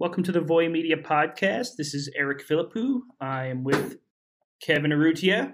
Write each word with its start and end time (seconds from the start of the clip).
Welcome 0.00 0.22
to 0.22 0.32
the 0.32 0.40
Voy 0.40 0.66
Media 0.70 0.96
Podcast. 0.96 1.76
This 1.76 1.92
is 1.92 2.08
Eric 2.16 2.48
Philippou. 2.48 3.00
I 3.20 3.48
am 3.48 3.64
with 3.64 3.98
Kevin 4.62 4.92
Urrutia. 4.92 5.52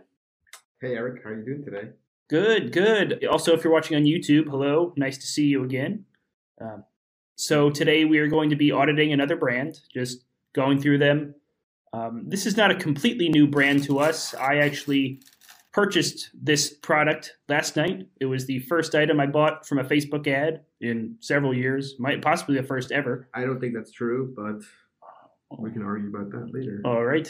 Hey 0.80 0.94
Eric, 0.94 1.24
how 1.24 1.30
are 1.30 1.40
you 1.40 1.44
doing 1.44 1.64
today? 1.64 1.88
Good, 2.30 2.70
good. 2.70 3.24
Also, 3.24 3.54
if 3.54 3.64
you're 3.64 3.72
watching 3.72 3.96
on 3.96 4.04
YouTube, 4.04 4.48
hello, 4.48 4.92
nice 4.96 5.18
to 5.18 5.26
see 5.26 5.46
you 5.46 5.64
again. 5.64 6.04
Um, 6.60 6.84
so 7.34 7.70
today 7.70 8.04
we 8.04 8.18
are 8.18 8.28
going 8.28 8.50
to 8.50 8.54
be 8.54 8.70
auditing 8.70 9.12
another 9.12 9.34
brand, 9.34 9.80
just 9.92 10.24
going 10.54 10.80
through 10.80 10.98
them. 10.98 11.34
Um, 11.92 12.22
this 12.28 12.46
is 12.46 12.56
not 12.56 12.70
a 12.70 12.76
completely 12.76 13.28
new 13.28 13.48
brand 13.48 13.82
to 13.86 13.98
us. 13.98 14.32
I 14.32 14.58
actually 14.58 15.22
purchased 15.76 16.30
this 16.32 16.72
product 16.72 17.36
last 17.50 17.76
night. 17.76 18.08
It 18.18 18.24
was 18.24 18.46
the 18.46 18.60
first 18.60 18.94
item 18.94 19.20
I 19.20 19.26
bought 19.26 19.66
from 19.68 19.78
a 19.78 19.84
Facebook 19.84 20.26
ad 20.26 20.62
in 20.80 21.16
several 21.20 21.52
years, 21.52 21.96
might 21.98 22.22
possibly 22.22 22.56
the 22.56 22.62
first 22.62 22.92
ever. 22.92 23.28
I 23.34 23.42
don't 23.42 23.60
think 23.60 23.74
that's 23.74 23.92
true, 23.92 24.32
but 24.34 24.62
we 25.58 25.70
can 25.70 25.82
argue 25.82 26.08
about 26.08 26.30
that 26.30 26.54
later. 26.54 26.80
All 26.86 27.04
right, 27.04 27.28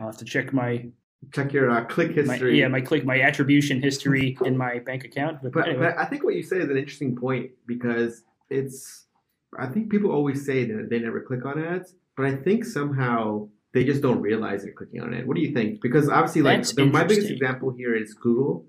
I'll 0.00 0.06
have 0.06 0.16
to 0.16 0.24
check 0.24 0.52
my 0.54 0.86
Check 1.34 1.52
your 1.52 1.68
uh, 1.68 1.84
click 1.84 2.14
my, 2.14 2.34
history. 2.34 2.60
yeah 2.60 2.68
my 2.68 2.80
click 2.80 3.04
my 3.04 3.20
attribution 3.20 3.82
history 3.82 4.38
in 4.44 4.56
my 4.56 4.78
bank 4.78 5.04
account. 5.04 5.42
But, 5.42 5.52
but, 5.52 5.68
anyway, 5.68 5.86
but 5.86 5.98
I 5.98 6.04
think 6.04 6.22
what 6.22 6.36
you 6.36 6.44
say 6.44 6.58
is 6.58 6.70
an 6.70 6.76
interesting 6.76 7.16
point 7.16 7.50
because 7.66 8.22
it's. 8.50 9.06
I 9.58 9.66
think 9.66 9.90
people 9.90 10.12
always 10.12 10.46
say 10.46 10.64
that 10.64 10.88
they 10.88 11.00
never 11.00 11.20
click 11.20 11.44
on 11.44 11.62
ads, 11.62 11.96
but 12.16 12.24
I 12.24 12.36
think 12.36 12.64
somehow 12.64 13.48
they 13.74 13.84
just 13.84 14.00
don't 14.00 14.20
realize 14.20 14.62
they're 14.62 14.72
clicking 14.72 15.00
on 15.00 15.12
it. 15.12 15.26
What 15.26 15.36
do 15.36 15.42
you 15.42 15.52
think? 15.52 15.80
Because 15.80 16.08
obviously, 16.08 16.42
like 16.42 16.66
the, 16.66 16.86
my 16.86 17.04
biggest 17.04 17.30
example 17.30 17.70
here 17.70 17.94
is 17.94 18.14
Google. 18.14 18.64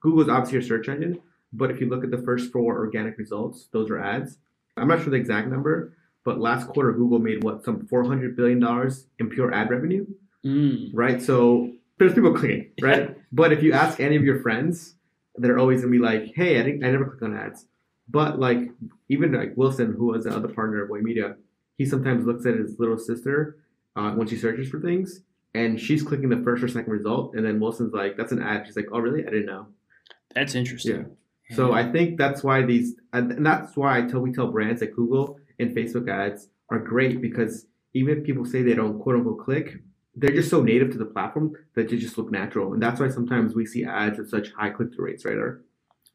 Google's 0.00 0.28
obviously 0.28 0.58
your 0.58 0.62
search 0.62 0.88
engine, 0.88 1.20
but 1.52 1.70
if 1.70 1.80
you 1.80 1.88
look 1.88 2.04
at 2.04 2.10
the 2.10 2.22
first 2.22 2.52
four 2.52 2.76
organic 2.78 3.18
results, 3.18 3.68
those 3.72 3.90
are 3.90 3.98
ads. 3.98 4.38
I'm 4.76 4.88
not 4.88 5.00
sure 5.00 5.10
the 5.10 5.16
exact 5.16 5.48
number, 5.48 5.96
but 6.24 6.38
last 6.38 6.68
quarter 6.68 6.92
Google 6.92 7.18
made 7.18 7.42
what 7.42 7.64
some 7.64 7.86
400 7.86 8.36
billion 8.36 8.60
dollars 8.60 9.06
in 9.18 9.30
pure 9.30 9.52
ad 9.52 9.70
revenue, 9.70 10.06
mm, 10.44 10.90
right? 10.92 11.20
So 11.22 11.72
there's 11.98 12.14
people 12.14 12.34
clicking, 12.34 12.70
right? 12.80 13.16
but 13.32 13.52
if 13.52 13.62
you 13.62 13.72
ask 13.72 14.00
any 14.00 14.16
of 14.16 14.24
your 14.24 14.40
friends, 14.40 14.94
they're 15.36 15.58
always 15.58 15.80
gonna 15.80 15.90
be 15.90 15.98
like, 15.98 16.32
"Hey, 16.34 16.60
I 16.60 16.62
didn't, 16.62 16.84
I 16.84 16.90
never 16.90 17.06
click 17.06 17.22
on 17.22 17.36
ads." 17.36 17.66
But 18.08 18.38
like 18.38 18.70
even 19.08 19.32
like 19.32 19.56
Wilson, 19.56 19.94
who 19.96 20.06
was 20.06 20.24
the 20.24 20.34
other 20.34 20.48
partner 20.48 20.82
of 20.82 20.88
Voy 20.88 21.00
Media, 21.00 21.36
he 21.76 21.84
sometimes 21.84 22.24
looks 22.24 22.46
at 22.46 22.54
his 22.54 22.78
little 22.78 22.98
sister 22.98 23.56
uh, 23.96 24.12
when 24.12 24.26
she 24.26 24.36
searches 24.36 24.68
for 24.68 24.80
things, 24.80 25.20
and 25.54 25.80
she's 25.80 26.02
clicking 26.02 26.28
the 26.28 26.42
first 26.42 26.62
or 26.62 26.68
second 26.68 26.92
result, 26.92 27.34
and 27.34 27.44
then 27.44 27.60
Wilson's 27.60 27.92
like, 27.92 28.16
"That's 28.16 28.32
an 28.32 28.42
ad." 28.42 28.66
She's 28.66 28.76
like, 28.76 28.88
"Oh, 28.92 28.98
really? 28.98 29.22
I 29.26 29.30
didn't 29.30 29.46
know." 29.46 29.66
that's 30.34 30.54
interesting. 30.54 31.06
Yeah. 31.48 31.56
So 31.56 31.72
I 31.72 31.90
think 31.90 32.18
that's 32.18 32.42
why 32.42 32.62
these, 32.62 32.94
and 33.12 33.44
that's 33.44 33.76
why 33.76 33.98
I 33.98 34.02
tell 34.02 34.20
we 34.20 34.32
tell 34.32 34.48
brands 34.48 34.80
like 34.80 34.92
Google 34.92 35.38
and 35.58 35.70
Facebook 35.76 36.10
ads 36.10 36.48
are 36.70 36.78
great 36.78 37.20
because 37.20 37.66
even 37.92 38.18
if 38.18 38.24
people 38.24 38.44
say 38.44 38.62
they 38.62 38.74
don't 38.74 38.98
quote 38.98 39.16
unquote 39.16 39.44
click, 39.44 39.76
they're 40.16 40.34
just 40.34 40.50
so 40.50 40.62
native 40.62 40.90
to 40.92 40.98
the 40.98 41.04
platform 41.04 41.52
that 41.74 41.88
they 41.88 41.96
just 41.96 42.18
look 42.18 42.30
natural, 42.30 42.72
and 42.72 42.82
that's 42.82 43.00
why 43.00 43.08
sometimes 43.08 43.54
we 43.54 43.66
see 43.66 43.84
ads 43.84 44.18
with 44.18 44.30
such 44.30 44.52
high 44.52 44.70
click 44.70 44.94
through 44.94 45.06
rates, 45.06 45.24
right? 45.24 45.36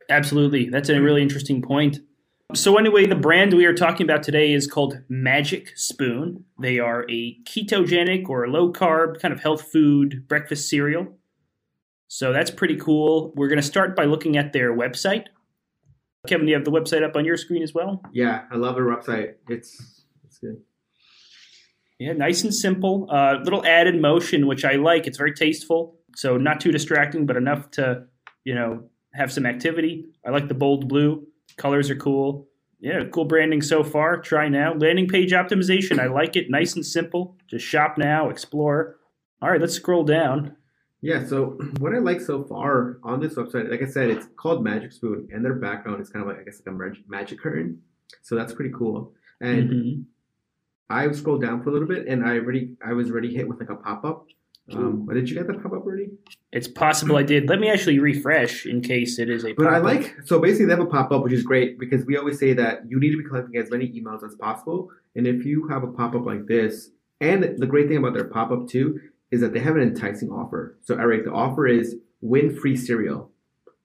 Absolutely. 0.09 0.70
That's 0.70 0.90
a 0.90 1.00
really 1.00 1.22
interesting 1.22 1.62
point. 1.62 2.00
So, 2.56 2.78
anyway, 2.78 3.06
the 3.06 3.14
brand 3.14 3.54
we 3.54 3.66
are 3.66 3.76
talking 3.76 4.08
about 4.08 4.24
today 4.24 4.54
is 4.54 4.66
called 4.66 5.02
Magic 5.08 5.72
Spoon. 5.76 6.46
They 6.60 6.80
are 6.80 7.06
a 7.08 7.38
ketogenic 7.44 8.28
or 8.28 8.48
low 8.48 8.74
carb 8.74 9.22
kind 9.22 9.32
of 9.32 9.40
health 9.40 9.72
food 9.72 10.28
breakfast 10.28 10.68
cereal. 10.68 11.16
So, 12.08 12.34
that's 12.34 12.50
pretty 12.50 12.76
cool. 12.76 13.34
We're 13.36 13.50
going 13.50 13.62
to 13.62 13.64
start 13.64 13.96
by 13.96 14.06
looking 14.06 14.36
at 14.36 14.52
their 14.52 14.76
website. 14.76 15.26
Kevin, 16.28 16.48
do 16.48 16.50
you 16.50 16.56
have 16.56 16.66
the 16.66 16.72
website 16.72 17.04
up 17.04 17.16
on 17.16 17.24
your 17.24 17.38
screen 17.38 17.62
as 17.62 17.76
well? 17.76 18.02
Yeah, 18.12 18.46
I 18.52 18.56
love 18.56 18.74
their 18.74 18.86
website. 18.86 19.36
It's 19.48 20.06
it's 20.26 20.40
good. 20.40 20.60
Yeah, 22.00 22.14
nice 22.14 22.44
and 22.44 22.54
simple. 22.54 23.08
Uh, 23.12 23.36
little 23.44 23.64
added 23.64 24.02
motion, 24.02 24.48
which 24.48 24.66
I 24.66 24.74
like. 24.74 25.06
It's 25.06 25.20
very 25.20 25.36
tasteful. 25.36 26.00
So, 26.16 26.38
not 26.38 26.60
too 26.60 26.72
distracting, 26.72 27.28
but 27.28 27.38
enough 27.38 27.70
to, 27.72 28.06
you 28.44 28.56
know, 28.56 28.86
have 29.14 29.31
some 29.31 29.46
activity. 29.46 30.08
I 30.26 30.31
like 30.31 30.48
the 30.48 30.56
bold 30.56 30.90
blue. 30.90 31.28
Colors 31.58 31.90
are 31.90 31.96
cool. 31.96 32.48
Yeah, 32.80 33.04
cool 33.12 33.26
branding 33.26 33.62
so 33.62 33.84
far. 33.84 34.18
Try 34.22 34.48
now. 34.48 34.74
Landing 34.74 35.08
page 35.08 35.32
optimization. 35.32 36.00
I 36.00 36.08
like 36.08 36.36
it. 36.38 36.50
Nice 36.50 36.76
and 36.76 36.86
simple. 36.86 37.36
Just 37.48 37.66
shop 37.66 37.98
now, 37.98 38.30
explore. 38.30 38.96
All 39.42 39.50
right, 39.50 39.60
let's 39.60 39.74
scroll 39.74 40.04
down. 40.04 40.56
Yeah, 41.02 41.26
so 41.26 41.58
what 41.80 41.94
I 41.94 42.00
like 42.00 42.22
so 42.22 42.44
far 42.44 43.00
on 43.04 43.20
this 43.20 43.36
website, 43.36 43.70
like 43.70 43.82
I 43.82 43.86
said, 43.86 44.10
it's 44.10 44.28
called 44.38 44.64
Magic 44.64 44.92
Spoon, 44.94 45.28
and 45.34 45.44
their 45.44 45.56
background 45.56 46.02
is 46.02 46.10
kind 46.10 46.24
of 46.24 46.30
like 46.30 46.40
I 46.40 46.44
guess 46.44 46.62
like 46.66 46.74
a 46.74 46.78
mag- 46.78 47.04
magic 47.08 47.40
curtain. 47.40 47.81
So 48.22 48.36
that's 48.36 48.54
pretty 48.54 48.72
cool. 48.74 49.14
And 49.42 49.70
Mhm. 49.70 50.04
I 50.90 51.12
scrolled 51.12 51.42
down 51.42 51.62
for 51.64 51.70
a 51.70 51.74
little 51.74 51.88
bit, 51.88 52.08
and 52.08 52.26
I 52.26 52.38
already 52.40 52.76
I 52.86 52.94
was 52.94 53.12
already 53.12 53.34
hit 53.34 53.48
with 53.48 53.60
like 53.60 53.70
a 53.70 53.76
pop 53.76 54.04
up. 54.06 54.28
Um, 54.75 55.06
but 55.06 55.13
did 55.16 55.30
you 55.30 55.35
get 55.35 55.47
that 55.47 55.62
pop 55.62 55.74
up 55.74 55.84
already? 55.85 56.09
It's 56.52 56.68
possible 56.68 57.18
I 57.18 57.24
did. 57.24 57.47
Let 57.50 57.59
me 57.59 57.69
actually 57.69 58.00
refresh 58.00 58.66
in 58.66 58.81
case 58.81 59.19
it 59.19 59.30
is 59.30 59.46
a. 59.46 59.53
But 59.53 59.68
I 59.68 59.80
pop-up. 59.80 59.84
like 59.84 60.16
so 60.25 60.40
basically 60.40 60.66
they 60.66 60.72
have 60.74 60.80
a 60.80 60.85
pop 60.85 61.12
up, 61.12 61.24
which 61.24 61.34
is 61.34 61.44
great 61.44 61.80
because 61.80 62.06
we 62.06 62.18
always 62.18 62.40
say 62.40 62.53
that 62.53 62.90
you 62.90 63.00
need 63.00 63.12
to 63.12 63.18
be 63.18 63.24
collecting 63.24 63.57
as 63.62 63.69
many 63.69 63.88
emails 63.90 64.24
as 64.24 64.35
possible. 64.35 64.90
And 65.16 65.28
if 65.28 65.46
you 65.46 65.68
have 65.68 65.84
a 65.84 65.88
pop 65.88 66.16
up 66.16 66.25
like 66.25 66.47
this, 66.47 66.90
and 67.22 67.56
the 67.57 67.68
great 67.68 67.88
thing 67.88 67.97
about 67.97 68.13
their 68.13 68.25
pop 68.25 68.52
up 68.52 68.68
too 68.68 69.00
is 69.31 69.41
that 69.41 69.53
they 69.53 69.59
have 69.59 69.75
an 69.75 69.81
enticing 69.81 70.30
offer. 70.30 70.78
So 70.81 70.96
Eric, 70.96 71.25
the 71.25 71.31
offer 71.31 71.68
is 71.68 71.96
win 72.22 72.56
free 72.56 72.75
cereal. 72.75 73.31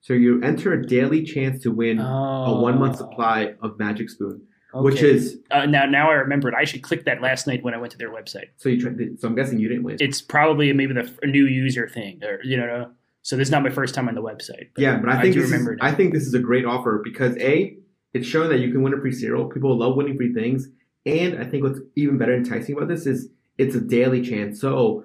So 0.01 0.13
you 0.13 0.43
enter 0.43 0.73
a 0.75 0.87
daily 0.87 1.23
chance 1.23 1.63
to 1.63 1.71
win 1.71 1.99
a 1.99 2.53
one 2.61 2.79
month 2.79 2.97
Oh, 2.97 2.99
supply 2.99 3.55
of 3.63 3.79
Magic 3.79 4.11
Spoon, 4.11 4.43
which 4.83 5.03
is 5.03 5.39
uh, 5.51 5.67
now. 5.67 5.85
Now 5.87 6.11
I 6.11 6.15
remember 6.15 6.49
it. 6.49 6.55
I 6.55 6.65
should 6.65 6.83
click 6.83 7.05
that 7.05 7.21
last 7.21 7.47
night 7.47 7.63
when 7.63 7.75
I 7.75 7.79
went 7.79 7.93
to 7.93 7.99
their 7.99 8.11
website. 8.11 8.49
so 8.57 8.69
you. 8.69 8.81
Try, 8.81 8.93
so 9.19 9.29
I'm 9.29 9.35
guessing 9.35 9.59
you 9.59 9.69
didn't 9.69 9.85
win. 9.85 9.97
it's 10.01 10.21
probably 10.21 10.73
maybe 10.73 10.95
the 10.95 11.11
a 11.23 11.27
new 11.27 11.47
user 11.47 11.89
thing 11.89 12.23
or 12.25 12.41
you 12.43 12.57
know 12.57 12.91
so 13.23 13.37
this 13.37 13.49
is 13.49 13.53
not 13.53 13.63
my 13.63 13.71
first 13.71 13.95
time 13.95 14.09
on 14.09 14.15
the 14.15 14.23
website 14.23 14.69
Yeah, 14.77 14.99
but 14.99 15.09
I 15.09 15.23
think 15.23 15.35
do 15.35 15.41
this 15.41 15.51
is, 15.51 15.67
now. 15.67 15.77
I 15.81 15.93
think 15.93 16.13
this 16.13 16.27
is 16.27 16.35
a 16.35 16.39
great 16.39 16.65
offer 16.65 17.01
because 17.03 17.37
a 17.39 17.77
it's 18.13 18.27
showing 18.27 18.51
that 18.51 18.59
you 18.59 18.71
can 18.71 18.83
win 18.83 18.95
a 18.95 19.01
free 19.01 19.13
cereal. 19.13 19.47
People 19.47 19.77
love 19.77 19.97
winning 19.97 20.17
free 20.17 20.33
things, 20.33 20.69
and 21.05 21.41
I 21.41 21.45
think 21.45 21.65
what's 21.65 21.81
even 21.97 22.19
better 22.19 22.35
enticing 22.35 22.77
about 22.77 22.89
this 22.89 23.07
is 23.07 23.29
it's 23.59 23.75
a 23.75 23.81
daily 23.81 24.23
chance. 24.23 24.61
So 24.61 25.05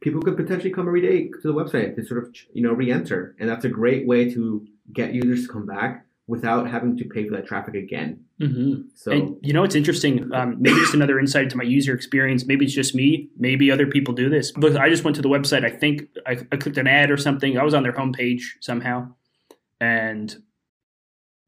people 0.00 0.20
could 0.20 0.36
potentially 0.36 0.70
come 0.70 0.86
every 0.86 1.00
day 1.00 1.28
to 1.28 1.40
the 1.42 1.54
website 1.54 1.94
to 1.96 2.04
sort 2.04 2.22
of 2.24 2.34
you 2.52 2.62
know 2.62 2.72
re-enter, 2.72 3.36
and 3.38 3.48
that's 3.48 3.64
a 3.64 3.68
great 3.68 4.06
way 4.06 4.32
to 4.32 4.66
get 4.92 5.14
users 5.14 5.46
to 5.46 5.52
come 5.52 5.66
back 5.66 6.06
without 6.30 6.70
having 6.70 6.96
to 6.96 7.04
pay 7.04 7.28
for 7.28 7.34
that 7.34 7.44
traffic 7.44 7.74
again. 7.74 8.24
mm-hmm. 8.40 8.82
So 8.94 9.10
and 9.10 9.36
you 9.42 9.52
know 9.52 9.64
it's 9.64 9.74
interesting 9.74 10.32
um, 10.32 10.56
maybe 10.62 10.76
just 10.76 10.94
another 10.94 11.18
insight 11.18 11.42
into 11.42 11.56
my 11.56 11.64
user 11.64 11.92
experience. 11.92 12.46
Maybe 12.46 12.64
it's 12.64 12.74
just 12.74 12.94
me. 12.94 13.28
Maybe 13.36 13.68
other 13.68 13.86
people 13.86 14.14
do 14.14 14.30
this. 14.30 14.52
But 14.52 14.76
i 14.76 14.88
just 14.88 15.02
went 15.02 15.16
to 15.16 15.22
the 15.22 15.28
website. 15.28 15.64
I 15.64 15.70
think 15.70 16.02
I, 16.26 16.38
I 16.52 16.56
clicked 16.56 16.78
an 16.78 16.86
ad 16.86 17.10
or 17.10 17.16
something. 17.16 17.58
I 17.58 17.64
was 17.64 17.74
on 17.74 17.82
their 17.82 17.92
homepage 17.92 18.42
somehow. 18.60 19.08
And 19.80 20.34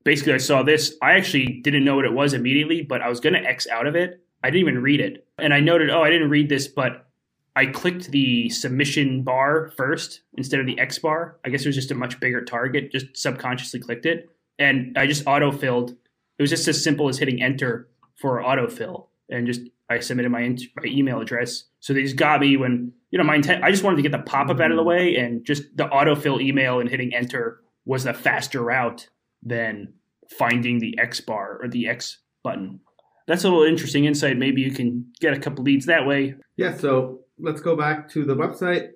basically 0.04 0.34
i 0.34 0.38
saw 0.38 0.64
this. 0.64 0.96
I 1.00 1.12
actually 1.12 1.60
didn't 1.62 1.84
know 1.84 1.94
what 1.94 2.04
it 2.04 2.12
was 2.12 2.34
immediately 2.34 2.82
but 2.82 3.00
i 3.02 3.08
was 3.08 3.20
going 3.20 3.34
to 3.34 3.48
x 3.48 3.68
out 3.68 3.86
of 3.86 3.94
it. 3.94 4.20
I 4.42 4.50
didn't 4.50 4.68
even 4.68 4.82
read 4.82 5.00
it. 5.00 5.28
And 5.38 5.54
i 5.54 5.60
noted 5.60 5.90
oh 5.90 6.02
i 6.02 6.10
didn't 6.10 6.30
read 6.30 6.48
this 6.48 6.66
but 6.66 7.06
I 7.54 7.66
clicked 7.66 8.10
the 8.10 8.48
submission 8.48 9.22
bar 9.22 9.72
first 9.76 10.22
instead 10.38 10.58
of 10.58 10.64
the 10.64 10.78
X 10.78 10.98
bar. 10.98 11.36
I 11.44 11.50
guess 11.50 11.62
it 11.62 11.68
was 11.68 11.76
just 11.76 11.90
a 11.90 11.94
much 11.94 12.18
bigger 12.18 12.42
target, 12.42 12.90
just 12.90 13.14
subconsciously 13.14 13.80
clicked 13.80 14.06
it. 14.06 14.30
And 14.62 14.96
I 14.96 15.06
just 15.06 15.24
autofilled. 15.24 15.90
It 15.90 16.42
was 16.42 16.50
just 16.50 16.68
as 16.68 16.82
simple 16.82 17.08
as 17.08 17.18
hitting 17.18 17.42
enter 17.42 17.88
for 18.14 18.40
autofill. 18.40 19.08
And 19.28 19.46
just 19.46 19.62
I 19.90 19.98
submitted 19.98 20.30
my, 20.30 20.56
my 20.76 20.84
email 20.86 21.20
address. 21.20 21.64
So 21.80 21.92
they 21.92 22.02
just 22.02 22.16
got 22.16 22.40
me 22.40 22.56
when, 22.56 22.92
you 23.10 23.18
know, 23.18 23.24
my 23.24 23.34
intent, 23.34 23.64
I 23.64 23.70
just 23.70 23.82
wanted 23.82 23.96
to 23.96 24.02
get 24.02 24.12
the 24.12 24.18
pop 24.18 24.48
up 24.50 24.60
out 24.60 24.70
of 24.70 24.76
the 24.76 24.82
way. 24.84 25.16
And 25.16 25.44
just 25.44 25.64
the 25.76 25.88
autofill 25.88 26.40
email 26.40 26.78
and 26.78 26.88
hitting 26.88 27.12
enter 27.12 27.60
was 27.84 28.04
the 28.04 28.14
faster 28.14 28.62
route 28.62 29.08
than 29.42 29.94
finding 30.38 30.78
the 30.78 30.96
X 30.98 31.20
bar 31.20 31.58
or 31.60 31.68
the 31.68 31.88
X 31.88 32.18
button. 32.44 32.80
That's 33.26 33.44
a 33.44 33.48
little 33.48 33.64
interesting 33.64 34.04
insight. 34.04 34.36
Maybe 34.36 34.62
you 34.62 34.70
can 34.70 35.12
get 35.20 35.34
a 35.34 35.40
couple 35.40 35.64
leads 35.64 35.86
that 35.86 36.06
way. 36.06 36.34
yeah, 36.56 36.76
so 36.76 37.20
let's 37.38 37.60
go 37.60 37.76
back 37.76 38.08
to 38.10 38.24
the 38.24 38.36
website. 38.36 38.90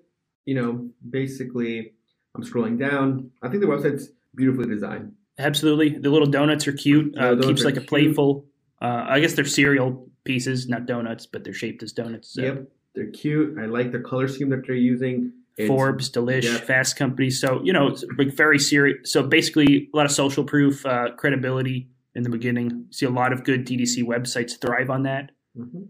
You 0.45 0.55
know, 0.55 0.89
basically, 1.11 1.93
I'm 2.37 2.45
scrolling 2.45 2.79
down. 2.79 3.31
I 3.43 3.49
think 3.49 3.61
the 3.61 3.67
website's 3.67 4.11
beautifully 4.35 4.69
designed. 4.69 5.13
Absolutely, 5.39 5.91
the 5.91 6.11
little 6.11 6.29
donuts 6.29 6.67
are 6.67 6.73
cute. 6.73 7.13
Yeah, 7.15 7.31
Uh, 7.31 7.43
keeps 7.43 7.65
like 7.65 7.77
a 7.77 7.81
playful. 7.83 8.47
Uh, 8.81 9.05
I 9.09 9.21
guess 9.21 9.35
they're 9.35 9.45
cereal 9.45 10.09
pieces, 10.25 10.69
not 10.69 10.87
donuts, 10.87 11.27
but 11.27 11.45
they're 11.45 11.53
shaped 11.53 11.83
as 11.83 11.93
donuts. 11.93 12.29
So. 12.35 12.43
Yep, 12.43 12.69
they're 12.95 13.11
cute. 13.11 13.59
I 13.59 13.67
like 13.67 13.93
the 13.93 14.01
color 14.01 14.29
scheme 14.29 14.49
that 14.51 14.67
they're 14.67 14.75
using. 14.77 15.33
It's- 15.57 15.69
Forbes, 15.69 16.11
Delish, 16.11 16.45
yeah. 16.45 16.59
Fast 16.59 16.97
Company. 16.97 17.31
So 17.31 17.63
you 17.65 17.73
know, 17.73 17.89
it's 17.89 18.05
very 18.35 18.59
serious. 18.59 19.11
So 19.11 19.23
basically, 19.23 19.89
a 19.93 19.97
lot 19.97 20.05
of 20.07 20.13
social 20.13 20.45
proof, 20.45 20.85
uh, 20.85 21.13
credibility 21.17 21.89
in 22.15 22.23
the 22.23 22.29
beginning. 22.31 22.87
See 22.91 23.07
a 23.07 23.11
lot 23.11 23.33
of 23.33 23.43
good 23.45 23.67
DTC 23.67 24.03
websites 24.03 24.61
thrive 24.61 24.91
on 24.91 25.03
that. 25.05 25.33
Mhm. 25.59 25.89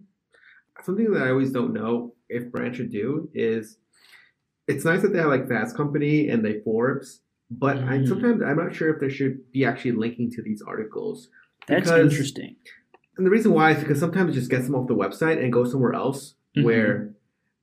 Something 0.83 1.11
that 1.13 1.23
I 1.23 1.31
always 1.31 1.51
don't 1.51 1.73
know 1.73 2.15
if 2.29 2.51
Brand 2.53 2.77
should 2.77 2.91
do 2.91 3.29
is 3.35 3.79
it's 4.69 4.85
nice 4.85 5.03
that 5.03 5.13
they 5.13 5.19
have 5.19 5.29
like 5.29 5.49
Fast 5.49 5.77
Company 5.77 6.29
and 6.29 6.45
they 6.45 6.61
Forbes, 6.61 7.23
but 7.51 7.79
I 7.79 7.99
Mm. 7.99 8.09
sometimes 8.09 8.43
I'm 8.43 8.57
not 8.57 8.75
sure 8.75 8.93
if 8.93 9.01
they 9.01 9.09
should 9.09 9.51
be 9.53 9.65
actually 9.65 9.93
linking 9.93 10.31
to 10.33 10.43
these 10.43 10.63
articles. 10.63 11.29
That's 11.69 11.91
interesting. 11.91 12.57
And 13.17 13.27
the 13.27 13.31
reason 13.31 13.53
why 13.53 13.73
is 13.73 13.79
because 13.81 13.99
sometimes 13.99 14.33
it 14.33 14.35
just 14.39 14.51
gets 14.51 14.67
them 14.67 14.75
off 14.75 14.89
the 14.89 14.95
website 14.95 15.43
and 15.43 15.53
goes 15.53 15.71
somewhere 15.73 15.95
else 15.95 16.35
Mhm. 16.57 16.65
where 16.65 17.13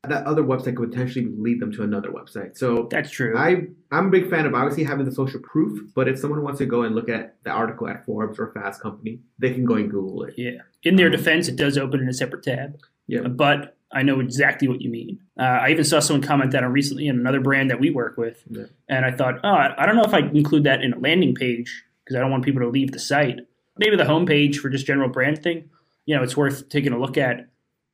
that 0.10 0.26
other 0.26 0.44
website 0.44 0.76
could 0.76 0.90
potentially 0.92 1.26
lead 1.38 1.62
them 1.62 1.72
to 1.72 1.82
another 1.84 2.10
website. 2.10 2.58
So 2.58 2.88
That's 2.92 3.10
true. 3.10 3.38
I 3.38 3.68
I'm 3.92 4.08
a 4.08 4.10
big 4.10 4.30
fan 4.30 4.46
of 4.46 4.54
obviously 4.54 4.84
having 4.84 5.06
the 5.06 5.12
social 5.12 5.40
proof, 5.40 5.80
but 5.96 6.08
if 6.10 6.18
someone 6.20 6.42
wants 6.44 6.58
to 6.60 6.66
go 6.66 6.82
and 6.82 6.94
look 6.96 7.08
at 7.08 7.38
the 7.44 7.52
article 7.52 7.88
at 7.88 8.04
Forbes 8.06 8.38
or 8.40 8.48
Fast 8.52 8.82
Company, 8.82 9.22
they 9.40 9.54
can 9.54 9.64
go 9.64 9.76
and 9.76 9.90
Google 9.90 10.24
it. 10.24 10.34
yeah. 10.38 10.62
In 10.84 10.96
their 10.98 11.06
Um, 11.08 11.14
defense, 11.14 11.48
it 11.48 11.56
does 11.56 11.78
open 11.78 12.02
in 12.02 12.10
a 12.10 12.14
separate 12.14 12.44
tab. 12.44 12.78
Yeah. 13.08 13.28
But 13.28 13.73
I 13.94 14.02
know 14.04 14.20
exactly 14.20 14.68
what 14.68 14.82
you 14.82 14.90
mean. 14.90 15.20
Uh, 15.40 15.44
I 15.44 15.70
even 15.70 15.84
saw 15.84 16.00
someone 16.00 16.22
comment 16.22 16.52
that 16.52 16.64
on 16.64 16.72
recently 16.72 17.08
in 17.08 17.18
another 17.20 17.40
brand 17.40 17.70
that 17.70 17.80
we 17.80 17.90
work 17.92 18.18
with, 18.18 18.44
Yeah. 18.50 18.64
and 18.90 19.06
I 19.06 19.12
thought, 19.12 19.36
oh, 19.44 19.54
I 19.78 19.86
don't 19.86 19.96
know 19.96 20.04
if 20.04 20.14
I 20.14 20.20
include 20.20 20.64
that 20.66 20.82
in 20.82 20.94
a 20.94 21.00
landing 21.00 21.36
page 21.36 21.84
because 22.04 22.16
I 22.18 22.20
don't 22.20 22.32
want 22.32 22.44
people 22.44 22.62
to 22.62 22.70
leave 22.70 22.92
the 22.92 23.00
site. 23.00 23.40
Maybe 23.78 23.96
the 23.96 24.04
homepage 24.04 24.58
for 24.58 24.70
just 24.70 24.86
general 24.86 25.10
brand 25.10 25.42
thing. 25.42 25.70
You 26.06 26.16
know, 26.16 26.24
it's 26.24 26.36
worth 26.36 26.70
taking 26.70 26.92
a 26.94 27.00
look 27.00 27.18
at. 27.18 27.48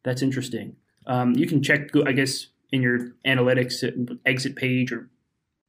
That's 0.03 0.21
interesting. 0.21 0.75
Um, 1.05 1.33
you 1.35 1.45
can 1.47 1.61
check, 1.61 1.89
I 2.05 2.11
guess, 2.13 2.47
in 2.71 2.81
your 2.81 3.11
analytics 3.25 3.83
exit 4.25 4.55
page 4.55 4.91
or 4.91 5.09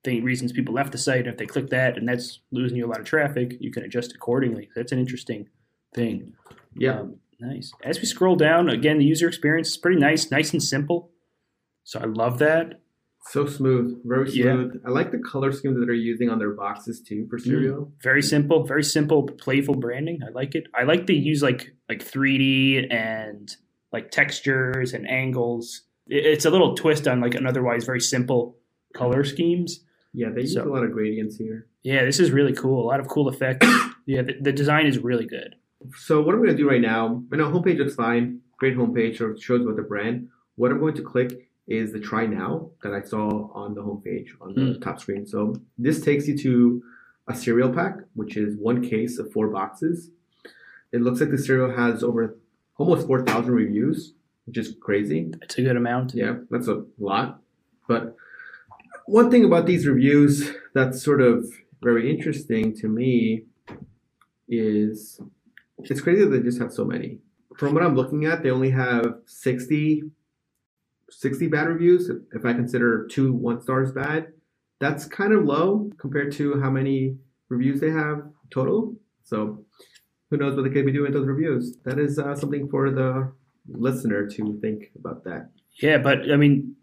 the 0.05 0.21
reasons 0.21 0.53
people 0.53 0.75
left 0.75 0.93
the 0.93 0.99
site. 0.99 1.26
If 1.26 1.37
they 1.37 1.47
click 1.47 1.69
that 1.71 1.97
and 1.99 2.09
that's 2.09 2.41
losing 2.50 2.79
you 2.79 2.87
a 2.87 2.88
lot 2.88 3.00
of 3.00 3.06
traffic, 3.06 3.56
you 3.61 3.71
can 3.71 3.83
adjust 3.85 4.15
accordingly. 4.15 4.69
That's 4.75 4.93
an 4.93 4.99
interesting 4.99 5.49
thing. 5.94 6.35
Yeah. 6.76 7.00
Um, 7.00 7.17
nice. 7.40 7.72
As 7.82 7.98
we 7.98 8.06
scroll 8.06 8.37
down, 8.37 8.69
again, 8.69 8.98
the 8.98 9.04
user 9.04 9.28
experience 9.28 9.69
is 9.69 9.76
pretty 9.76 9.98
nice, 10.00 10.31
nice 10.31 10.52
and 10.52 10.62
simple. 10.62 11.10
So 11.84 12.00
I 12.00 12.04
love 12.04 12.38
that. 12.38 12.81
So 13.31 13.46
smooth, 13.46 14.00
very 14.04 14.31
Yeah. 14.31 14.54
smooth. 14.54 14.82
I 14.87 14.90
like 14.90 15.10
the 15.12 15.19
color 15.19 15.52
scheme 15.52 15.75
that 15.78 15.84
they're 15.84 15.94
using 15.94 16.31
on 16.31 16.38
their 16.38 16.52
boxes 16.52 17.00
too 17.00 17.26
for 17.28 17.38
mm, 17.38 17.42
cereal. 17.44 17.92
Very 18.02 18.22
simple, 18.22 18.64
very 18.64 18.82
simple, 18.82 19.25
playful 19.25 19.75
branding. 19.75 20.20
I 20.26 20.31
like 20.31 20.54
it. 20.54 20.64
I 20.75 20.84
like 20.84 21.06
they 21.06 21.14
use 21.14 21.42
like 21.42 21.75
like 21.88 22.02
3D 22.02 22.90
and 22.92 23.54
like 23.92 24.10
textures 24.10 24.94
and 24.94 25.08
angles. 25.08 25.82
It's 26.06 26.44
a 26.46 26.50
little 26.50 26.75
twist 26.75 27.06
on 27.06 27.20
like 27.20 27.34
an 27.34 27.46
otherwise 27.46 27.84
very 27.84 28.00
simple 28.00 28.56
color 28.94 29.22
schemes. 29.22 29.84
Yeah, 30.12 30.31
they 30.34 30.40
use 30.42 30.54
So- 30.54 30.64
a 30.64 30.72
lot 30.72 30.82
of 30.84 30.90
gradients 30.92 31.37
here. 31.37 31.66
Yeah, 31.82 32.04
this 32.04 32.20
is 32.20 32.31
really 32.31 32.52
cool. 32.52 32.84
A 32.84 32.88
lot 32.88 33.00
of 33.00 33.08
cool 33.08 33.28
effects. 33.28 33.66
yeah, 34.06 34.22
the, 34.22 34.34
the 34.40 34.52
design 34.52 34.87
is 34.87 34.98
really 34.98 35.26
good. 35.26 35.56
So 35.97 36.21
what 36.21 36.35
I'm 36.35 36.41
going 36.43 36.50
to 36.56 36.56
do 36.56 36.69
right 36.69 36.81
now, 36.81 37.23
know 37.31 37.50
homepage 37.50 37.79
looks 37.79 37.94
fine, 37.94 38.41
great 38.59 38.77
homepage, 38.77 39.19
so 39.19 39.31
it 39.31 39.41
shows 39.41 39.62
about 39.62 39.77
the 39.77 39.82
brand. 39.82 40.29
What 40.56 40.71
I'm 40.71 40.79
going 40.79 40.94
to 40.94 41.03
click 41.03 41.49
is 41.67 41.93
the 41.93 42.00
try 42.00 42.27
now 42.27 42.71
that 42.82 42.93
I 42.93 43.00
saw 43.03 43.50
on 43.53 43.75
the 43.75 43.82
homepage 43.82 44.29
on 44.41 44.55
the 44.55 44.75
Hmm. 44.75 44.81
top 44.81 45.00
screen. 45.00 45.25
So 45.27 45.55
this 45.79 46.03
takes 46.03 46.27
you 46.29 46.37
to 46.38 46.82
a 47.29 47.35
cereal 47.35 47.73
pack, 47.73 47.94
which 48.15 48.37
is 48.37 48.56
one 48.56 48.82
case 48.82 49.19
of 49.19 49.32
four 49.32 49.49
boxes. 49.49 50.11
It 50.93 51.00
looks 51.00 51.21
like 51.21 51.31
the 51.31 51.38
cereal 51.38 51.71
has 51.71 52.03
over 52.03 52.37
almost 52.76 53.06
4,000 53.06 53.53
reviews, 53.55 54.15
which 54.47 54.59
is 54.59 54.75
crazy. 54.81 55.33
It's 55.43 55.56
a 55.59 55.62
good 55.62 55.76
amount. 55.76 56.12
Yeah, 56.15 56.38
that's 56.50 56.67
a 56.69 56.85
lot. 56.99 57.41
But 57.87 58.17
one 59.06 59.31
thing 59.31 59.44
about 59.44 59.67
these 59.67 59.87
reviews 59.87 60.50
that's 60.75 61.00
sort 61.03 61.21
of 61.23 61.47
very 61.83 62.11
interesting 62.11 62.75
to 62.79 62.88
me 62.88 63.44
is 64.49 65.21
it's 65.85 66.00
crazy 66.00 66.25
that 66.25 66.31
they 66.31 66.41
just 66.41 66.61
have 66.61 66.73
so 66.73 66.85
many. 66.85 67.19
From 67.56 67.75
what 67.75 67.82
I'm 67.82 67.94
looking 67.97 68.25
at, 68.25 68.43
they 68.43 68.50
only 68.50 68.71
have 68.71 69.15
60, 69.27 70.03
60 71.11 71.47
bad 71.49 71.69
reviews. 71.69 72.11
If- 72.32 72.44
I 72.44 72.53
consider 72.53 73.06
two 73.11 73.32
one 73.32 73.61
stars 73.61 73.93
bad, 73.93 74.32
that's 74.79 75.06
kind 75.06 75.32
of 75.32 75.44
low 75.44 75.91
compared 75.99 76.32
to 76.32 76.61
how 76.61 76.71
many 76.71 77.17
reviews 77.49 77.81
they 77.81 77.91
have 77.91 78.23
total. 78.50 78.97
So 79.25 79.65
who 80.31 80.37
knows 80.37 80.56
what 80.56 80.62
they 80.62 80.71
could 80.71 80.87
be 80.87 80.93
doing 80.93 81.12
with 81.12 81.15
those 81.15 81.27
reviews? 81.27 81.77
That 81.85 81.99
is 81.99 82.19
uh, 82.19 82.35
something 82.35 82.69
for 82.69 82.91
the 82.91 83.33
listener 83.69 84.26
to 84.26 84.59
think 84.61 84.91
about 84.99 85.25
that. 85.25 85.50
Yeah, 85.83 85.99
but 85.99 86.31
I 86.31 86.37
mean, 86.37 86.76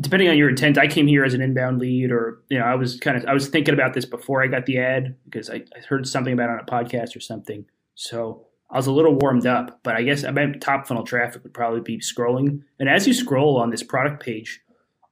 depending 0.00 0.28
on 0.28 0.36
your 0.36 0.48
intent, 0.48 0.78
I 0.78 0.86
came 0.86 1.06
here 1.06 1.24
as 1.24 1.34
an 1.34 1.40
inbound 1.40 1.78
lead, 1.78 2.10
or 2.10 2.42
you 2.48 2.58
know, 2.58 2.64
I 2.64 2.74
was 2.74 2.98
kind 2.98 3.16
of 3.16 3.24
I 3.26 3.32
was 3.32 3.48
thinking 3.48 3.74
about 3.74 3.94
this 3.94 4.04
before 4.04 4.42
I 4.42 4.46
got 4.46 4.66
the 4.66 4.78
ad 4.78 5.16
because 5.24 5.50
I, 5.50 5.56
I 5.56 5.80
heard 5.88 6.06
something 6.06 6.32
about 6.32 6.50
it 6.50 6.52
on 6.52 6.60
a 6.60 6.64
podcast 6.64 7.16
or 7.16 7.20
something. 7.20 7.64
So 7.98 8.46
I 8.70 8.76
was 8.76 8.86
a 8.86 8.92
little 8.92 9.16
warmed 9.16 9.44
up, 9.44 9.80
but 9.82 9.96
I 9.96 10.02
guess 10.02 10.22
I 10.22 10.30
meant 10.30 10.60
top 10.60 10.86
funnel 10.86 11.02
traffic 11.02 11.42
would 11.42 11.52
probably 11.52 11.80
be 11.80 11.98
scrolling. 11.98 12.62
And 12.78 12.88
as 12.88 13.08
you 13.08 13.12
scroll 13.12 13.56
on 13.56 13.70
this 13.70 13.82
product 13.82 14.22
page, 14.22 14.60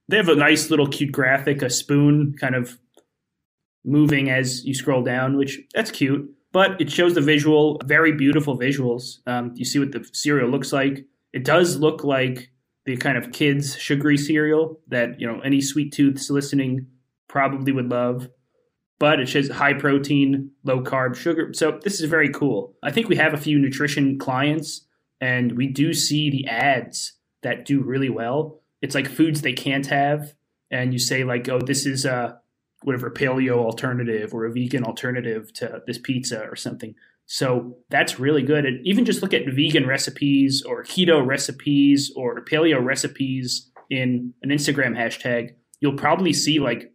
they 0.09 0.17
have 0.17 0.29
a 0.29 0.37
nice 0.37 0.71
little 0.71 0.87
cute 0.87 1.11
graphic, 1.11 1.63
a 1.63 1.69
spoon 1.69 2.37
kind 2.41 2.55
of 2.55 2.79
moving 3.85 4.31
as 4.31 4.65
you 4.65 4.73
scroll 4.73 5.03
down, 5.03 5.37
which 5.37 5.59
that's 5.75 5.91
cute. 5.91 6.31
But 6.53 6.81
it 6.81 6.89
shows 6.89 7.15
the 7.15 7.21
visual, 7.21 7.81
very 7.85 8.13
beautiful 8.13 8.57
visuals. 8.57 9.19
Um, 9.27 9.51
you 9.57 9.65
see 9.65 9.81
what 9.81 9.91
the 9.91 10.09
cereal 10.13 10.49
looks 10.49 10.73
like. 10.73 11.05
It 11.33 11.45
does 11.45 11.79
look 11.79 12.05
like 12.05 12.51
the 12.85 12.97
kind 12.97 13.19
of 13.19 13.33
kids 13.33 13.77
sugary 13.77 14.17
cereal 14.17 14.79
that 14.87 15.21
you 15.21 15.27
know 15.27 15.41
any 15.41 15.61
sweet 15.61 15.93
tooths 15.93 16.31
listening 16.31 16.87
probably 17.27 17.73
would 17.73 17.91
love 17.91 18.29
but 18.99 19.21
it 19.21 19.29
says 19.29 19.49
high 19.49 19.75
protein 19.75 20.51
low 20.65 20.81
carb 20.81 21.15
sugar 21.15 21.53
so 21.53 21.79
this 21.83 22.01
is 22.01 22.09
very 22.09 22.29
cool 22.29 22.75
i 22.83 22.91
think 22.91 23.09
we 23.09 23.17
have 23.17 23.35
a 23.35 23.39
few 23.39 23.59
nutrition 23.59 24.19
clients 24.19 24.87
and 25.21 25.57
we 25.57 25.67
do 25.67 25.93
see 25.93 26.31
the 26.31 26.47
ads 26.47 27.15
that 27.43 27.65
do 27.65 27.83
really 27.83 28.11
well 28.11 28.61
it's 28.83 28.95
like 28.95 29.09
foods 29.09 29.43
they 29.43 29.53
can't 29.53 29.87
have 29.87 30.35
and 30.71 30.93
you 30.93 30.99
say 30.99 31.25
like 31.25 31.49
oh 31.49 31.61
this 31.61 31.87
is 31.87 32.05
a 32.05 32.39
whatever 32.83 33.11
paleo 33.11 33.57
alternative 33.57 34.35
or 34.35 34.45
a 34.45 34.53
vegan 34.53 34.85
alternative 34.85 35.53
to 35.53 35.81
this 35.87 35.99
pizza 35.99 36.43
or 36.43 36.55
something 36.55 36.95
so 37.27 37.77
that's 37.91 38.21
really 38.21 38.43
good. 38.43 38.65
And 38.65 38.87
even 38.87 39.05
just 39.05 39.21
look 39.21 39.35
at 39.35 39.43
vegan 39.47 39.87
recipes 39.87 40.63
or 40.63 40.85
keto 40.85 41.25
recipes 41.25 42.13
or 42.17 42.43
paleo 42.45 42.83
recipes 42.83 43.71
in 43.91 44.33
an 44.43 44.51
Instagram 44.51 44.97
hashtag. 44.97 45.51
You'll 45.81 45.97
probably 45.97 46.33
see 46.33 46.61
like 46.61 46.93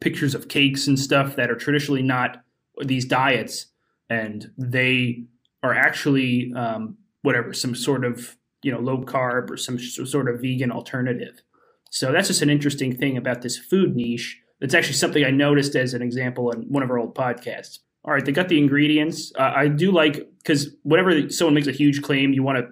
pictures 0.00 0.34
of 0.34 0.48
cakes 0.48 0.86
and 0.86 0.98
stuff 0.98 1.36
that 1.36 1.50
are 1.50 1.56
traditionally 1.56 2.02
not 2.02 2.42
these 2.82 3.04
diets, 3.04 3.66
and 4.08 4.50
they 4.58 5.24
are 5.62 5.74
actually 5.74 6.52
um, 6.54 6.96
whatever 7.22 7.52
some 7.52 7.74
sort 7.74 8.04
of 8.04 8.36
you 8.62 8.72
know 8.72 8.78
low 8.78 8.98
carb 8.98 9.50
or 9.50 9.56
some 9.56 9.78
sort 9.78 10.28
of 10.28 10.40
vegan 10.40 10.70
alternative. 10.70 11.42
So 11.90 12.12
that's 12.12 12.28
just 12.28 12.42
an 12.42 12.50
interesting 12.50 12.96
thing 12.96 13.16
about 13.16 13.42
this 13.42 13.56
food 13.58 13.94
niche. 13.94 14.40
It's 14.60 14.74
actually 14.74 14.94
something 14.94 15.24
I 15.24 15.30
noticed 15.30 15.74
as 15.76 15.94
an 15.94 16.02
example 16.02 16.50
in 16.50 16.62
one 16.62 16.82
of 16.82 16.90
our 16.90 16.98
old 16.98 17.14
podcasts 17.14 17.78
all 18.06 18.14
right, 18.14 18.24
they 18.24 18.32
got 18.32 18.48
the 18.48 18.58
ingredients. 18.58 19.32
Uh, 19.36 19.52
I 19.54 19.66
do 19.66 19.90
like 19.90 20.28
because 20.38 20.70
whenever 20.84 21.28
someone 21.28 21.54
makes 21.54 21.66
a 21.66 21.72
huge 21.72 22.02
claim, 22.02 22.32
you 22.32 22.42
want 22.42 22.58
to. 22.58 22.68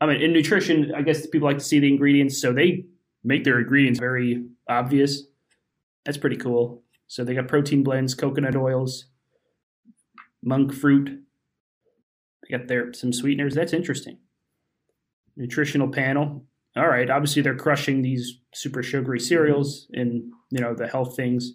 I 0.00 0.06
mean, 0.06 0.22
in 0.22 0.32
nutrition, 0.32 0.92
I 0.96 1.02
guess 1.02 1.26
people 1.26 1.48
like 1.48 1.58
to 1.58 1.64
see 1.64 1.80
the 1.80 1.88
ingredients, 1.88 2.40
so 2.40 2.52
they 2.52 2.84
make 3.24 3.44
their 3.44 3.58
ingredients 3.58 3.98
very 3.98 4.44
obvious. 4.68 5.24
That's 6.04 6.18
pretty 6.18 6.36
cool. 6.36 6.82
So 7.06 7.24
they 7.24 7.34
got 7.34 7.48
protein 7.48 7.82
blends, 7.82 8.14
coconut 8.14 8.56
oils, 8.56 9.06
monk 10.42 10.72
fruit. 10.72 11.10
They 12.42 12.56
got 12.56 12.68
their 12.68 12.92
some 12.92 13.12
sweeteners. 13.12 13.54
That's 13.54 13.72
interesting. 13.72 14.18
Nutritional 15.36 15.88
panel. 15.88 16.46
All 16.76 16.88
right, 16.88 17.10
obviously 17.10 17.42
they're 17.42 17.56
crushing 17.56 18.02
these 18.02 18.40
super 18.54 18.82
sugary 18.82 19.18
cereals 19.18 19.88
and 19.92 20.32
you 20.50 20.60
know 20.60 20.74
the 20.74 20.86
health 20.86 21.16
things. 21.16 21.52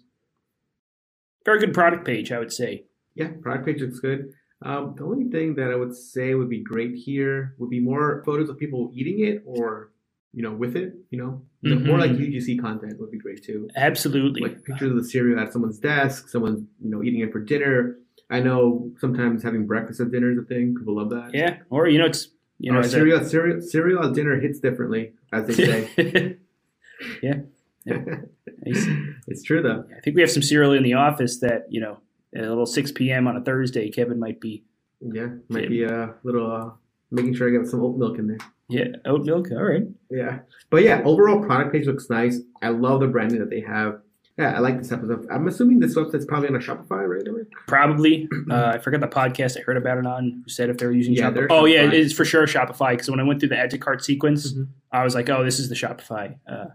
Very 1.44 1.60
good 1.60 1.72
product 1.72 2.04
page, 2.04 2.32
I 2.32 2.38
would 2.38 2.52
say. 2.52 2.84
Yeah, 3.14 3.28
product 3.40 3.66
page 3.66 3.80
looks 3.80 4.00
good. 4.00 4.32
Um, 4.62 4.94
the 4.96 5.04
only 5.04 5.30
thing 5.30 5.54
that 5.56 5.70
I 5.70 5.76
would 5.76 5.94
say 5.94 6.34
would 6.34 6.48
be 6.48 6.62
great 6.62 6.94
here 6.94 7.54
would 7.58 7.70
be 7.70 7.80
more 7.80 8.22
photos 8.24 8.48
of 8.48 8.58
people 8.58 8.90
eating 8.94 9.20
it 9.26 9.42
or, 9.46 9.92
you 10.36 10.42
know, 10.42 10.52
with 10.52 10.76
it. 10.76 10.92
You 11.10 11.18
know, 11.18 11.42
The- 11.62 11.76
more 11.76 11.98
like. 11.98 12.12
UGC 12.12 12.60
content 12.60 13.00
would 13.00 13.10
be 13.10 13.18
great 13.18 13.42
too. 13.42 13.68
Absolutely. 13.74 14.42
Like 14.42 14.62
pictures 14.64 14.90
of 14.90 14.96
the 14.96 15.04
cereal 15.04 15.40
at 15.40 15.52
someone's 15.52 15.78
desk, 15.78 16.28
someone 16.28 16.68
you 16.80 16.90
know 16.90 17.02
eating 17.02 17.20
it 17.20 17.32
for 17.32 17.40
dinner. 17.40 17.96
I 18.28 18.40
know 18.40 18.90
sometimes 19.00 19.42
having 19.42 19.66
breakfast 19.66 19.98
at 20.00 20.10
dinner 20.10 20.30
is 20.30 20.38
a 20.38 20.42
thing. 20.42 20.74
People 20.78 20.96
love 20.96 21.10
that. 21.10 21.30
yeah. 21.32 21.58
Or 21.70 21.88
you 21.88 21.98
know, 21.98 22.06
it's 22.06 22.28
you 22.58 22.72
know, 22.72 22.82
cereal, 22.82 23.24
cereal, 23.24 23.60
cereal 23.60 24.04
at 24.04 24.14
dinner 24.14 24.38
hits 24.40 24.60
differently, 24.60 25.12
as 25.32 25.46
they 25.46 25.54
say. 25.54 26.36
yeah. 27.22 27.40
Nice. 27.86 28.86
it's 29.28 29.42
true 29.42 29.62
though. 29.62 29.84
I 29.96 30.00
think 30.00 30.16
we 30.16 30.22
have 30.22 30.30
some 30.30 30.42
cereal 30.42 30.72
in 30.72 30.82
the 30.82 30.94
office 30.94 31.38
that 31.40 31.66
you 31.70 31.80
know, 31.80 31.98
at 32.34 32.44
a 32.44 32.48
little 32.48 32.66
six 32.66 32.92
p.m. 32.92 33.26
on 33.26 33.36
a 33.36 33.40
Thursday, 33.42 33.90
Kevin 33.90 34.18
might 34.18 34.40
be. 34.40 34.64
Yeah, 35.00 35.28
might 35.48 35.68
be 35.68 35.84
a 35.84 36.14
little 36.24 36.50
uh, 36.50 36.70
making 37.10 37.34
sure 37.34 37.48
I 37.48 37.58
get 37.58 37.70
some 37.70 37.82
oat 37.82 37.96
milk 37.96 38.18
in 38.18 38.26
there. 38.28 38.38
Yeah, 38.68 38.86
oat 39.04 39.24
milk. 39.24 39.48
All 39.52 39.62
right. 39.62 39.84
Yeah, 40.10 40.40
but 40.70 40.82
yeah, 40.82 41.02
overall 41.04 41.42
product 41.44 41.72
page 41.72 41.86
looks 41.86 42.10
nice. 42.10 42.40
I 42.62 42.68
love 42.70 43.00
the 43.00 43.06
branding 43.06 43.38
that 43.38 43.50
they 43.50 43.60
have. 43.60 44.00
Yeah, 44.38 44.54
I 44.54 44.58
like 44.58 44.76
this 44.78 44.92
episode. 44.92 45.26
I'm 45.30 45.48
assuming 45.48 45.78
this 45.80 45.94
website's 45.94 46.26
probably 46.26 46.48
on 46.48 46.56
a 46.56 46.58
Shopify, 46.58 47.08
right? 47.08 47.46
Probably. 47.66 48.28
Uh, 48.50 48.72
I 48.74 48.78
forgot 48.78 49.00
the 49.00 49.08
podcast 49.08 49.56
I 49.58 49.62
heard 49.62 49.76
about 49.78 49.98
it 49.98 50.06
on. 50.06 50.42
Who 50.44 50.50
said 50.50 50.68
if 50.68 50.78
they 50.78 50.86
were 50.86 50.92
using 50.92 51.14
Yeah, 51.14 51.30
Shopify? 51.30 51.46
Oh 51.50 51.64
yeah, 51.64 51.90
it's 51.90 52.12
for 52.12 52.24
sure 52.24 52.46
Shopify. 52.46 52.90
Because 52.92 53.10
when 53.10 53.18
I 53.18 53.22
went 53.22 53.40
through 53.40 53.48
the 53.50 53.56
add 53.58 53.70
to 53.70 53.78
cart 53.78 54.04
sequence, 54.04 54.52
Mhm. 54.52 54.68
I 54.92 55.04
was 55.04 55.14
like, 55.14 55.28
oh, 55.30 55.42
this 55.44 55.58
is 55.58 55.68
the 55.68 55.74
Shopify. 55.74 56.36
Uh, 56.46 56.66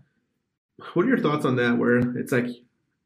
What 0.93 1.05
are 1.05 1.09
your 1.09 1.19
thoughts 1.19 1.45
on 1.45 1.55
that? 1.57 1.77
Where 1.77 1.99
it's 2.17 2.31
like, 2.31 2.47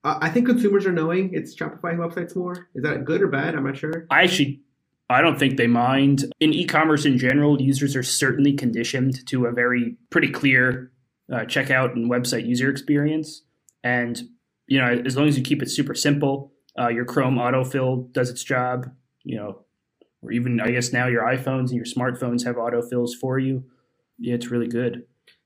I 0.03 0.27
I 0.27 0.29
think 0.29 0.45
consumers 0.47 0.85
are 0.85 0.91
knowing 0.93 1.33
it's 1.33 1.53
Shopify 1.55 1.95
websites 1.97 2.35
more. 2.35 2.67
Is 2.75 2.83
that 2.83 3.03
good 3.03 3.21
or 3.21 3.27
bad? 3.27 3.55
I'm 3.55 3.65
not 3.65 3.75
sure. 3.77 4.05
I 4.09 4.23
actually, 4.23 4.61
I 5.09 5.21
don't 5.21 5.37
think 5.37 5.57
they 5.57 5.67
mind. 5.67 6.33
In 6.39 6.53
e-commerce 6.53 7.05
in 7.05 7.17
general, 7.17 7.61
users 7.61 7.95
are 7.95 8.03
certainly 8.03 8.53
conditioned 8.53 9.25
to 9.27 9.45
a 9.45 9.51
very 9.51 9.97
pretty 10.09 10.29
clear 10.29 10.91
uh, 11.31 11.41
checkout 11.41 11.93
and 11.93 12.09
website 12.09 12.47
user 12.47 12.69
experience. 12.69 13.43
And 13.83 14.21
you 14.67 14.79
know, 14.79 15.01
as 15.05 15.15
long 15.15 15.27
as 15.27 15.37
you 15.37 15.43
keep 15.43 15.61
it 15.61 15.69
super 15.69 15.93
simple, 15.93 16.51
uh, 16.79 16.87
your 16.87 17.05
Chrome 17.05 17.35
autofill 17.35 18.11
does 18.13 18.29
its 18.29 18.43
job. 18.43 18.89
You 19.23 19.37
know, 19.37 19.65
or 20.21 20.31
even 20.31 20.59
I 20.59 20.71
guess 20.71 20.91
now 20.91 21.07
your 21.07 21.23
iPhones 21.23 21.69
and 21.69 21.75
your 21.75 21.85
smartphones 21.85 22.43
have 22.45 22.55
autofills 22.55 23.11
for 23.19 23.37
you. 23.37 23.63
Yeah, 24.17 24.35
it's 24.35 24.47
really 24.47 24.67
good. 24.67 25.03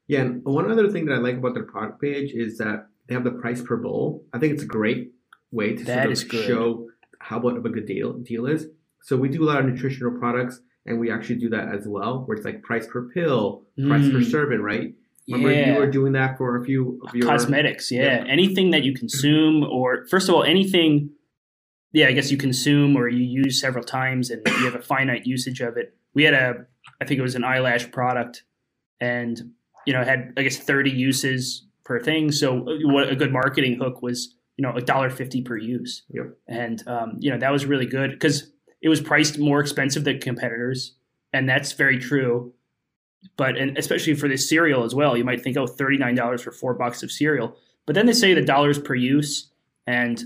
Yeah, 0.07 0.21
and 0.21 0.43
one 0.43 0.71
other 0.71 0.89
thing 0.89 1.05
that 1.05 1.13
I 1.13 1.17
like 1.17 1.35
about 1.35 1.53
their 1.53 1.63
product 1.63 2.01
page 2.01 2.31
is 2.33 2.57
that 2.57 2.87
they 3.07 3.13
have 3.13 3.23
the 3.23 3.31
price 3.31 3.61
per 3.61 3.77
bowl. 3.77 4.25
I 4.33 4.39
think 4.39 4.53
it's 4.53 4.63
a 4.63 4.67
great 4.67 5.11
way 5.51 5.75
to 5.75 5.83
That 5.83 6.17
sort 6.17 6.33
of 6.33 6.45
show 6.45 6.89
how 7.19 7.39
what 7.39 7.57
of 7.57 7.65
a 7.65 7.69
good 7.69 7.85
deal 7.85 8.13
deal 8.13 8.45
is. 8.45 8.67
So 9.03 9.17
we 9.17 9.29
do 9.29 9.43
a 9.43 9.47
lot 9.47 9.59
of 9.59 9.65
nutritional 9.65 10.17
products, 10.19 10.61
and 10.85 10.99
we 10.99 11.11
actually 11.11 11.35
do 11.37 11.49
that 11.49 11.73
as 11.73 11.87
well, 11.87 12.23
where 12.25 12.35
it's 12.37 12.45
like 12.45 12.61
price 12.63 12.87
per 12.87 13.09
pill, 13.09 13.63
price 13.87 14.07
per 14.09 14.19
Mm. 14.19 14.31
serving, 14.31 14.61
right? 14.61 14.93
Remember 15.27 15.53
yeah. 15.53 15.73
you 15.73 15.79
were 15.79 15.89
doing 15.91 16.13
that 16.13 16.37
for 16.37 16.57
a 16.59 16.65
few 16.65 16.99
of 17.07 17.13
your 17.13 17.27
cosmetics 17.27 17.91
yeah. 17.91 18.23
Yeah. 18.23 18.31
anything 18.31 18.71
that 18.71 18.83
you 18.83 18.93
consume 18.95 19.63
or 19.63 20.05
first 20.07 20.27
of 20.27 20.33
all 20.33 20.43
anything 20.43 21.11
yeah 21.93 22.07
i 22.07 22.13
guess 22.13 22.31
you 22.31 22.37
consume 22.37 22.95
or 22.97 23.07
you 23.09 23.23
use 23.43 23.61
several 23.61 23.83
times 23.83 24.31
and 24.31 24.41
you 24.47 24.65
have 24.65 24.73
a 24.73 24.81
finite 24.81 25.27
usage 25.27 25.61
of 25.61 25.77
it 25.77 25.95
we 26.15 26.23
had 26.23 26.33
a 26.33 26.65
i 26.99 27.05
think 27.05 27.19
it 27.19 27.21
was 27.21 27.35
an 27.35 27.43
eyelash 27.43 27.91
product 27.91 28.41
and 28.99 29.39
you 29.85 29.93
know 29.93 30.03
had 30.03 30.33
i 30.35 30.41
guess 30.41 30.57
30 30.57 30.89
uses 30.89 31.67
per 31.83 31.99
thing 31.99 32.31
so 32.31 32.61
uh, 32.67 32.73
what 32.93 33.07
a 33.09 33.15
good 33.15 33.31
marketing 33.31 33.77
hook 33.79 34.01
was 34.01 34.35
you 34.57 34.63
know 34.63 34.73
a 34.73 34.81
dollar 34.81 35.11
50 35.11 35.43
per 35.43 35.57
use 35.57 36.03
Yep. 36.09 36.25
and 36.47 36.87
um, 36.87 37.17
you 37.19 37.29
know 37.29 37.37
that 37.37 37.51
was 37.51 37.67
really 37.67 37.85
good 37.85 38.09
because 38.11 38.51
it 38.81 38.89
was 38.89 39.01
priced 39.01 39.37
more 39.39 39.59
expensive 39.59 40.03
than 40.03 40.19
competitors 40.19 40.93
and 41.33 41.47
that's 41.49 41.73
very 41.73 41.97
true 41.99 42.53
but 43.35 43.57
and 43.57 43.77
especially 43.77 44.13
for 44.15 44.29
this 44.29 44.47
cereal 44.47 44.85
as 44.85 44.95
well, 44.95 45.17
you 45.17 45.25
might 45.25 45.41
think, 45.41 45.57
oh, 45.57 45.65
$39 45.65 46.39
for 46.41 46.53
four 46.53 46.73
bucks 46.73 47.03
of 47.03 47.11
cereal. 47.11 47.57
But 47.85 47.95
then 47.95 48.05
they 48.05 48.13
say 48.13 48.33
the 48.33 48.41
dollars 48.41 48.79
per 48.79 48.95
use, 48.95 49.51
and 49.85 50.23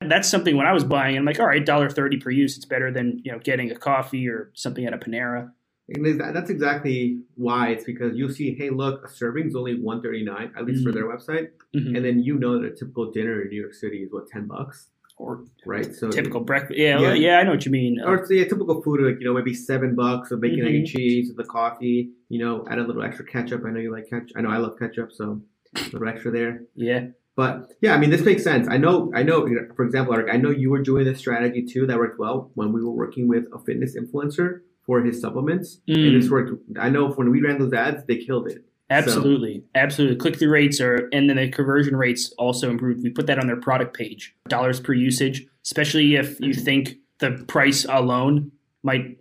that's 0.00 0.28
something 0.28 0.56
when 0.56 0.66
I 0.66 0.72
was 0.72 0.82
buying, 0.82 1.16
I'm 1.16 1.24
like, 1.24 1.38
all 1.38 1.46
right, 1.46 1.64
dollar 1.64 1.88
thirty 1.88 2.16
per 2.16 2.30
use, 2.30 2.56
it's 2.56 2.64
better 2.64 2.90
than 2.90 3.20
you 3.24 3.30
know 3.30 3.38
getting 3.38 3.70
a 3.70 3.76
coffee 3.76 4.26
or 4.28 4.50
something 4.54 4.84
at 4.84 4.92
a 4.92 4.98
Panera. 4.98 5.52
And 5.90 6.18
that's 6.20 6.50
exactly 6.50 7.20
why 7.36 7.68
it's 7.68 7.84
because 7.84 8.16
you'll 8.16 8.30
see, 8.30 8.52
hey, 8.54 8.70
look, 8.70 9.04
a 9.04 9.08
serving's 9.08 9.54
only 9.54 9.78
one 9.78 10.02
thirty 10.02 10.24
nine, 10.24 10.50
at 10.58 10.64
least 10.64 10.82
for 10.82 10.90
Mhm. 10.90 10.94
their 10.94 11.04
website, 11.06 11.50
Mhm. 11.76 11.94
and 11.96 12.04
then 12.04 12.18
you 12.18 12.36
know 12.36 12.58
that 12.60 12.72
a 12.72 12.74
typical 12.74 13.12
dinner 13.12 13.42
in 13.42 13.48
New 13.50 13.60
York 13.60 13.74
City 13.74 13.98
is 14.02 14.10
what 14.10 14.26
ten 14.26 14.48
bucks, 14.48 14.88
Or 15.16 15.44
right? 15.64 15.94
So 15.94 16.10
typical 16.10 16.40
breakfast. 16.40 16.76
Yeah, 16.78 16.98
Yeah. 17.00 17.14
yeah, 17.14 17.38
I 17.38 17.44
know 17.44 17.52
what 17.52 17.64
you 17.64 17.70
mean. 17.70 18.00
Uh, 18.00 18.08
or 18.10 18.16
a 18.24 18.26
typical 18.48 18.82
food 18.82 19.00
like 19.00 19.20
you 19.20 19.26
know 19.26 19.34
maybe 19.34 19.54
seven 19.54 19.94
bucks 19.94 20.30
of 20.32 20.40
bacon 20.40 20.66
egg 20.66 20.74
and 20.74 20.84
Mhm. 20.84 20.88
cheese 20.88 21.32
the 21.36 21.44
coffee 21.44 22.10
you 22.28 22.38
know 22.44 22.64
add 22.68 22.78
a 22.78 22.84
little 22.86 23.02
extra 23.02 23.24
ketchup 23.24 23.62
i 23.64 23.70
know 23.70 23.80
you 23.80 23.92
like 23.92 24.08
ketchup 24.10 24.36
i 24.36 24.40
know 24.40 24.50
i 24.50 24.56
love 24.56 24.76
ketchup 24.78 25.12
so 25.12 25.40
a 25.76 25.80
little 25.92 26.08
extra 26.08 26.30
there 26.32 26.62
yeah, 26.74 27.06
but 27.36 27.72
yeah 27.80 27.94
i 27.94 27.98
mean 27.98 28.10
this 28.10 28.24
makes 28.24 28.42
sense 28.42 28.66
i 28.68 28.76
know 28.76 29.10
i 29.14 29.22
know 29.22 29.46
you 29.46 29.54
know, 29.54 29.66
for 29.76 29.84
example 29.84 30.12
Eric, 30.14 30.28
i 30.34 30.36
know 30.36 30.50
you 30.50 30.68
were 30.70 30.82
doing 30.82 31.04
this 31.04 31.18
strategy 31.20 31.62
too 31.64 31.86
that 31.86 31.96
worked 31.96 32.18
well 32.18 32.50
when 32.54 32.72
we 32.72 32.82
were 32.82 32.90
working 33.04 33.28
with 33.28 33.44
a 33.54 33.58
fitness 33.60 33.96
influencer 33.96 34.60
for 34.86 35.00
his 35.02 35.20
supplements 35.20 35.80
Mm. 35.88 36.06
and 36.08 36.16
this 36.22 36.28
worked 36.30 36.50
i 36.78 36.88
know 36.90 37.10
when 37.12 37.30
we 37.30 37.40
ran 37.40 37.58
those 37.60 37.72
ads 37.72 38.04
they 38.08 38.16
killed 38.16 38.48
it 38.48 38.64
absolutely, 38.90 39.64
absolutely. 39.74 40.16
Click 40.16 40.38
through 40.38 40.50
rates 40.50 40.80
are, 40.80 41.08
and 41.12 41.28
then 41.28 41.36
the 41.36 41.48
conversion 41.48 41.96
rates 41.96 42.32
also 42.38 42.70
improved. 42.70 43.02
We 43.02 43.10
put 43.10 43.26
that 43.26 43.38
on 43.38 43.46
their 43.46 43.60
product 43.60 43.96
page, 43.96 44.34
dollars 44.48 44.80
per 44.80 44.92
usage, 44.92 45.46
especially 45.64 46.16
if 46.16 46.38
you 46.40 46.54
think 46.54 46.96
the 47.18 47.44
price 47.48 47.84
alone 47.88 48.52
might 48.82 49.18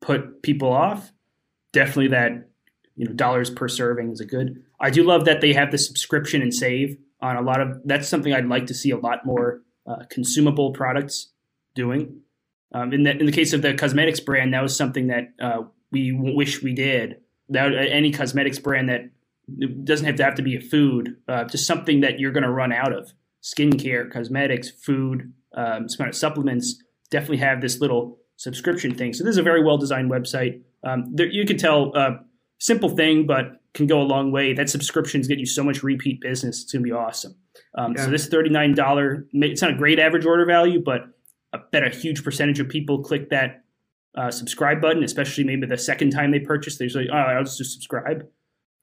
put 0.00 0.42
people 0.42 0.72
off. 0.72 1.12
Definitely 1.72 2.08
that 2.08 2.48
you 2.96 3.06
know 3.06 3.12
dollars 3.12 3.50
per 3.50 3.68
serving 3.68 4.10
is 4.10 4.20
a 4.20 4.24
good. 4.24 4.62
I 4.80 4.90
do 4.90 5.02
love 5.02 5.24
that 5.24 5.40
they 5.40 5.52
have 5.52 5.70
the 5.70 5.78
subscription 5.78 6.42
and 6.42 6.52
save 6.52 6.96
on 7.20 7.36
a 7.36 7.42
lot 7.42 7.60
of. 7.60 7.80
That's 7.84 8.08
something 8.08 8.32
I'd 8.32 8.46
like 8.46 8.66
to 8.66 8.74
see 8.74 8.90
a 8.90 8.98
lot 8.98 9.24
more 9.24 9.62
uh, 9.86 10.04
consumable 10.10 10.72
products 10.72 11.30
doing. 11.74 12.20
Um, 12.72 12.92
in 12.92 13.04
the 13.04 13.16
in 13.16 13.26
the 13.26 13.32
case 13.32 13.52
of 13.52 13.62
the 13.62 13.74
cosmetics 13.74 14.20
brand, 14.20 14.52
that 14.54 14.62
was 14.62 14.76
something 14.76 15.06
that 15.08 15.32
uh, 15.40 15.62
we 15.90 16.12
wish 16.12 16.62
we 16.62 16.74
did. 16.74 17.16
That 17.48 17.72
any 17.74 18.10
cosmetics 18.10 18.58
brand 18.58 18.88
that 18.88 19.10
doesn't 19.84 20.06
have 20.06 20.16
to 20.16 20.24
have 20.24 20.34
to 20.34 20.42
be 20.42 20.56
a 20.56 20.60
food, 20.60 21.16
uh, 21.28 21.44
just 21.44 21.66
something 21.66 22.00
that 22.00 22.18
you're 22.18 22.32
going 22.32 22.42
to 22.42 22.50
run 22.50 22.72
out 22.72 22.92
of. 22.92 23.12
Skincare, 23.42 24.10
cosmetics, 24.10 24.70
food, 24.70 25.32
um, 25.56 25.88
some 25.88 25.98
kind 25.98 26.08
of 26.08 26.16
supplements 26.16 26.82
definitely 27.10 27.36
have 27.36 27.60
this 27.60 27.80
little 27.80 28.18
subscription 28.36 28.94
thing. 28.94 29.12
So 29.12 29.22
this 29.22 29.32
is 29.32 29.38
a 29.38 29.42
very 29.42 29.62
well 29.62 29.78
designed 29.78 30.10
website. 30.10 30.62
Um, 30.84 31.14
there, 31.14 31.28
you 31.28 31.46
can 31.46 31.56
tell 31.56 31.96
uh, 31.96 32.10
simple 32.58 32.88
thing, 32.88 33.26
but 33.26 33.60
can 33.74 33.86
go 33.86 34.00
a 34.00 34.04
long 34.04 34.32
way. 34.32 34.52
That 34.52 34.68
subscriptions 34.68 35.28
get 35.28 35.38
you 35.38 35.46
so 35.46 35.62
much 35.62 35.82
repeat 35.82 36.20
business. 36.20 36.62
It's 36.62 36.72
going 36.72 36.82
to 36.82 36.88
be 36.88 36.92
awesome. 36.92 37.36
Um, 37.78 37.96
So 37.96 38.10
this 38.10 38.26
thirty 38.26 38.50
nine 38.50 38.74
dollar, 38.74 39.26
it's 39.32 39.62
not 39.62 39.70
a 39.70 39.76
great 39.76 39.98
average 39.98 40.26
order 40.26 40.44
value, 40.44 40.82
but 40.82 41.02
I 41.52 41.58
bet 41.70 41.86
a 41.86 41.90
huge 41.90 42.24
percentage 42.24 42.58
of 42.58 42.68
people 42.68 43.02
click 43.02 43.30
that 43.30 43.62
uh, 44.16 44.30
subscribe 44.30 44.80
button, 44.80 45.04
especially 45.04 45.44
maybe 45.44 45.66
the 45.66 45.78
second 45.78 46.10
time 46.10 46.30
they 46.30 46.40
purchase. 46.40 46.78
They're 46.78 46.88
like, 46.88 47.08
oh, 47.12 47.16
I'll 47.16 47.44
just 47.44 47.72
subscribe, 47.72 48.26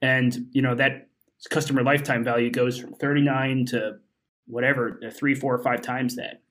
and 0.02 0.48
you 0.52 0.62
know 0.62 0.76
that 0.76 1.08
customer 1.50 1.84
lifetime 1.84 2.24
value 2.24 2.52
goes 2.52 2.78
from 2.78 2.94
thirty 2.94 3.22
nine 3.22 3.66
to 3.68 3.98
whatever, 4.48 5.00
uh, 5.06 5.10
three, 5.10 5.36
four, 5.36 5.56
or 5.56 5.64
five 5.64 5.82
times 5.82 6.16
that. 6.16 6.42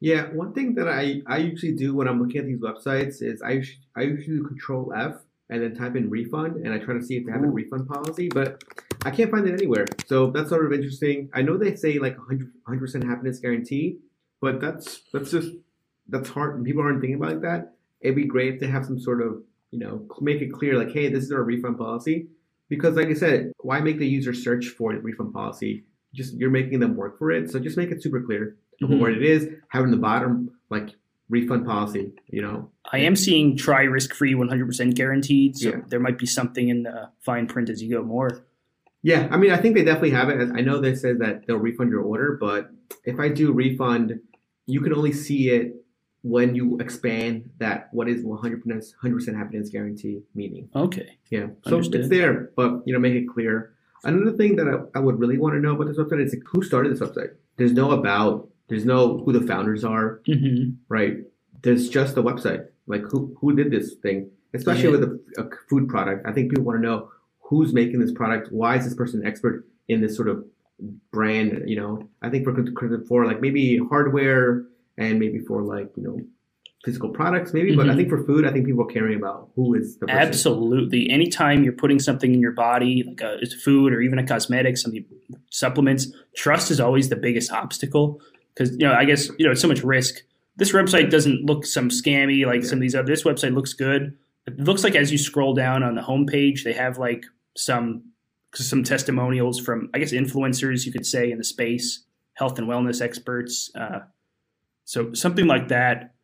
Yeah, 0.00 0.24
one 0.32 0.52
thing 0.52 0.74
that 0.74 0.88
I, 0.88 1.22
I 1.26 1.38
usually 1.38 1.74
do 1.74 1.94
when 1.94 2.08
I'm 2.08 2.20
looking 2.20 2.40
at 2.40 2.46
these 2.46 2.58
websites 2.58 3.22
is 3.22 3.40
I 3.42 3.52
usually, 3.52 3.78
I 3.96 4.02
usually 4.02 4.38
do 4.38 4.44
Control 4.44 4.92
F 4.96 5.14
and 5.48 5.62
then 5.62 5.74
type 5.76 5.96
in 5.96 6.10
refund 6.10 6.56
and 6.56 6.74
I 6.74 6.78
try 6.78 6.94
to 6.94 7.02
see 7.02 7.16
if 7.16 7.26
they 7.26 7.32
have 7.32 7.42
a 7.42 7.46
refund 7.46 7.86
policy, 7.86 8.28
but 8.28 8.64
I 9.04 9.10
can't 9.10 9.30
find 9.30 9.46
it 9.46 9.52
anywhere. 9.52 9.86
So 10.06 10.30
that's 10.30 10.48
sort 10.48 10.66
of 10.66 10.72
interesting. 10.72 11.30
I 11.34 11.42
know 11.42 11.56
they 11.56 11.76
say 11.76 11.98
like 11.98 12.16
100 12.18 12.80
percent 12.80 13.04
happiness 13.04 13.38
guarantee, 13.38 13.98
but 14.40 14.60
that's 14.60 15.02
that's 15.12 15.30
just 15.30 15.52
that's 16.08 16.30
hard. 16.30 16.56
and 16.56 16.64
People 16.64 16.82
aren't 16.82 17.00
thinking 17.00 17.16
about 17.16 17.30
it 17.30 17.34
like 17.34 17.42
that. 17.42 17.74
It'd 18.02 18.16
be 18.16 18.24
great 18.26 18.54
if 18.54 18.60
they 18.60 18.66
have 18.66 18.84
some 18.84 18.98
sort 19.00 19.22
of 19.22 19.42
you 19.70 19.78
know 19.78 20.06
make 20.20 20.40
it 20.42 20.52
clear 20.52 20.76
like, 20.78 20.92
hey, 20.92 21.08
this 21.08 21.24
is 21.24 21.32
our 21.32 21.42
refund 21.42 21.78
policy. 21.78 22.28
Because 22.68 22.96
like 22.96 23.08
I 23.08 23.14
said, 23.14 23.52
why 23.60 23.80
make 23.80 23.98
the 23.98 24.06
user 24.06 24.32
search 24.32 24.68
for 24.68 24.92
the 24.94 25.00
refund 25.00 25.32
policy? 25.32 25.84
Just 26.14 26.34
you're 26.34 26.50
making 26.50 26.80
them 26.80 26.96
work 26.96 27.18
for 27.18 27.30
it. 27.30 27.50
So 27.50 27.58
just 27.58 27.76
make 27.76 27.90
it 27.90 28.02
super 28.02 28.20
clear 28.22 28.56
Mhm. 28.82 28.98
what 28.98 29.12
it 29.12 29.22
is. 29.22 29.48
having 29.68 29.90
the 29.90 29.96
bottom 29.96 30.50
like 30.70 30.90
refund 31.30 31.64
policy. 31.64 32.12
You 32.28 32.42
know, 32.42 32.70
I 32.92 32.98
am 32.98 33.16
seeing 33.16 33.56
try 33.56 33.84
risk 33.84 34.12
free 34.14 34.34
100% 34.34 34.94
guaranteed, 34.94 35.56
so 35.56 35.68
Yeah. 35.70 35.80
there 35.88 36.00
might 36.00 36.18
be 36.18 36.26
something 36.26 36.68
in 36.68 36.82
the 36.82 37.08
fine 37.20 37.46
print 37.46 37.70
as 37.70 37.82
you 37.82 37.88
go 37.90 38.02
more. 38.02 38.44
Yeah, 39.02 39.28
I 39.30 39.36
mean, 39.38 39.50
I 39.50 39.56
think 39.56 39.74
they 39.74 39.84
definitely 39.84 40.10
have 40.10 40.28
it. 40.28 40.50
I 40.54 40.60
know 40.60 40.78
they 40.80 40.94
said 40.94 41.18
that 41.20 41.46
they'll 41.46 41.58
refund 41.58 41.90
your 41.90 42.02
order, 42.02 42.36
but 42.40 42.70
if 43.04 43.18
I 43.18 43.28
do 43.28 43.52
refund, 43.52 44.20
you 44.66 44.80
can 44.80 44.92
only 44.94 45.12
see 45.12 45.48
it 45.50 45.81
when 46.22 46.54
you 46.54 46.78
expand 46.78 47.50
that 47.58 47.88
what 47.92 48.08
is 48.08 48.24
100% 48.24 48.62
100% 49.02 49.36
happiness 49.36 49.68
guarantee 49.70 50.22
meaning. 50.34 50.68
Okay. 50.74 51.18
Yeah, 51.30 51.48
so 51.64 51.76
Understood. 51.76 52.00
it's 52.00 52.08
there, 52.10 52.50
but 52.56 52.82
you 52.86 52.92
know, 52.92 52.98
make 53.00 53.14
it 53.14 53.26
clear. 53.28 53.74
Another 54.04 54.36
thing 54.36 54.56
that 54.56 54.66
I, 54.68 54.98
I 54.98 55.00
would 55.00 55.18
really 55.18 55.38
want 55.38 55.54
to 55.54 55.60
know 55.60 55.74
about 55.74 55.86
this 55.88 55.96
website 55.96 56.24
is 56.24 56.32
like, 56.34 56.42
who 56.46 56.62
started 56.62 56.92
this 56.92 57.00
website. 57.00 57.30
There's 57.56 57.72
no 57.72 57.90
about. 57.92 58.48
There's 58.68 58.84
no 58.84 59.18
who 59.18 59.32
the 59.32 59.46
founders 59.46 59.84
are. 59.84 60.20
hmm 60.26 60.70
right? 60.88 61.18
There's 61.62 61.88
just 61.88 62.16
a 62.16 62.22
website. 62.22 62.66
Like 62.86 63.02
who 63.02 63.36
who 63.40 63.54
did 63.54 63.70
this 63.70 63.94
thing? 63.94 64.30
Especially 64.54 64.84
Yeah. 64.84 64.90
with 64.98 65.02
a, 65.04 65.20
a 65.42 65.48
food 65.68 65.88
product, 65.88 66.26
I 66.26 66.32
think 66.32 66.50
people 66.50 66.64
want 66.64 66.78
to 66.80 66.82
know 66.88 67.10
who's 67.40 67.72
making 67.72 68.00
this 68.00 68.12
product. 68.12 68.50
Why 68.52 68.76
is 68.76 68.84
this 68.84 68.94
person 68.94 69.20
an 69.22 69.26
expert 69.26 69.66
in 69.88 70.00
this 70.00 70.14
sort 70.16 70.28
of 70.28 70.44
brand? 71.12 71.62
You 71.68 71.76
know, 71.76 72.08
I 72.22 72.28
think 72.30 72.44
for 72.44 72.54
for 73.08 73.26
like 73.26 73.40
maybe 73.40 73.78
hardware 73.88 74.64
and 74.98 75.18
maybe 75.18 75.38
for 75.40 75.62
like 75.62 75.90
you 75.96 76.02
know 76.02 76.20
physical 76.84 77.08
products, 77.10 77.52
maybe. 77.54 77.76
But 77.76 77.88
I 77.88 77.92
Mhm. 77.92 77.96
think 77.96 78.08
for 78.08 78.24
food, 78.24 78.44
I 78.44 78.50
think 78.50 78.66
people 78.66 78.82
are 78.82 78.86
caring 78.92 79.16
about 79.16 79.50
who 79.54 79.74
is 79.74 79.98
the 79.98 80.06
person. 80.06 80.20
Absolutely. 80.20 81.08
Anytime 81.10 81.62
you're 81.62 81.72
putting 81.74 82.00
something 82.00 82.34
in 82.34 82.40
your 82.40 82.50
body, 82.52 83.04
like 83.06 83.20
a, 83.20 83.38
food 83.64 83.92
or 83.92 84.00
even 84.00 84.18
a 84.18 84.26
cosmetic, 84.26 84.76
something 84.76 85.04
supplements, 85.50 86.12
trust 86.34 86.70
is 86.72 86.80
always 86.80 87.08
the 87.08 87.14
biggest 87.16 87.52
obstacle 87.52 88.20
because 88.54 88.72
you 88.72 88.86
know 88.86 88.94
I 88.94 89.04
guess 89.04 89.28
you 89.38 89.44
know 89.46 89.52
it's 89.52 89.60
so 89.60 89.68
much 89.68 89.82
risk. 89.84 90.22
This 90.56 90.72
website 90.72 91.08
doesn't 91.10 91.44
look 91.46 91.64
some 91.64 91.88
scammy 91.88 92.44
like 92.44 92.64
some 92.64 92.78
of 92.78 92.82
these 92.82 92.94
other. 92.94 93.06
This 93.06 93.22
website 93.24 93.54
looks 93.54 93.72
good. 93.72 94.16
it 94.46 94.58
looks 94.58 94.82
like 94.82 94.96
as 94.96 95.12
you 95.12 95.18
scroll 95.18 95.54
down 95.54 95.84
on 95.84 95.94
the 95.94 96.02
homepage, 96.02 96.64
they 96.64 96.72
have 96.72 96.98
like 96.98 97.24
some 97.56 98.02
some 98.54 98.82
testimonials 98.82 99.58
from 99.60 99.88
I 99.94 99.98
guess 100.00 100.12
influencers 100.12 100.84
you 100.84 100.90
could 100.92 101.06
say 101.06 101.30
in 101.30 101.38
the 101.38 101.44
space, 101.44 102.04
health 102.34 102.58
and 102.58 102.66
wellness 102.68 103.00
experts. 103.00 103.70
Uh, 103.76 104.00
so 104.84 105.12
something 105.14 105.46
like 105.46 105.68
that. 105.68 106.14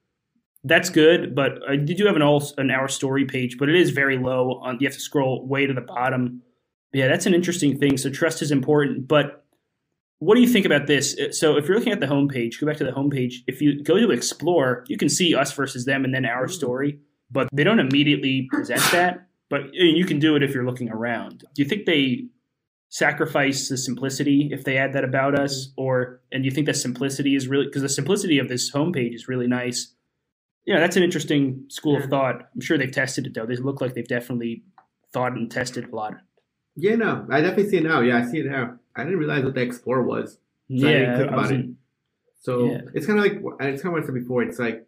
That's 0.65 0.91
good, 0.91 1.35
but 1.35 1.61
did 1.85 1.99
you 1.99 2.07
have 2.07 2.17
an 2.17 2.23
all 2.23 2.43
an 2.59 2.71
our 2.71 2.88
story 2.88 3.25
page, 3.25 3.59
but 3.59 3.69
it 3.69 3.77
is 3.77 3.91
very 3.91 4.19
low. 4.19 4.61
On 4.65 4.77
you 4.81 4.87
have 4.87 4.95
to 4.95 5.00
scroll 5.00 5.47
way 5.47 5.67
to 5.67 5.73
the 5.73 5.81
bottom. 5.81 6.43
Yeah, 6.93 7.07
that's 7.09 7.27
an 7.27 7.35
interesting 7.35 7.79
thing. 7.79 7.97
So 7.97 8.11
trust 8.11 8.43
is 8.43 8.50
important, 8.50 9.07
but 9.07 9.45
what 10.21 10.35
do 10.35 10.41
you 10.41 10.49
think 10.49 10.67
about 10.67 10.87
this? 10.87 11.17
Uh, 11.19 11.31
so 11.31 11.57
if 11.57 11.69
you're 11.69 11.77
looking 11.77 11.93
at 11.93 12.00
the 12.00 12.07
homepage, 12.07 12.61
go 12.61 12.67
back 12.67 12.77
to 12.79 12.85
the 12.85 12.91
homepage. 12.91 13.35
If 13.47 13.61
you 13.61 13.83
go 13.83 13.99
to 13.99 14.11
explore, 14.11 14.85
you 14.88 14.97
can 14.97 15.09
see 15.09 15.35
us 15.35 15.53
versus 15.53 15.85
them 15.85 16.05
and 16.05 16.12
then 16.12 16.25
our 16.25 16.49
story, 16.49 16.99
but 17.31 17.49
they 17.53 17.62
don't 17.65 17.79
immediately 17.79 18.49
present 18.50 18.83
that. 18.93 19.27
But 19.50 19.62
uh, 19.62 19.69
you 19.73 20.05
can 20.05 20.19
do 20.19 20.35
it 20.37 20.43
if 20.43 20.53
you're 20.53 20.67
looking 20.67 20.91
around. 20.91 21.45
Do 21.55 21.62
you 21.62 21.69
think 21.69 21.87
they 21.87 22.25
sacrifice 22.88 23.68
the 23.68 23.76
simplicity 23.76 24.49
if 24.52 24.64
they 24.64 24.76
add 24.76 24.92
that 24.95 25.04
about 25.04 25.38
us, 25.38 25.68
mm-hmm. 25.68 25.83
or 25.83 26.21
and 26.33 26.45
you 26.45 26.50
think 26.50 26.66
that 26.66 26.76
simplicity 26.76 27.35
is 27.35 27.49
really 27.49 27.66
because 27.66 27.83
the 27.83 27.88
simplicity 27.88 28.38
of 28.38 28.49
this 28.49 28.73
homepage 28.73 29.14
is 29.14 29.28
really 29.28 29.47
nice? 29.47 29.95
Yeah, 30.66 30.80
that's 30.80 30.97
an 30.97 31.02
interesting 31.02 31.64
school 31.68 31.97
of 31.97 32.11
thought. 32.11 32.49
I'm 32.54 32.61
sure 32.61 32.76
they've 32.76 32.90
tested 32.90 33.26
it 33.26 33.35
though. 33.35 33.47
They 33.47 33.57
look 33.57 33.80
like 33.80 33.95
they've 33.95 34.07
definitely 34.07 34.64
thought 35.12 35.33
and 35.33 35.50
tested 35.50 35.90
a 35.90 35.97
lot. 35.97 36.14
Yeah, 36.76 36.97
no, 36.97 37.26
I 37.30 37.40
definitely 37.40 37.71
see 37.71 37.78
it 37.78 37.85
now. 37.85 38.00
Yeah, 38.00 38.18
I 38.18 38.25
see 38.25 38.38
it 38.38 38.47
now. 38.47 38.78
I 38.95 39.04
didn't 39.04 39.18
realize 39.18 39.45
what 39.45 39.54
the 39.54 39.62
Explorer 39.62 40.02
was. 40.02 40.33
So 40.35 40.38
yeah, 40.68 40.88
I 40.88 40.92
didn't 40.92 41.16
think 41.18 41.28
about 41.28 41.38
it. 41.38 41.42
wasn't- 41.42 41.76
So 42.40 42.71
Yeah. 42.71 42.80
it's 42.95 43.07
kind 43.07 43.18
of 43.18 43.25
like 43.25 43.33
it's 43.61 43.83
kind 43.83 43.87
of 43.87 43.92
what 43.92 44.02
I 44.02 44.07
said 44.07 44.14
before. 44.14 44.42
It's 44.42 44.59
like 44.59 44.87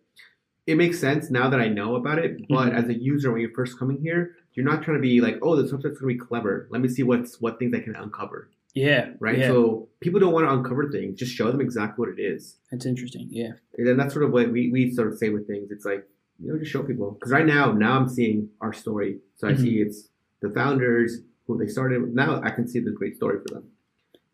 it 0.70 0.76
makes 0.76 0.98
sense 0.98 1.30
now 1.30 1.48
that 1.50 1.60
I 1.60 1.68
know 1.68 1.96
about 1.96 2.18
it. 2.18 2.46
But 2.48 2.72
Mhm. 2.72 2.74
as 2.74 2.88
a 2.88 2.94
user, 2.94 3.30
when 3.32 3.40
you're 3.40 3.50
first 3.50 3.78
coming 3.78 3.98
here, 4.00 4.36
you're 4.54 4.64
not 4.64 4.82
trying 4.82 4.96
to 4.96 5.00
be 5.02 5.20
like, 5.20 5.38
oh, 5.42 5.54
this 5.60 5.72
website's 5.72 5.98
gonna 5.98 6.12
be 6.12 6.18
clever. 6.18 6.66
Let 6.70 6.80
me 6.80 6.88
see 6.88 7.02
what's 7.02 7.40
what 7.40 7.58
things 7.58 7.74
I 7.74 7.80
can 7.80 7.94
uncover, 7.96 8.48
yeah, 8.74 9.10
right? 9.20 9.38
Yeah, 9.38 9.48
So 9.48 9.88
people 10.00 10.20
don't 10.20 10.32
want 10.32 10.46
to 10.46 10.52
uncover 10.52 10.90
things. 10.90 11.18
Just 11.18 11.32
show 11.34 11.50
them 11.50 11.60
exactly 11.60 12.00
what 12.02 12.18
it 12.18 12.22
is. 12.22 12.56
that's 12.70 12.86
interesting. 12.86 13.28
Yeah, 13.30 13.52
And 13.76 13.86
then 13.86 13.96
that's 13.96 14.12
sort 14.14 14.24
of 14.24 14.32
what 14.32 14.50
we, 14.50 14.70
we 14.70 14.90
sort 14.92 15.08
of 15.08 15.18
say 15.18 15.28
with 15.30 15.46
things. 15.46 15.70
It's 15.70 15.84
like, 15.84 16.06
you 16.38 16.50
know, 16.52 16.58
just 16.58 16.70
show 16.70 16.82
people. 16.82 17.12
Because 17.12 17.32
right 17.32 17.46
now, 17.46 17.72
now 17.72 17.98
I'm 17.98 18.08
seeing 18.08 18.48
our 18.60 18.72
story. 18.72 19.18
So 19.36 19.46
I 19.48 19.52
Mhm. 19.52 19.58
see 19.60 19.80
it's 19.82 20.08
the 20.40 20.50
founders, 20.50 21.20
who 21.46 21.58
they 21.58 21.66
started 21.66 22.00
with. 22.02 22.10
Now 22.14 22.40
I 22.42 22.50
can 22.50 22.66
see 22.68 22.78
the 22.80 22.92
great 22.92 23.16
story 23.16 23.38
for 23.40 23.54
them. 23.54 23.64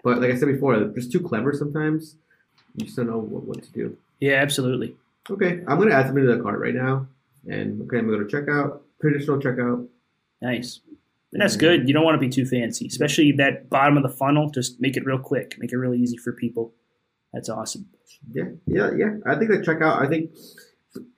But 0.05 0.21
like 0.21 0.31
I 0.31 0.37
said 0.37 0.47
before, 0.49 0.79
they're 0.79 0.89
just 0.89 1.11
too 1.13 1.21
clever 1.21 1.53
sometimes. 1.53 2.17
You 2.77 2.85
just 2.85 2.97
don't 2.97 3.07
know 3.09 3.19
what, 3.19 3.45
what 3.45 3.63
to 3.63 3.73
do. 3.73 3.97
yeah, 4.21 4.35
absolutely. 4.35 4.95
Okay, 5.31 5.61
I'm 5.67 5.77
going 5.77 5.89
to 5.89 5.95
add 5.95 6.07
something 6.07 6.25
to 6.25 6.37
the 6.37 6.43
cart 6.43 6.61
right 6.61 6.75
now. 6.75 7.09
And 7.49 7.83
okay, 7.83 7.99
I'm 7.99 8.07
going 8.07 8.19
to 8.19 8.25
go 8.25 8.29
to 8.29 8.37
checkout, 8.37 8.81
traditional 9.01 9.39
checkout. 9.39 9.87
Nice. 10.41 10.81
And 11.33 11.43
that's 11.43 11.57
good. 11.57 11.89
You 11.89 11.95
don't 11.95 12.05
want 12.05 12.15
to 12.15 12.27
be 12.27 12.29
too 12.29 12.47
fancy, 12.47 12.87
especially 12.87 13.33
that 13.33 13.69
bottom 13.69 13.97
of 13.97 14.03
the 14.03 14.09
funnel. 14.09 14.51
Just 14.51 14.81
make 14.81 14.97
it 14.97 15.05
real 15.05 15.19
quick, 15.19 15.57
make 15.59 15.73
it 15.73 15.77
really 15.77 15.99
easy 15.99 16.17
for 16.17 16.33
people. 16.33 16.73
That's 17.33 17.49
awesome. 17.49 17.89
Yeah, 18.33 18.45
yeah, 18.67 18.91
yeah. 18.97 19.17
I 19.27 19.35
think 19.35 19.51
the 19.51 19.59
checkout, 19.59 20.01
I 20.01 20.09
think 20.09 20.31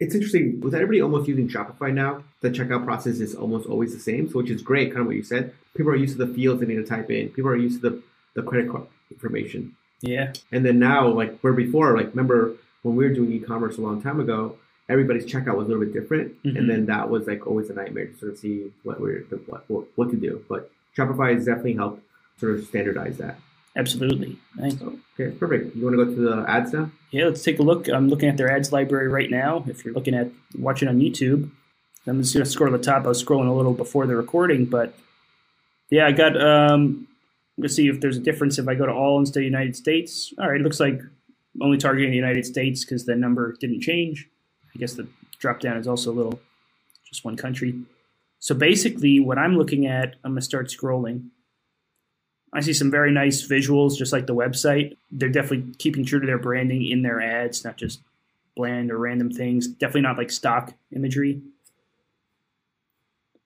it's 0.01 0.15
interesting. 0.15 0.61
With 0.61 0.75
everybody 0.75 1.01
almost 1.01 1.29
using 1.29 1.49
Shopify 1.49 1.93
now, 1.93 2.25
the 2.41 2.51
checkout 2.51 2.85
process 2.85 3.21
is 3.21 3.35
almost 3.35 3.69
always 3.69 3.95
the 3.95 4.01
same, 4.01 4.29
so 4.29 4.39
which 4.39 4.51
is 4.51 4.63
great, 4.63 4.91
kind 4.91 5.03
of 5.03 5.07
what 5.07 5.17
you 5.17 5.23
said. 5.23 5.55
People 5.77 5.93
are 5.93 5.97
used 5.97 6.19
to 6.19 6.27
the 6.27 6.35
fields 6.35 6.61
they 6.61 6.67
need 6.67 6.77
to 6.77 6.85
type 6.85 7.11
in. 7.11 7.29
People 7.29 7.51
are 7.51 7.57
used 7.57 7.83
to 7.83 7.91
the, 7.91 8.03
the 8.35 8.43
credit 8.43 8.71
card 8.71 8.87
information. 9.11 9.77
Yeah, 10.01 10.33
And 10.53 10.65
then 10.65 10.79
now, 10.79 11.09
like 11.09 11.41
where 11.41 11.53
before, 11.53 11.97
like 11.97 12.11
remember 12.11 12.55
when 12.83 12.97
we 12.97 13.05
were 13.07 13.15
doing 13.15 13.33
e-commerce 13.33 13.79
a 13.79 13.81
long 13.81 14.01
time 14.03 14.21
ago, 14.21 14.57
everybody's 14.89 15.27
checkout 15.27 15.57
was 15.57 15.67
a 15.67 15.71
little 15.71 15.85
bit 15.85 15.93
different, 15.93 16.35
Mhm. 16.45 16.59
and 16.59 16.71
then 16.71 16.87
that 16.87 17.11
was 17.11 17.27
like 17.27 17.47
always 17.47 17.69
a 17.71 17.75
nightmare 17.75 18.07
to 18.07 18.17
sort 18.17 18.33
of 18.33 18.39
see 18.39 18.71
what 18.85 19.01
we're 19.01 19.21
what 19.47 19.69
what, 19.69 19.85
what 19.97 20.11
to 20.11 20.17
do. 20.17 20.43
But 20.49 20.71
Shopify 20.97 21.35
has 21.35 21.45
definitely 21.45 21.75
helped 21.75 22.03
sort 22.39 22.55
of 22.55 22.65
standardize 22.65 23.19
that. 23.19 23.39
absolutely. 23.77 24.37
Nice. 24.57 24.77
Okay, 24.83 25.31
perfect. 25.37 25.77
You 25.77 25.85
want 25.85 25.97
to 25.97 26.05
go 26.05 26.13
to 26.13 26.21
the 26.21 26.45
ads 26.51 26.73
now? 26.73 26.91
Yeah, 27.13 27.27
let's 27.27 27.45
take 27.45 27.61
a 27.61 27.63
look. 27.63 27.87
I'm 27.89 28.09
looking 28.09 28.29
at 28.29 28.37
their 28.37 28.51
ads 28.51 28.73
library 28.73 29.07
right 29.07 29.31
now. 29.31 29.63
If 29.69 29.85
you're 29.85 29.95
looking 29.95 30.15
at 30.15 30.31
watching 30.59 30.89
on 30.89 30.99
YouTube, 30.99 31.49
I'm 32.07 32.21
just 32.21 32.35
going 32.35 32.45
to 32.45 32.51
scroll 32.51 32.73
to 32.73 32.77
the 32.79 32.83
top. 32.83 33.05
I 33.05 33.09
was 33.09 33.23
scrolling 33.23 33.49
a 33.49 33.53
little 33.53 33.75
before 33.75 34.07
the 34.09 34.17
recording, 34.17 34.65
but 34.65 34.95
yeah, 35.91 36.07
I 36.07 36.13
got. 36.13 36.37
Um, 36.41 37.07
I'm 37.57 37.63
going 37.63 37.69
to 37.69 37.75
see 37.75 37.89
if 37.89 38.01
there's 38.01 38.17
a 38.17 38.21
difference 38.21 38.59
if 38.59 38.67
I 38.67 38.75
go 38.75 38.87
to 38.87 38.93
all 38.93 39.19
instead 39.21 39.41
of 39.41 39.45
United 39.45 39.77
States. 39.77 40.33
All 40.39 40.49
right, 40.49 40.61
it 40.61 40.65
looks 40.65 40.81
like 40.81 41.01
only 41.61 41.79
targeting 41.79 42.11
the 42.11 42.17
United 42.17 42.47
States 42.47 42.85
because 42.85 43.05
the 43.07 43.17
number 43.17 43.57
didn't 43.61 43.81
change. 43.81 44.29
I 44.75 44.79
guess 44.79 44.95
the 44.95 45.09
drop 45.39 45.61
down 45.61 45.77
is 45.77 45.89
also 45.89 46.11
a 46.11 46.15
little 46.15 46.41
just 47.05 47.25
one 47.25 47.37
country. 47.37 47.81
So 48.39 48.55
basically, 48.55 49.19
what 49.21 49.39
I'm 49.39 49.57
looking 49.57 49.87
at, 49.87 50.17
I'm 50.25 50.33
going 50.33 50.41
to 50.41 50.43
start 50.43 50.69
scrolling. 50.69 51.29
I 52.53 52.61
see 52.61 52.73
some 52.73 52.91
very 52.91 53.13
nice 53.13 53.47
visuals, 53.47 53.97
just 53.97 54.13
like 54.13 54.27
the 54.27 54.35
website. 54.35 54.97
They're 55.11 55.29
definitely 55.29 55.75
keeping 55.79 56.05
true 56.05 56.21
to 56.21 56.27
their 56.27 56.39
branding 56.39 56.87
in 56.87 57.03
their 57.03 57.21
ads, 57.21 57.65
not 57.65 57.77
just 57.77 58.01
bland 58.57 58.91
or 58.91 58.99
random 58.99 59.31
things. 59.31 59.67
Definitely 59.67 60.03
not 60.03 60.19
like 60.19 60.31
stock 60.31 60.73
imagery. 60.95 61.43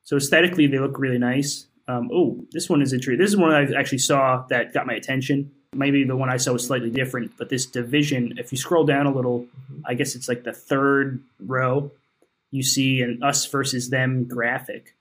So 0.05 0.17
aesthetically, 0.17 0.67
they 0.67 0.79
look 0.79 0.99
really 0.99 1.19
nice. 1.19 1.67
Um, 1.89 2.11
oh, 2.13 2.45
this 2.53 2.69
one 2.69 2.83
is 2.83 2.93
interesting. 2.93 3.19
This 3.19 3.31
is 3.31 3.37
one 3.37 3.53
I 3.53 3.73
actually 3.79 3.99
saw 3.99 4.45
that 4.51 4.73
got 4.73 4.87
my 4.87 4.95
attention. 4.95 5.51
Maybe 5.75 6.05
the 6.05 6.17
one 6.17 6.29
I 6.29 6.37
saw 6.37 6.53
was 6.53 6.67
slightly 6.67 6.91
different, 6.91 7.33
but 7.39 7.49
this 7.49 7.65
division, 7.65 8.35
if 8.37 8.53
you 8.53 8.59
scroll 8.59 8.85
down 8.85 9.07
a 9.07 9.13
little, 9.13 9.47
I 9.87 9.95
guess 9.95 10.15
it's 10.15 10.29
like 10.29 10.45
the 10.45 10.53
third 10.53 11.23
row, 11.41 11.91
you 12.51 12.63
see 12.63 13.01
an 13.01 13.23
us 13.23 13.47
versus 13.47 13.89
them 13.89 14.25
graphic, 14.25 14.95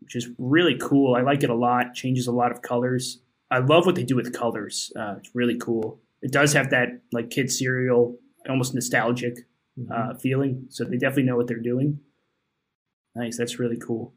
which 0.00 0.14
is 0.14 0.28
really 0.38 0.78
cool. 0.78 1.16
I 1.16 1.22
like 1.22 1.42
it 1.42 1.50
a 1.50 1.54
lot. 1.54 1.94
Changes 1.94 2.28
a 2.28 2.32
lot 2.32 2.52
of 2.52 2.62
colors. 2.62 3.18
I 3.50 3.58
love 3.58 3.84
what 3.84 3.96
they 3.96 4.04
do 4.04 4.14
with 4.14 4.32
colors. 4.32 4.92
Uh, 4.94 5.16
it's 5.18 5.34
really 5.34 5.58
cool. 5.58 5.98
It 6.22 6.30
does 6.30 6.52
have 6.52 6.70
that 6.70 7.00
like 7.12 7.30
kid 7.30 7.50
cereal, 7.50 8.16
almost 8.48 8.74
nostalgic 8.74 9.38
uh, 9.92 10.14
feeling. 10.14 10.66
So 10.68 10.84
they 10.84 10.98
definitely 10.98 11.24
know 11.24 11.36
what 11.36 11.48
they're 11.48 11.58
doing. 11.58 12.00
Nice. 13.14 13.36
That's 13.36 13.58
really 13.58 13.78
cool. 13.78 14.12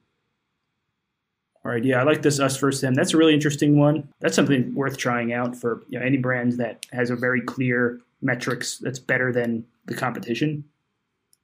All 1.64 1.72
right. 1.72 1.84
Yeah, 1.84 2.00
I 2.00 2.04
like 2.04 2.24
this 2.24 2.40
us 2.40 2.58
versus 2.58 2.82
them. 2.82 2.96
That's 2.96 3.14
a 3.14 3.18
really 3.18 3.36
interesting 3.36 3.78
one. 3.78 4.10
That's 4.20 4.36
something 4.36 4.74
worth 4.74 4.98
trying 4.98 5.32
out 5.32 5.56
for 5.56 5.84
you 5.90 6.00
know, 6.00 6.06
any 6.06 6.18
brand 6.18 6.54
that 6.54 6.86
has 6.92 7.10
a 7.12 7.16
very 7.16 7.42
clear 7.42 8.00
metrics 8.22 8.80
that's 8.80 9.00
better 9.00 9.32
than 9.32 9.66
the 9.86 9.94
competition. 9.94 10.64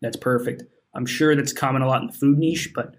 That's 0.01 0.17
perfect. 0.17 0.63
I'm 0.95 1.05
sure 1.05 1.35
that's 1.35 1.53
common 1.53 1.81
a 1.83 1.87
lot 1.87 2.01
in 2.01 2.07
the 2.07 2.13
food 2.13 2.39
niche, 2.39 2.71
but 2.73 2.95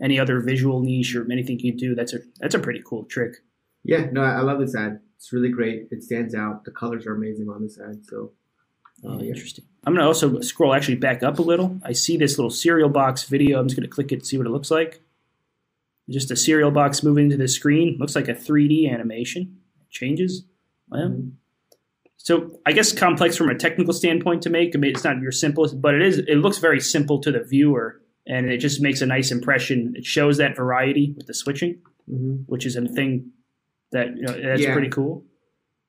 any 0.00 0.18
other 0.18 0.40
visual 0.40 0.80
niche 0.80 1.16
or 1.16 1.30
anything 1.30 1.58
you 1.58 1.72
do, 1.72 1.94
that's 1.94 2.12
a 2.14 2.18
that's 2.38 2.54
a 2.54 2.58
pretty 2.58 2.82
cool 2.84 3.04
trick. 3.04 3.36
Yeah, 3.82 4.06
no, 4.12 4.22
I 4.22 4.40
love 4.40 4.60
this 4.60 4.74
ad. 4.76 5.00
It's 5.16 5.32
really 5.32 5.50
great. 5.50 5.88
It 5.90 6.02
stands 6.02 6.34
out. 6.34 6.64
The 6.64 6.70
colors 6.70 7.06
are 7.06 7.14
amazing 7.14 7.48
on 7.48 7.62
this 7.62 7.78
ad. 7.78 8.04
So, 8.06 8.32
uh, 9.04 9.18
Yeah. 9.18 9.30
Interesting. 9.30 9.64
I'm 9.86 9.92
going 9.92 10.02
to 10.02 10.06
also 10.06 10.40
scroll 10.40 10.72
actually 10.72 10.96
back 10.96 11.22
up 11.22 11.38
a 11.38 11.42
little. 11.42 11.78
I 11.84 11.92
see 11.92 12.16
this 12.16 12.38
little 12.38 12.50
cereal 12.50 12.88
box 12.88 13.24
video. 13.24 13.60
I'm 13.60 13.68
just 13.68 13.76
going 13.76 13.88
to 13.88 13.94
click 13.94 14.12
it 14.12 14.24
see 14.24 14.38
what 14.38 14.46
it 14.46 14.50
looks 14.50 14.70
like. 14.70 15.00
Just 16.08 16.30
a 16.30 16.36
cereal 16.36 16.70
box 16.70 17.02
moving 17.02 17.24
into 17.26 17.36
the 17.36 17.48
screen. 17.48 17.96
Looks 17.98 18.14
like 18.14 18.28
a 18.28 18.34
3D 18.34 18.88
animation. 18.90 19.56
Changes. 19.90 20.44
Well, 20.90 21.08
Mhm. 21.10 21.32
So 22.16 22.58
I 22.64 22.72
guess 22.72 22.92
complex 22.92 23.36
from 23.36 23.50
a 23.50 23.54
technical 23.54 23.92
standpoint 23.92 24.42
to 24.42 24.50
make. 24.50 24.74
I 24.74 24.78
mean, 24.78 24.90
it's 24.92 25.04
not 25.04 25.20
your 25.20 25.32
simplest, 25.32 25.80
but 25.82 25.94
it 25.94 26.02
is. 26.02 26.18
It 26.20 26.36
looks 26.36 26.58
very 26.58 26.80
simple 26.80 27.18
to 27.20 27.30
the 27.30 27.40
viewer, 27.44 28.00
and 28.26 28.48
it 28.48 28.58
just 28.58 28.80
makes 28.80 29.02
a 29.02 29.06
nice 29.06 29.30
impression. 29.30 29.92
It 29.96 30.04
shows 30.06 30.38
that 30.38 30.56
variety 30.56 31.12
with 31.16 31.26
the 31.26 31.34
switching, 31.34 31.80
Mhm. 32.10 32.44
which 32.46 32.64
is 32.64 32.76
a 32.76 32.86
thing 32.88 33.32
that 33.92 34.16
you 34.16 34.22
know 34.22 34.32
that's 34.40 34.62
Yeah. 34.62 34.72
pretty 34.72 34.88
cool. 34.88 35.24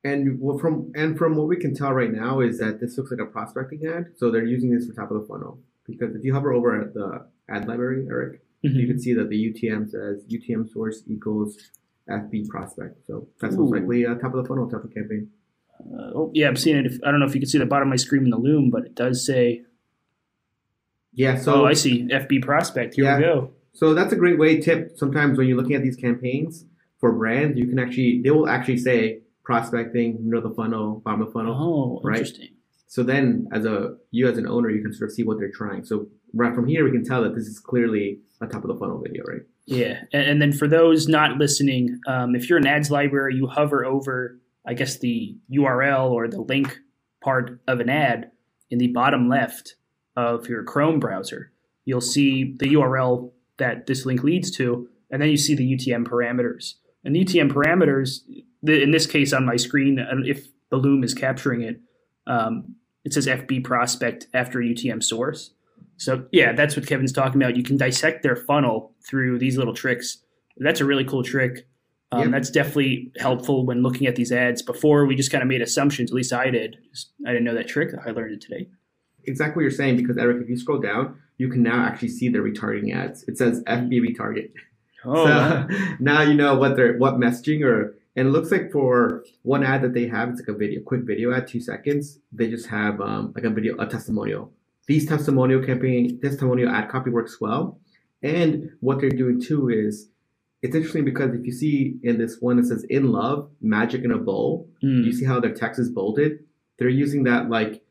And 0.04 0.39
well, 0.41 0.58
from 0.58 0.91
and 0.93 1.17
from 1.17 1.36
what 1.36 1.47
we 1.47 1.56
can 1.56 1.73
tell 1.73 1.93
right 1.93 2.12
now 2.12 2.41
is 2.41 2.60
that 2.60 2.80
this 2.80 2.97
looks 2.97 3.12
like 3.12 3.21
a 3.21 3.25
prospecting 3.25 3.86
ad. 3.86 4.08
So 4.15 4.30
they're 4.30 4.45
using 4.45 4.71
this 4.71 4.88
for 4.88 4.93
top 4.93 5.12
of 5.12 5.21
the 5.21 5.28
funnel 5.28 5.60
because 5.88 6.15
if 6.15 6.23
you 6.25 6.34
hover 6.34 6.51
over 6.54 6.80
at 6.80 6.93
the 6.93 7.25
ad 7.49 7.67
library, 7.67 8.06
Eric, 8.10 8.41
you 8.73 8.86
Mhm. 8.86 8.88
can 8.88 8.99
see 8.99 9.13
that 9.13 9.30
the 9.30 9.38
UTM 9.38 9.88
says 9.89 10.23
UTM 10.28 10.67
source 10.67 11.04
equals 11.08 11.58
FB 12.10 12.47
prospect. 12.49 13.06
So 13.08 13.28
that's 13.41 13.56
most 13.56 13.71
likely 13.71 14.04
a 14.04 14.15
top 14.15 14.34
of 14.34 14.43
the 14.43 14.47
funnel 14.47 14.69
type 14.69 14.84
of 14.84 14.93
campaign. 14.93 15.30
Uh, 15.80 16.12
oh, 16.15 16.32
yeah, 16.34 16.47
I'm 16.47 16.56
seeing 16.56 16.78
it. 16.78 16.86
If, 16.86 16.99
I 17.04 17.12
don't 17.12 17.19
know 17.19 17.25
if 17.25 17.34
you 17.36 17.41
can 17.41 17.49
see 17.49 17.58
the 17.58 17.65
bottom 17.65 17.88
of 17.88 17.89
my 17.89 17.95
screen 17.97 18.23
in 18.23 18.30
the 18.30 18.38
Loom, 18.38 18.69
but 18.69 18.86
it 18.86 18.95
does 18.95 19.25
say. 19.25 19.63
Yeah. 21.13 21.38
So 21.38 21.63
oh, 21.63 21.65
I 21.65 21.73
see. 21.73 22.08
FB 22.10 22.41
prospect. 22.41 22.95
Here 22.95 23.06
Yeah. 23.06 23.17
we 23.17 23.23
go. 23.23 23.51
So 23.73 23.93
that's 23.93 24.13
a 24.13 24.15
great 24.15 24.38
way 24.39 24.60
tip. 24.62 24.97
Sometimes 24.97 25.38
when 25.38 25.47
you're 25.47 25.58
looking 25.58 25.75
at 25.75 25.82
these 25.84 25.95
campaigns 25.97 26.65
for 26.99 27.12
brands, 27.12 27.58
you 27.58 27.67
can 27.67 27.80
actually 27.80 28.21
they 28.21 28.32
will 28.32 28.47
actually 28.47 28.78
say 28.78 29.21
prospecting, 29.43 30.17
middle 30.23 30.43
of 30.45 30.49
the 30.49 30.56
funnel, 30.56 31.01
bottom 31.04 31.21
of 31.21 31.28
the 31.28 31.34
funnel. 31.34 31.54
Oh, 31.56 32.01
right. 32.08 32.19
interesting. 32.19 32.49
So 32.88 33.04
then, 33.04 33.48
as 33.52 33.65
a 33.65 33.95
you 34.12 34.28
as 34.28 34.38
an 34.38 34.48
owner, 34.48 34.69
you 34.69 34.82
can 34.82 34.93
sort 34.93 35.10
of 35.10 35.15
see 35.15 35.24
what 35.24 35.38
they're 35.38 35.52
trying. 35.52 35.86
So 35.86 36.08
right 36.34 36.54
from 36.54 36.67
here, 36.67 36.84
we 36.84 36.91
can 36.91 37.04
tell 37.04 37.24
that 37.24 37.36
this 37.36 37.48
is 37.48 37.60
clearly 37.60 38.19
a 38.41 38.48
top 38.48 38.63
of 38.63 38.67
the 38.67 38.76
funnel 38.76 39.02
video, 39.02 39.24
right? 39.24 39.41
Yeah, 39.65 40.02
and, 40.13 40.39
then 40.41 40.52
for 40.52 40.67
those 40.67 41.08
not 41.08 41.38
listening, 41.38 42.00
um, 42.08 42.36
if 42.36 42.48
you're 42.50 42.60
an 42.60 42.67
ads 42.67 42.91
library, 42.91 43.34
you 43.34 43.48
hover 43.48 43.84
over, 43.84 44.39
I 44.67 44.76
guess, 44.76 45.00
the 45.00 45.36
URL 45.52 46.12
or 46.12 46.28
the 46.28 46.41
link 46.41 46.78
part 47.24 47.60
of 47.67 47.80
an 47.80 47.89
ad 47.89 48.30
in 48.69 48.78
the 48.78 48.88
bottom 48.88 49.28
left 49.28 49.76
of 50.15 50.48
your 50.48 50.63
Chrome 50.63 51.00
browser. 51.00 51.52
you'll 51.84 52.02
see 52.02 52.56
the 52.58 52.67
URL 52.67 53.32
that 53.58 53.88
this 53.88 54.06
link 54.06 54.24
leads 54.24 54.52
to, 54.52 54.88
and 55.10 55.21
then 55.21 55.30
you 55.30 55.38
see 55.38 55.56
the 55.56 55.76
UTM 55.76 56.06
parameters. 56.06 56.76
And 57.04 57.15
the 57.15 57.24
UTM 57.24 57.52
parameters, 57.52 58.19
in 58.67 58.91
this 58.91 59.06
case 59.06 59.34
on 59.34 59.45
my 59.45 59.56
screen, 59.56 60.00
if 60.26 60.48
the 60.69 60.78
Loom 60.78 61.04
is 61.04 61.13
capturing 61.13 61.62
it, 61.62 61.80
um, 62.27 62.75
it 63.03 63.13
says 63.13 63.27
FB 63.27 63.63
prospect 63.63 64.27
after 64.33 64.59
UTM 64.59 65.03
source. 65.03 65.51
So 65.97 66.25
yeah, 66.31 66.53
that's 66.53 66.75
what 66.75 66.88
Kevin's 66.88 67.13
talking 67.13 67.41
about. 67.41 67.55
You 67.55 67.63
can 67.63 67.77
dissect 67.77 68.23
their 68.23 68.35
funnel 68.35 68.93
through 69.07 69.39
these 69.39 69.57
little 69.57 69.73
tricks. 69.73 70.17
That's 70.57 70.81
a 70.81 70.85
really 70.85 71.05
cool 71.05 71.23
trick. 71.23 71.67
Um, 72.11 72.21
yep. 72.21 72.31
That's 72.31 72.49
definitely 72.49 73.11
helpful 73.17 73.65
when 73.65 73.81
looking 73.81 74.07
at 74.07 74.15
these 74.15 74.31
ads. 74.31 74.61
Before 74.61 75.05
we 75.05 75.15
just 75.15 75.31
kind 75.31 75.41
of 75.41 75.47
made 75.47 75.61
assumptions. 75.61 76.11
At 76.11 76.15
least 76.15 76.33
I 76.33 76.49
did. 76.49 76.77
I 77.25 77.29
didn't 77.29 77.45
know 77.45 77.55
that 77.55 77.67
trick. 77.67 77.91
I 78.05 78.11
learned 78.11 78.33
it 78.33 78.41
today. 78.41 78.67
Exactly 79.23 79.55
what 79.55 79.61
you're 79.61 79.71
saying. 79.71 79.97
Because 79.97 80.17
Eric, 80.17 80.41
if 80.41 80.49
you 80.49 80.57
scroll 80.57 80.79
down, 80.79 81.19
you 81.38 81.49
can 81.49 81.63
now 81.63 81.83
actually 81.83 82.09
see 82.09 82.29
the 82.29 82.39
retargeting 82.39 82.95
ads. 82.95 83.23
It 83.23 83.38
says 83.38 83.63
FB 83.63 83.91
retarget. 84.01 84.51
Oh, 85.03 85.25
so 85.25 85.67
now 85.99 86.21
you 86.21 86.33
know 86.33 86.55
what 86.55 86.75
they're 86.75 86.97
what 86.97 87.15
messaging 87.15 87.63
or 87.63 87.95
and 88.15 88.28
it 88.28 88.32
looks 88.32 88.51
like 88.51 88.71
for 88.71 89.25
one 89.41 89.63
ad 89.63 89.82
that 89.82 89.93
they 89.93 90.08
have, 90.08 90.30
it's 90.30 90.39
like 90.39 90.47
a 90.47 90.58
video, 90.58 90.82
quick 90.82 91.01
video 91.04 91.34
ad, 91.34 91.47
two 91.47 91.60
seconds. 91.60 92.19
They 92.32 92.49
just 92.49 92.67
have 92.67 93.01
um, 93.01 93.34
like 93.36 93.43
a 93.43 93.49
video, 93.49 93.75
a 93.78 93.86
testimonial. 93.86 94.54
These 94.88 95.08
testimonial 95.08 95.65
campaign, 95.65 96.19
testimonial 96.21 96.69
ad 96.69 96.89
copy 96.89 97.10
works 97.10 97.41
well. 97.41 97.80
And 98.23 98.71
what 98.80 99.01
they're 99.01 99.10
doing 99.10 99.41
too 99.41 99.69
is 99.69 100.10
it's 100.62 100.75
interesting 100.75 101.04
because 101.04 101.34
if 101.34 101.45
you 101.45 101.51
see 101.51 101.97
in 102.04 102.17
this 102.17 102.38
one 102.39 102.58
that 102.58 102.67
says 102.67 102.86
in 102.89 103.12
love, 103.12 103.49
magic 103.62 104.04
in 104.04 104.12
a 104.12 104.17
bowl, 104.17 104.69
mm. 104.84 105.04
you 105.04 105.12
see 105.12 105.25
how 105.25 105.39
their 105.39 105.54
text 105.54 105.80
is 105.80 105.89
bolded. 105.89 106.39
They're 106.78 106.88
using 106.88 107.23
that 107.23 107.49
like 107.49 107.84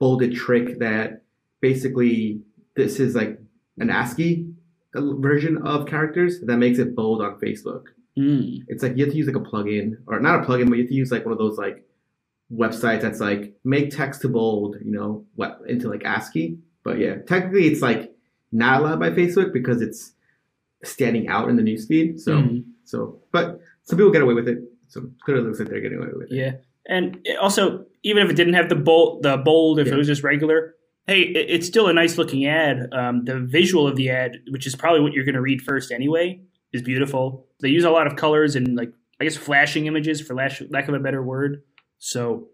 bolded 0.00 0.34
trick 0.34 0.80
that 0.80 1.22
basically 1.60 2.40
this 2.74 2.98
is 2.98 3.14
like 3.14 3.38
an 3.78 3.90
ASCII 3.90 4.46
version 4.94 5.58
of 5.64 5.86
characters 5.86 6.40
that 6.40 6.56
makes 6.56 6.78
it 6.78 6.96
bold 6.96 7.22
on 7.22 7.38
Facebook. 7.38 7.84
Mm. 8.20 8.64
It's 8.68 8.82
like 8.82 8.96
you 8.96 9.04
have 9.04 9.12
to 9.12 9.18
use 9.18 9.26
like 9.26 9.36
a 9.36 9.40
plugin, 9.40 9.94
or 10.06 10.20
not 10.20 10.42
a 10.42 10.46
plugin, 10.46 10.68
but 10.68 10.76
you 10.76 10.82
have 10.82 10.90
to 10.90 10.94
use 10.94 11.10
like 11.10 11.24
one 11.24 11.32
of 11.32 11.38
those 11.38 11.56
like 11.56 11.84
websites 12.52 13.02
that's 13.02 13.20
like 13.20 13.54
make 13.64 13.90
text 13.96 14.22
to 14.22 14.28
bold, 14.28 14.76
you 14.84 14.92
know, 14.92 15.24
what 15.36 15.60
into 15.66 15.88
like 15.88 16.04
ASCII. 16.04 16.58
But 16.82 16.98
yeah, 16.98 17.16
technically 17.26 17.66
it's 17.66 17.80
like 17.80 18.12
not 18.52 18.80
allowed 18.80 19.00
by 19.00 19.10
Facebook 19.10 19.52
because 19.52 19.80
it's 19.80 20.12
standing 20.84 21.28
out 21.28 21.48
in 21.48 21.56
the 21.56 21.62
newsfeed. 21.62 22.20
So 22.20 22.32
mm. 22.32 22.64
so, 22.84 23.20
but 23.32 23.60
some 23.84 23.98
people 23.98 24.12
get 24.12 24.22
away 24.22 24.34
with 24.34 24.48
it. 24.48 24.58
So 24.88 25.08
clearly 25.24 25.44
looks 25.44 25.60
like 25.60 25.68
they're 25.68 25.80
getting 25.80 25.98
away 25.98 26.08
with 26.12 26.30
it. 26.30 26.34
Yeah, 26.34 26.52
and 26.86 27.26
also 27.40 27.86
even 28.02 28.24
if 28.24 28.30
it 28.30 28.36
didn't 28.36 28.54
have 28.54 28.68
the 28.68 28.76
bold, 28.76 29.22
the 29.22 29.36
bold, 29.38 29.78
if 29.78 29.86
yeah. 29.86 29.94
it 29.94 29.96
was 29.96 30.06
just 30.06 30.22
regular, 30.22 30.74
hey, 31.06 31.20
it's 31.20 31.66
still 31.66 31.86
a 31.86 31.92
nice 31.92 32.18
looking 32.18 32.46
ad. 32.46 32.88
Um, 32.92 33.24
the 33.24 33.38
visual 33.38 33.86
of 33.86 33.96
the 33.96 34.10
ad, 34.10 34.38
which 34.50 34.66
is 34.66 34.74
probably 34.74 35.00
what 35.00 35.12
you're 35.12 35.24
going 35.24 35.34
to 35.34 35.40
read 35.40 35.62
first 35.62 35.92
anyway, 35.92 36.40
is 36.72 36.82
beautiful. 36.82 37.46
They 37.60 37.68
use 37.68 37.84
a 37.84 37.90
lot 37.90 38.06
of 38.06 38.16
colors 38.16 38.56
and 38.56 38.76
like 38.76 38.92
I 39.20 39.24
guess 39.24 39.36
flashing 39.36 39.86
images 39.86 40.20
for 40.20 40.34
lack 40.34 40.88
of 40.88 40.94
a 40.94 40.98
better 40.98 41.22
word. 41.22 41.62
So 41.98 42.48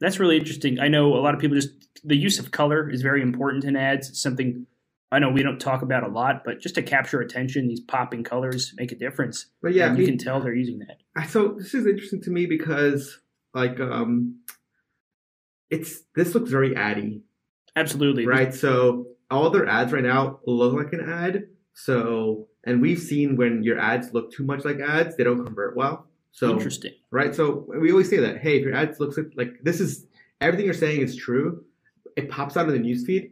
that's 0.00 0.18
really 0.18 0.36
interesting. 0.36 0.80
I 0.80 0.88
know 0.88 1.14
a 1.14 1.20
lot 1.20 1.34
of 1.34 1.40
people 1.40 1.56
just 1.56 1.70
the 2.02 2.16
use 2.16 2.38
of 2.38 2.50
color 2.50 2.90
is 2.90 3.02
very 3.02 3.22
important 3.22 3.64
in 3.64 3.76
ads. 3.76 4.08
It's 4.08 4.22
something 4.22 4.66
I 5.12 5.20
know 5.20 5.30
we 5.30 5.44
don't 5.44 5.60
talk 5.60 5.82
about 5.82 6.02
a 6.02 6.08
lot, 6.08 6.42
but 6.44 6.60
just 6.60 6.74
to 6.74 6.82
capture 6.82 7.20
attention, 7.20 7.68
these 7.68 7.80
popping 7.80 8.24
colors 8.24 8.74
make 8.76 8.90
a 8.90 8.96
difference. 8.96 9.46
But 9.62 9.72
yeah, 9.72 9.86
and 9.86 9.98
you 9.98 10.06
can 10.06 10.18
tell 10.18 10.40
they're 10.40 10.54
using 10.54 10.80
that. 10.80 11.28
So 11.28 11.54
this 11.56 11.72
is 11.74 11.86
interesting 11.86 12.20
to 12.22 12.30
me 12.30 12.46
because 12.46 13.20
like 13.54 13.78
um 13.78 14.40
it's 15.70 16.02
this 16.16 16.34
looks 16.34 16.50
very 16.50 16.74
addy. 16.74 17.22
Absolutely. 17.76 18.26
Right. 18.26 18.52
So 18.52 19.06
all 19.30 19.50
their 19.50 19.66
ads 19.66 19.92
right 19.92 20.04
now 20.04 20.40
look 20.46 20.74
like 20.74 20.92
an 20.92 21.08
ad. 21.08 21.44
So 21.74 22.48
and 22.66 22.80
we've 22.80 22.98
seen 22.98 23.36
when 23.36 23.62
your 23.62 23.78
ads 23.78 24.12
look 24.12 24.32
too 24.32 24.44
much 24.44 24.64
like 24.64 24.80
ads, 24.80 25.16
they 25.16 25.24
don't 25.24 25.44
convert 25.44 25.76
well. 25.76 26.06
So 26.32 26.50
interesting, 26.50 26.92
right? 27.10 27.34
So 27.34 27.64
we 27.68 27.92
always 27.92 28.10
say 28.10 28.18
that, 28.18 28.38
hey, 28.38 28.56
if 28.56 28.64
your 28.64 28.74
ads 28.74 28.98
looks 28.98 29.16
like, 29.16 29.32
like 29.36 29.52
this 29.62 29.80
is 29.80 30.06
everything 30.40 30.64
you're 30.64 30.74
saying 30.74 31.00
is 31.00 31.14
true. 31.14 31.64
It 32.16 32.28
pops 32.28 32.56
out 32.56 32.66
of 32.66 32.72
the 32.72 32.80
newsfeed, 32.80 33.30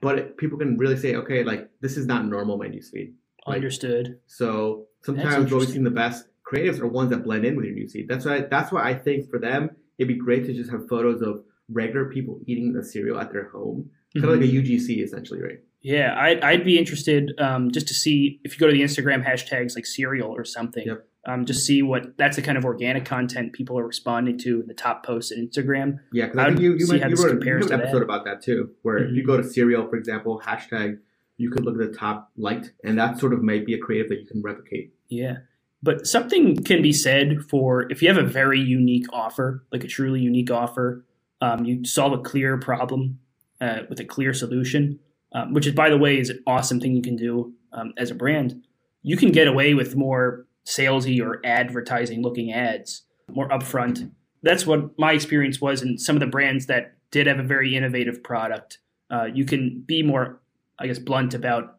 but 0.00 0.18
it, 0.18 0.36
people 0.36 0.58
can 0.58 0.76
really 0.76 0.96
say, 0.96 1.16
okay, 1.16 1.42
like 1.42 1.68
this 1.80 1.96
is 1.96 2.06
not 2.06 2.24
normal 2.26 2.56
my 2.56 2.68
newsfeed. 2.68 3.12
Like, 3.46 3.56
Understood. 3.56 4.18
So 4.26 4.86
sometimes 5.02 5.50
what 5.52 5.60
we've 5.60 5.68
seen 5.68 5.84
the 5.84 5.90
best 5.90 6.26
creatives 6.46 6.80
are 6.80 6.86
ones 6.86 7.10
that 7.10 7.24
blend 7.24 7.44
in 7.44 7.56
with 7.56 7.66
your 7.66 7.74
newsfeed. 7.74 8.08
That's 8.08 8.24
why 8.24 8.42
that's 8.42 8.72
why 8.72 8.88
I 8.88 8.94
think 8.94 9.30
for 9.30 9.38
them 9.38 9.70
it'd 9.98 10.08
be 10.08 10.18
great 10.18 10.46
to 10.46 10.52
just 10.52 10.70
have 10.70 10.88
photos 10.88 11.22
of 11.22 11.42
regular 11.68 12.06
people 12.06 12.40
eating 12.46 12.72
the 12.72 12.84
cereal 12.84 13.18
at 13.18 13.32
their 13.32 13.48
home, 13.48 13.90
kind 14.14 14.24
mm-hmm. 14.24 14.34
of 14.34 14.40
like 14.40 14.48
a 14.48 14.52
UGC 14.52 15.02
essentially, 15.02 15.42
right? 15.42 15.58
Yeah, 15.86 16.16
I'd, 16.18 16.42
I'd 16.42 16.64
be 16.64 16.80
interested 16.80 17.32
um, 17.38 17.70
just 17.70 17.86
to 17.86 17.94
see 17.94 18.40
if 18.42 18.54
you 18.54 18.58
go 18.58 18.66
to 18.66 18.72
the 18.72 18.82
Instagram 18.82 19.24
hashtags 19.24 19.76
like 19.76 19.86
cereal 19.86 20.28
or 20.28 20.44
something. 20.44 20.84
Yep. 20.84 21.06
Um, 21.24 21.46
just 21.46 21.64
see 21.64 21.80
what 21.80 22.16
that's 22.18 22.34
the 22.34 22.42
kind 22.42 22.58
of 22.58 22.64
organic 22.64 23.04
content 23.04 23.52
people 23.52 23.78
are 23.78 23.86
responding 23.86 24.36
to 24.38 24.62
in 24.62 24.66
the 24.66 24.74
top 24.74 25.06
posts 25.06 25.30
on 25.30 25.38
Instagram. 25.38 26.00
Yeah, 26.12 26.24
because 26.24 26.38
I 26.40 26.48
think 26.48 26.60
you 26.60 26.74
you, 26.76 26.88
might, 26.88 27.08
you 27.08 27.14
wrote, 27.14 27.40
you 27.40 27.54
wrote 27.54 27.70
an 27.70 27.80
episode 27.80 28.00
that. 28.00 28.02
about 28.02 28.24
that 28.24 28.42
too, 28.42 28.70
where 28.82 28.98
mm-hmm. 28.98 29.10
if 29.10 29.14
you 29.14 29.22
mm-hmm. 29.22 29.30
go 29.30 29.36
to 29.36 29.48
cereal, 29.48 29.88
for 29.88 29.94
example, 29.94 30.42
hashtag, 30.44 30.98
you 31.36 31.50
could 31.52 31.64
look 31.64 31.80
at 31.80 31.92
the 31.92 31.96
top 31.96 32.32
liked, 32.36 32.72
and 32.82 32.98
that 32.98 33.20
sort 33.20 33.32
of 33.32 33.44
might 33.44 33.64
be 33.64 33.74
a 33.74 33.78
creative 33.78 34.08
that 34.08 34.18
you 34.18 34.26
can 34.26 34.42
replicate. 34.42 34.92
Yeah, 35.08 35.36
but 35.84 36.04
something 36.04 36.64
can 36.64 36.82
be 36.82 36.92
said 36.92 37.44
for 37.48 37.88
if 37.92 38.02
you 38.02 38.08
have 38.08 38.18
a 38.18 38.26
very 38.26 38.58
unique 38.58 39.06
offer, 39.12 39.64
like 39.70 39.84
a 39.84 39.88
truly 39.88 40.18
unique 40.18 40.50
offer, 40.50 41.04
um, 41.40 41.64
you 41.64 41.84
solve 41.84 42.12
a 42.12 42.18
clear 42.18 42.58
problem 42.58 43.20
uh, 43.60 43.82
with 43.88 44.00
a 44.00 44.04
clear 44.04 44.34
solution 44.34 44.98
um, 45.36 45.52
which 45.52 45.66
is, 45.66 45.74
by 45.74 45.90
the 45.90 45.98
way, 45.98 46.18
is 46.18 46.30
an 46.30 46.42
awesome 46.46 46.80
thing 46.80 46.96
you 46.96 47.02
can 47.02 47.14
do 47.14 47.52
um, 47.74 47.92
as 47.98 48.10
a 48.10 48.14
brand. 48.14 48.64
You 49.02 49.18
can 49.18 49.32
get 49.32 49.46
away 49.46 49.74
with 49.74 49.94
more 49.94 50.46
salesy 50.64 51.20
or 51.20 51.40
advertising 51.44 52.22
looking 52.22 52.52
ads, 52.52 53.02
more 53.30 53.48
upfront. 53.50 54.10
That's 54.42 54.66
what 54.66 54.98
my 54.98 55.12
experience 55.12 55.60
was 55.60 55.82
in 55.82 55.98
some 55.98 56.16
of 56.16 56.20
the 56.20 56.26
brands 56.26 56.66
that 56.66 56.94
did 57.10 57.26
have 57.26 57.38
a 57.38 57.42
very 57.42 57.76
innovative 57.76 58.22
product. 58.22 58.78
Uh, 59.10 59.26
you 59.26 59.44
can 59.44 59.84
be 59.86 60.02
more, 60.02 60.40
I 60.78 60.86
guess, 60.86 60.98
blunt 60.98 61.34
about 61.34 61.78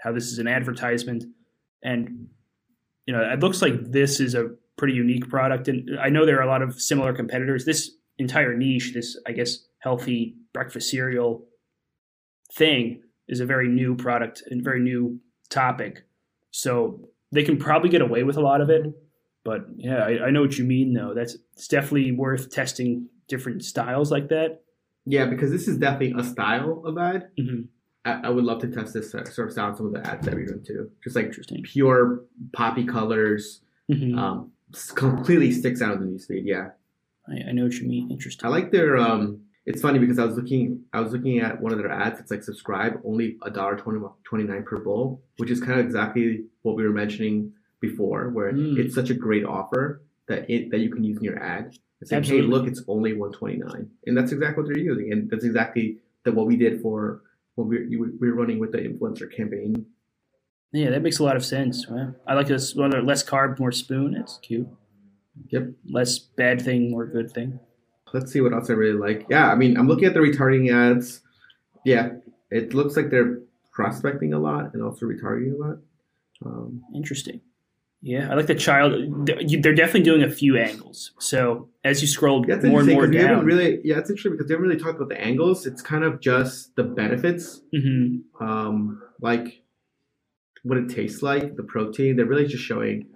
how 0.00 0.10
this 0.12 0.24
is 0.24 0.38
an 0.38 0.48
advertisement, 0.48 1.24
and 1.84 2.28
you 3.06 3.14
know, 3.14 3.22
it 3.22 3.38
looks 3.38 3.62
like 3.62 3.92
this 3.92 4.18
is 4.18 4.34
a 4.34 4.50
pretty 4.76 4.94
unique 4.94 5.28
product. 5.28 5.68
And 5.68 5.98
I 6.00 6.08
know 6.08 6.26
there 6.26 6.38
are 6.38 6.42
a 6.42 6.48
lot 6.48 6.62
of 6.62 6.80
similar 6.80 7.12
competitors. 7.12 7.64
This 7.64 7.92
entire 8.18 8.56
niche, 8.56 8.94
this 8.94 9.16
I 9.26 9.32
guess 9.32 9.58
healthy 9.78 10.34
breakfast 10.52 10.90
cereal 10.90 11.44
thing 12.52 13.02
is 13.28 13.40
a 13.40 13.46
very 13.46 13.68
new 13.68 13.94
product 13.94 14.42
and 14.50 14.62
very 14.62 14.80
new 14.80 15.20
topic. 15.48 16.04
So 16.50 17.08
they 17.32 17.44
can 17.44 17.58
probably 17.58 17.88
get 17.90 18.02
away 18.02 18.22
with 18.24 18.36
a 18.36 18.40
lot 18.40 18.60
of 18.60 18.70
it. 18.70 18.92
But 19.44 19.66
yeah, 19.76 20.04
I, 20.04 20.26
I 20.26 20.30
know 20.30 20.42
what 20.42 20.58
you 20.58 20.64
mean 20.64 20.92
though. 20.92 21.14
That's 21.14 21.36
it's 21.54 21.68
definitely 21.68 22.12
worth 22.12 22.50
testing 22.50 23.08
different 23.28 23.64
styles 23.64 24.10
like 24.10 24.28
that. 24.28 24.62
Yeah, 25.06 25.26
because 25.26 25.50
this 25.50 25.66
is 25.66 25.78
definitely 25.78 26.20
a 26.20 26.24
style 26.24 26.82
of 26.84 26.98
ad. 26.98 27.28
Mm-hmm. 27.38 27.62
I, 28.04 28.28
I, 28.28 28.30
would 28.30 28.44
love 28.44 28.60
to 28.62 28.68
test 28.68 28.94
this 28.94 29.10
sort 29.10 29.38
of 29.38 29.52
style 29.52 29.66
on 29.66 29.76
some 29.76 29.86
of 29.86 29.92
the 29.92 30.06
ads 30.06 30.24
that 30.26 30.34
we're 30.34 30.46
doing 30.46 30.64
too. 30.64 30.90
Just 31.02 31.16
like 31.16 31.34
pure 31.64 32.22
poppy 32.52 32.84
colors, 32.84 33.60
mm-hmm. 33.90 34.18
um, 34.18 34.52
completely 34.94 35.52
sticks 35.52 35.80
out 35.80 35.94
of 35.94 36.00
the 36.00 36.06
newsfeed. 36.06 36.42
Yeah, 36.44 36.70
I, 37.28 37.48
I 37.50 37.52
know 37.52 37.64
what 37.64 37.74
you 37.74 37.88
mean. 37.88 38.10
Interesting. 38.10 38.46
I 38.46 38.50
like 38.50 38.72
their 38.72 38.96
um, 38.98 39.40
it's 39.70 39.82
funny 39.82 40.00
because 40.00 40.18
I 40.18 40.24
was 40.24 40.36
looking 40.36 40.82
I 40.92 41.00
was 41.00 41.12
looking 41.12 41.38
at 41.38 41.60
one 41.60 41.72
of 41.72 41.78
their 41.78 41.90
ads. 41.90 42.18
It's 42.18 42.30
like 42.30 42.42
subscribe 42.42 43.00
only 43.04 43.38
a 43.42 43.50
dollar 43.50 43.76
twenty 43.76 44.44
nine 44.44 44.64
per 44.64 44.78
bowl, 44.78 45.22
which 45.36 45.50
is 45.50 45.60
kind 45.60 45.78
of 45.78 45.86
exactly 45.86 46.44
what 46.62 46.74
we 46.76 46.82
were 46.82 46.92
mentioning 46.92 47.52
before, 47.80 48.30
where 48.30 48.52
mm. 48.52 48.76
it's 48.78 48.94
such 48.94 49.10
a 49.10 49.14
great 49.14 49.44
offer 49.44 50.02
that 50.26 50.50
it 50.50 50.70
that 50.72 50.80
you 50.80 50.90
can 50.90 51.04
use 51.04 51.18
in 51.18 51.24
your 51.24 51.40
ad. 51.40 51.76
It's 52.00 52.10
like, 52.10 52.26
hey, 52.26 52.42
look, 52.42 52.66
it's 52.66 52.82
only 52.88 53.12
one 53.12 53.30
twenty 53.32 53.58
nine, 53.58 53.88
and 54.06 54.16
that's 54.16 54.32
exactly 54.32 54.62
what 54.62 54.68
they're 54.68 54.82
using, 54.82 55.12
and 55.12 55.30
that's 55.30 55.44
exactly 55.44 55.98
the, 56.24 56.32
what 56.32 56.46
we 56.46 56.56
did 56.56 56.82
for 56.82 57.22
when 57.54 57.68
we 57.68 57.96
we 57.96 58.28
were 58.28 58.34
running 58.34 58.58
with 58.58 58.72
the 58.72 58.78
influencer 58.78 59.32
campaign. 59.34 59.86
Yeah, 60.72 60.90
that 60.90 61.02
makes 61.02 61.20
a 61.20 61.24
lot 61.24 61.36
of 61.36 61.44
sense. 61.44 61.86
I 62.26 62.34
like 62.34 62.46
this. 62.48 62.74
one. 62.74 62.90
less 63.06 63.22
carb, 63.24 63.58
more 63.58 63.72
spoon. 63.72 64.16
It's 64.16 64.38
cute. 64.38 64.68
Yep. 65.48 65.70
Less 65.84 66.18
bad 66.18 66.62
thing, 66.62 66.90
more 66.90 67.06
good 67.06 67.30
thing 67.32 67.60
let's 68.12 68.32
see 68.32 68.40
what 68.40 68.52
else 68.52 68.70
I 68.70 68.74
really 68.74 68.98
like. 68.98 69.26
Yeah, 69.28 69.50
I 69.50 69.54
mean, 69.54 69.76
I'm 69.76 69.88
looking 69.88 70.06
at 70.06 70.14
the 70.14 70.20
retargeting 70.20 70.72
ads. 70.72 71.20
Yeah, 71.84 72.10
it 72.50 72.74
looks 72.74 72.96
like 72.96 73.10
they're 73.10 73.38
prospecting 73.72 74.32
a 74.32 74.38
lot 74.38 74.74
and 74.74 74.82
also 74.82 75.06
retargeting 75.06 75.54
a 75.54 75.58
lot. 75.58 75.78
Um, 76.44 76.82
Interesting. 76.94 77.40
Yeah, 78.02 78.30
I 78.30 78.34
like 78.34 78.46
the 78.46 78.54
child. 78.54 79.26
They're 79.26 79.74
definitely 79.74 80.02
doing 80.02 80.22
a 80.22 80.30
few 80.30 80.56
angles. 80.56 81.12
So 81.18 81.68
as 81.84 82.00
you 82.00 82.08
scroll 82.08 82.44
yeah, 82.48 82.56
more 82.56 82.80
and 82.80 82.90
more 82.90 83.06
down, 83.06 83.44
really, 83.44 83.78
yeah, 83.84 83.98
it's 83.98 84.08
interesting 84.08 84.32
because 84.32 84.48
they 84.48 84.54
haven't 84.54 84.68
really 84.68 84.80
talked 84.80 84.96
about 84.96 85.10
the 85.10 85.20
angles. 85.20 85.66
It's 85.66 85.82
kind 85.82 86.02
of 86.02 86.18
just 86.18 86.74
the 86.76 86.82
benefits, 86.82 87.60
mm-hmm. 87.74 88.42
um, 88.42 89.02
like 89.20 89.62
what 90.62 90.78
it 90.78 90.88
tastes 90.88 91.22
like, 91.22 91.56
the 91.56 91.62
protein. 91.62 92.16
They're 92.16 92.24
really 92.24 92.46
just 92.46 92.64
showing 92.64 93.06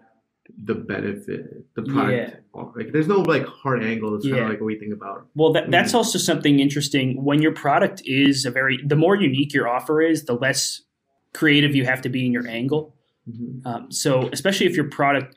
the 0.62 0.74
benefit, 0.74 1.64
the 1.74 1.82
product. 1.82 2.36
Like, 2.76 2.92
there's 2.92 3.08
no 3.08 3.20
like 3.20 3.44
hard 3.46 3.82
angle. 3.82 4.14
It's 4.14 4.26
kind 4.26 4.38
of 4.38 4.48
like 4.48 4.60
what 4.60 4.66
we 4.66 4.78
think 4.78 4.92
about. 4.92 5.26
Well, 5.34 5.52
that, 5.52 5.70
that's 5.70 5.92
Mhm. 5.92 5.96
also 5.96 6.18
something 6.18 6.60
interesting. 6.60 7.22
When 7.24 7.42
your 7.42 7.52
product 7.52 8.02
is 8.04 8.44
a 8.44 8.50
very, 8.50 8.78
the 8.84 8.96
more 8.96 9.16
unique 9.16 9.52
your 9.52 9.68
offer 9.68 10.00
is, 10.00 10.24
the 10.24 10.34
less 10.34 10.82
creative 11.32 11.74
you 11.74 11.84
have 11.84 12.00
to 12.02 12.08
be 12.08 12.24
in 12.24 12.32
your 12.32 12.46
angle. 12.46 12.94
Mhm. 13.28 13.66
Um, 13.66 13.90
so, 13.92 14.28
especially 14.32 14.66
if 14.66 14.76
your 14.76 14.88
product 14.88 15.36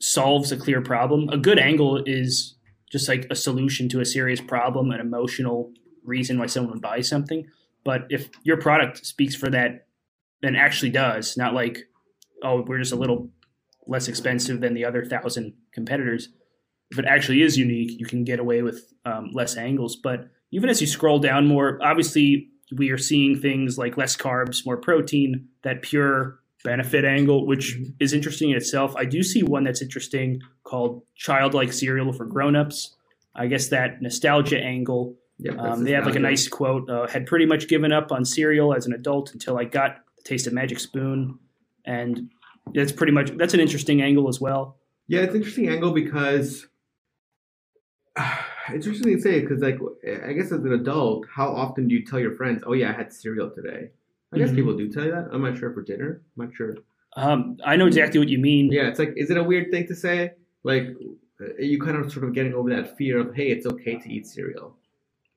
solves 0.00 0.52
a 0.52 0.56
clear 0.56 0.80
problem, 0.80 1.28
a 1.30 1.36
good 1.38 1.58
angle 1.58 2.02
is 2.06 2.54
just 2.90 3.08
like 3.08 3.26
a 3.30 3.34
solution 3.34 3.88
to 3.90 4.00
a 4.00 4.04
serious 4.04 4.40
problem, 4.40 4.90
an 4.90 5.00
emotional 5.00 5.72
reason 6.04 6.38
why 6.38 6.46
someone 6.46 6.72
would 6.72 6.82
buy 6.82 7.00
something. 7.00 7.46
But 7.84 8.06
if 8.10 8.28
your 8.44 8.56
product 8.56 9.04
speaks 9.04 9.34
for 9.34 9.50
that 9.50 9.86
and 10.42 10.56
actually 10.56 10.90
does, 10.90 11.36
not 11.36 11.54
like, 11.54 11.88
oh, 12.42 12.62
we're 12.62 12.78
just 12.78 12.92
a 12.92 12.96
little 12.96 13.30
less 13.86 14.08
expensive 14.08 14.60
than 14.60 14.74
the 14.74 14.84
other 14.84 15.04
thousand 15.04 15.54
competitors. 15.72 16.28
If 16.90 16.98
it 16.98 17.04
actually 17.04 17.42
is 17.42 17.56
unique, 17.56 17.98
you 17.98 18.06
can 18.06 18.24
get 18.24 18.38
away 18.38 18.62
with 18.62 18.92
um, 19.04 19.30
less 19.32 19.56
angles. 19.56 19.96
But 19.96 20.28
even 20.50 20.70
as 20.70 20.80
you 20.80 20.86
scroll 20.86 21.18
down 21.18 21.46
more, 21.46 21.78
obviously 21.82 22.48
we 22.76 22.90
are 22.90 22.98
seeing 22.98 23.40
things 23.40 23.78
like 23.78 23.96
less 23.96 24.16
carbs, 24.16 24.64
more 24.64 24.76
protein, 24.76 25.48
that 25.62 25.82
pure 25.82 26.40
benefit 26.64 27.04
angle, 27.04 27.46
which 27.46 27.76
is 28.00 28.12
interesting 28.12 28.50
in 28.50 28.56
itself. 28.56 28.94
I 28.96 29.04
do 29.04 29.22
see 29.22 29.42
one 29.42 29.64
that's 29.64 29.82
interesting 29.82 30.40
called 30.64 31.02
childlike 31.14 31.72
cereal 31.72 32.12
for 32.12 32.24
grown-ups. 32.24 32.96
I 33.34 33.46
guess 33.46 33.68
that 33.68 34.02
nostalgia 34.02 34.58
angle. 34.58 35.14
Yeah, 35.38 35.52
Um, 35.52 35.84
they 35.84 35.92
have 35.92 36.06
like 36.06 36.16
a 36.16 36.20
nice 36.20 36.48
quote. 36.48 36.88
Uh, 36.88 37.06
had 37.06 37.26
pretty 37.26 37.46
much 37.46 37.68
given 37.68 37.92
up 37.92 38.10
on 38.10 38.24
cereal 38.24 38.74
as 38.74 38.86
an 38.86 38.94
adult 38.94 39.32
until 39.32 39.58
I 39.58 39.64
got 39.64 39.98
the 40.16 40.22
taste 40.22 40.46
of 40.46 40.54
Magic 40.54 40.80
Spoon, 40.80 41.38
and 41.84 42.30
that's 42.74 42.92
pretty 42.92 43.12
much 43.12 43.30
that's 43.36 43.54
an 43.54 43.60
interesting 43.60 44.02
angle 44.02 44.28
as 44.28 44.40
well. 44.40 44.76
Yeah, 45.08 45.20
it's 45.20 45.32
an 45.34 45.38
interesting 45.38 45.68
angle 45.68 45.92
because 45.92 46.66
it's 48.16 48.86
interesting 48.86 49.16
to 49.16 49.20
say 49.22 49.40
because, 49.40 49.60
like, 49.60 49.78
I 50.24 50.32
guess 50.32 50.46
as 50.46 50.64
an 50.64 50.72
adult, 50.72 51.26
how 51.32 51.48
often 51.48 51.88
do 51.88 51.94
you 51.94 52.04
tell 52.04 52.18
your 52.18 52.32
friends, 52.34 52.62
"Oh 52.66 52.72
yeah, 52.72 52.90
I 52.90 52.92
had 52.92 53.12
cereal 53.12 53.50
today"? 53.50 53.90
I 54.32 54.38
guess 54.38 54.50
Mhm. 54.50 54.56
people 54.56 54.76
do 54.76 54.90
tell 54.90 55.04
you 55.04 55.10
that. 55.12 55.28
I'm 55.32 55.42
not 55.42 55.56
sure 55.56 55.72
for 55.72 55.82
dinner. 55.82 56.22
I'm 56.38 56.46
not 56.46 56.54
sure. 56.54 56.74
Um, 57.16 57.56
I 57.64 57.76
know 57.76 57.86
exactly 57.86 58.18
what 58.18 58.28
you 58.28 58.38
mean. 58.38 58.70
Yeah, 58.72 58.88
it's 58.88 58.98
like, 58.98 59.14
is 59.16 59.30
it 59.30 59.36
a 59.38 59.42
weird 59.44 59.70
thing 59.70 59.86
to 59.86 59.94
say? 59.94 60.32
Like, 60.64 60.88
uh, 61.40 61.44
you 61.58 61.80
kind 61.80 61.96
of 61.96 62.12
sort 62.12 62.26
of 62.26 62.34
getting 62.34 62.52
over 62.52 62.68
that 62.70 62.98
fear 62.98 63.18
of, 63.18 63.34
hey, 63.34 63.48
it's 63.50 63.64
okay 63.66 63.96
to 63.96 64.12
eat 64.12 64.26
cereal. 64.26 64.76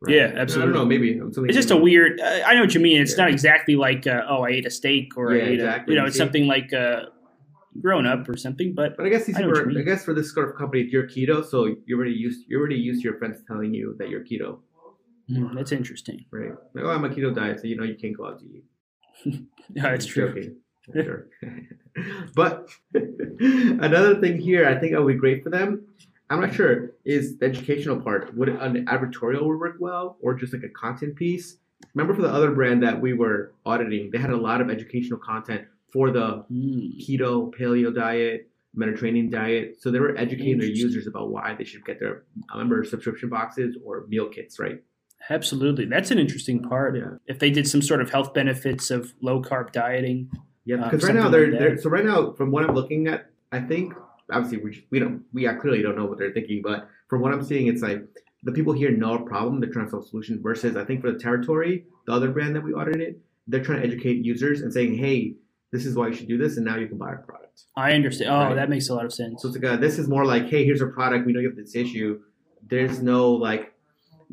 Yeah, 0.08 0.32
absolutely. 0.36 0.72
I 0.72 0.74
don't 0.74 0.82
know. 0.82 0.86
Maybe 0.86 1.22
It's 1.48 1.56
just 1.56 1.72
a 1.72 1.78
weird. 1.78 2.20
Uh, 2.20 2.40
I 2.46 2.56
know 2.56 2.62
what 2.62 2.74
you 2.74 2.80
mean. 2.80 3.02
It's 3.02 3.18
Yeah. 3.18 3.26
not 3.26 3.30
exactly 3.32 3.76
like 3.76 4.08
uh, 4.08 4.24
oh, 4.28 4.42
I 4.44 4.50
ate 4.50 4.66
a 4.66 4.72
steak 4.72 5.18
or 5.18 5.36
Yeah, 5.36 5.44
I 5.44 5.48
ate 5.48 5.54
exactly. 5.56 5.94
a 5.94 5.96
you 5.96 6.02
know, 6.02 6.08
it's 6.08 6.18
something 6.18 6.48
like 6.48 6.72
uh, 6.74 7.02
grown 7.82 8.06
up 8.06 8.28
or 8.28 8.38
something. 8.38 8.74
But 8.74 8.98
But 8.98 9.06
I 9.06 9.10
guess 9.10 9.26
these 9.26 9.36
I 9.38 9.42
know 9.42 9.48
people 9.48 9.60
what 9.62 9.68
are, 9.68 9.72
you 9.72 9.80
I 9.80 9.84
guess 9.84 10.04
for 10.04 10.14
this 10.14 10.34
sort 10.34 10.50
of 10.50 10.56
company, 10.56 10.88
you're 10.90 11.08
keto, 11.08 11.46
so 11.46 11.76
you're 11.86 11.98
already 12.00 12.14
used. 12.16 12.46
You're 12.48 12.60
already 12.62 12.76
used 12.76 13.02
to 13.02 13.10
your 13.10 13.18
friends 13.18 13.42
telling 13.48 13.74
you 13.74 13.96
that 14.00 14.10
you're 14.10 14.24
keto, 14.24 14.60
mm, 15.30 15.54
that's 15.56 15.72
interesting. 15.72 16.26
right? 16.32 16.52
Like, 16.74 16.84
oh, 16.86 16.90
I'm 16.90 17.06
a 17.06 17.10
keto 17.10 17.34
diet, 17.34 17.60
so 17.60 17.68
you 17.68 17.76
know 17.78 17.84
you 17.84 17.96
can't 17.96 18.16
go 18.16 18.28
out 18.28 18.40
to 18.40 18.46
eat. 18.46 18.66
Yeah, 19.74 19.94
it's 19.94 20.06
true. 20.06 20.28
joking. 20.30 20.56
Sure. 20.92 21.28
but 22.36 22.70
another 22.96 24.20
thing 24.20 24.40
here, 24.40 24.68
I 24.68 24.80
think 24.80 24.94
that 24.94 25.04
would 25.04 25.14
be 25.14 25.20
great 25.20 25.44
for 25.44 25.52
them. 25.52 25.86
I'm 26.32 26.42
not 26.42 26.54
sure 26.54 26.92
is 27.06 27.38
the 27.38 27.46
educational 27.46 28.00
part. 28.02 28.36
Would 28.36 28.50
an 28.50 28.86
advertorial 28.86 29.46
would 29.48 29.60
work 29.60 29.76
well, 29.80 30.18
or 30.22 30.34
just 30.34 30.54
like 30.54 30.64
a 30.64 30.70
content 30.70 31.16
piece? 31.16 31.58
Remember 31.94 32.14
for 32.14 32.22
the 32.22 32.34
other 32.34 32.52
brand 32.52 32.82
that 32.84 33.00
we 33.00 33.14
were 33.14 33.54
auditing, 33.66 34.10
they 34.12 34.18
had 34.18 34.32
a 34.32 34.38
lot 34.38 34.62
of 34.62 34.70
educational 34.70 35.20
content 35.20 35.66
for 35.92 36.12
the 36.12 36.44
Mm. 36.52 37.00
keto, 37.00 37.54
paleo 37.54 37.94
diet, 37.94 38.50
Mediterranean 38.76 39.30
diet. 39.30 39.78
So 39.82 39.90
they 39.92 40.00
were 40.00 40.16
educating 40.18 40.58
their 40.60 40.68
users 40.70 41.08
about 41.08 41.32
why 41.32 41.56
they 41.58 41.64
should 41.64 41.84
get 41.86 42.00
their 42.00 42.24
member 42.56 42.84
subscription 42.84 43.30
boxes 43.30 43.78
or 43.84 44.06
meal 44.08 44.30
kits, 44.30 44.60
right? 44.60 44.84
Absolutely, 45.30 45.86
that's 45.86 46.12
an 46.12 46.20
interesting 46.20 46.62
part. 46.62 46.96
Yeah. 46.96 47.16
If 47.28 47.40
they 47.40 47.50
did 47.50 47.68
some 47.68 47.82
sort 47.82 48.02
of 48.02 48.10
health 48.10 48.34
benefits 48.34 48.90
of 48.92 49.14
low 49.22 49.42
carb 49.42 49.72
dieting, 49.72 50.30
Yeah, 50.66 50.76
Um, 50.76 50.84
because 50.92 51.04
right 51.04 51.16
now 51.16 51.30
they're, 51.30 51.50
like 51.50 51.60
they're 51.60 51.78
so 51.78 51.90
right 51.90 52.06
now 52.06 52.32
from 52.34 52.52
what 52.52 52.64
I'm 52.64 52.76
looking 52.76 53.08
at, 53.08 53.32
I 53.52 53.60
think 53.60 53.94
obviously 54.32 54.60
we 54.64 54.86
we 54.92 55.00
don't 55.00 55.24
we 55.34 55.48
clearly 55.62 55.82
don't 55.82 55.96
know 55.98 56.06
what 56.06 56.20
they're 56.20 56.32
thinking, 56.32 56.62
but 56.62 56.88
from 57.10 57.22
what 57.22 57.34
I'm 57.34 57.42
seeing, 57.42 57.66
it's 57.68 57.82
like 57.82 58.04
the 58.44 58.52
people 58.52 58.74
here 58.74 58.92
know 58.92 59.16
a 59.16 59.22
problem, 59.26 59.60
they're 59.60 59.72
trying 59.72 59.86
to 59.86 59.92
solve 59.92 60.04
a 60.04 60.08
solution. 60.08 60.42
Versus 60.44 60.76
I 60.78 60.86
think 60.86 61.02
for 61.02 61.12
the 61.12 61.18
territory, 61.18 61.86
the 62.06 62.12
other 62.14 62.30
brand 62.30 62.56
that 62.56 62.64
we 62.64 62.74
audited, 62.74 63.20
they're 63.48 63.64
trying 63.64 63.82
to 63.82 63.88
educate 63.88 64.24
users 64.24 64.62
and 64.62 64.72
saying, 64.72 64.96
hey, 64.96 65.36
this 65.72 65.86
is 65.86 65.96
why 65.96 66.08
you 66.08 66.14
should 66.14 66.28
do 66.28 66.38
this, 66.38 66.58
and 66.58 66.66
now 66.66 66.78
you 66.78 66.88
can 66.88 66.98
buy 66.98 67.08
our 67.08 67.18
product. 67.20 67.62
I 67.76 67.94
understand. 67.94 68.32
Oh, 68.32 68.36
Right. 68.36 68.56
that 68.56 68.70
makes 68.70 68.90
a 68.90 68.96
lot 68.96 69.06
of 69.06 69.14
sense. 69.14 69.42
So 69.42 69.50
it's 69.50 69.58
like 69.58 69.74
a, 69.74 69.78
this 69.78 70.00
is 70.00 70.08
more 70.08 70.26
like, 70.26 70.48
hey, 70.48 70.64
here's 70.66 70.82
a 70.82 70.88
product. 70.88 71.26
We 71.26 71.34
know 71.34 71.40
you 71.40 71.50
have 71.50 71.58
this 71.58 71.76
issue. 71.76 72.20
There's 72.68 73.02
no 73.02 73.32
like 73.32 73.74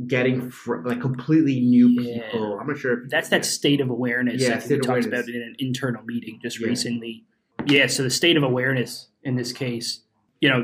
getting 0.06 0.50
fr- 0.50 0.82
like 0.84 1.00
completely 1.00 1.60
new 1.60 1.88
Yeah. 1.88 2.30
people. 2.30 2.58
I'm 2.60 2.66
not 2.66 2.78
sure. 2.78 3.04
If, 3.04 3.10
That's 3.10 3.28
that 3.30 3.44
state 3.44 3.80
of 3.80 3.88
awareness 3.90 4.42
Yeah, 4.42 4.50
that 4.50 4.62
state 4.62 4.80
we 4.80 4.86
talked 4.86 5.06
about 5.06 5.28
in 5.28 5.36
an 5.36 5.56
internal 5.58 6.02
meeting 6.04 6.38
just 6.42 6.60
Yeah. 6.60 6.68
recently. 6.68 7.24
Yeah, 7.66 7.86
so 7.86 8.02
the 8.02 8.10
state 8.10 8.36
of 8.36 8.42
awareness 8.42 9.08
in 9.22 9.36
this 9.36 9.52
case, 9.52 10.02
you 10.40 10.48
know, 10.50 10.60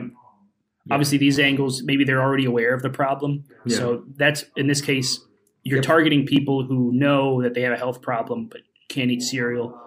Yeah. 0.87 0.95
obviously 0.95 1.17
these 1.19 1.39
angles, 1.39 1.83
maybe 1.83 2.05
they're 2.05 2.21
already 2.23 2.45
aware 2.45 2.75
of 2.75 2.83
the 2.83 2.91
problem. 2.91 3.45
Yeah. 3.65 3.77
So 3.77 4.05
that's 4.17 4.45
in 4.57 4.67
this 4.67 4.81
case, 4.83 5.19
you're 5.65 5.79
Yep. 5.79 5.85
targeting 5.85 6.27
people 6.27 6.65
who 6.65 6.93
know 6.93 7.41
that 7.43 7.55
they 7.55 7.63
have 7.63 7.73
a 7.73 7.79
health 7.79 8.03
problem 8.03 8.47
but 8.51 8.61
can't 8.89 9.11
eat 9.11 9.23
cereal. 9.23 9.79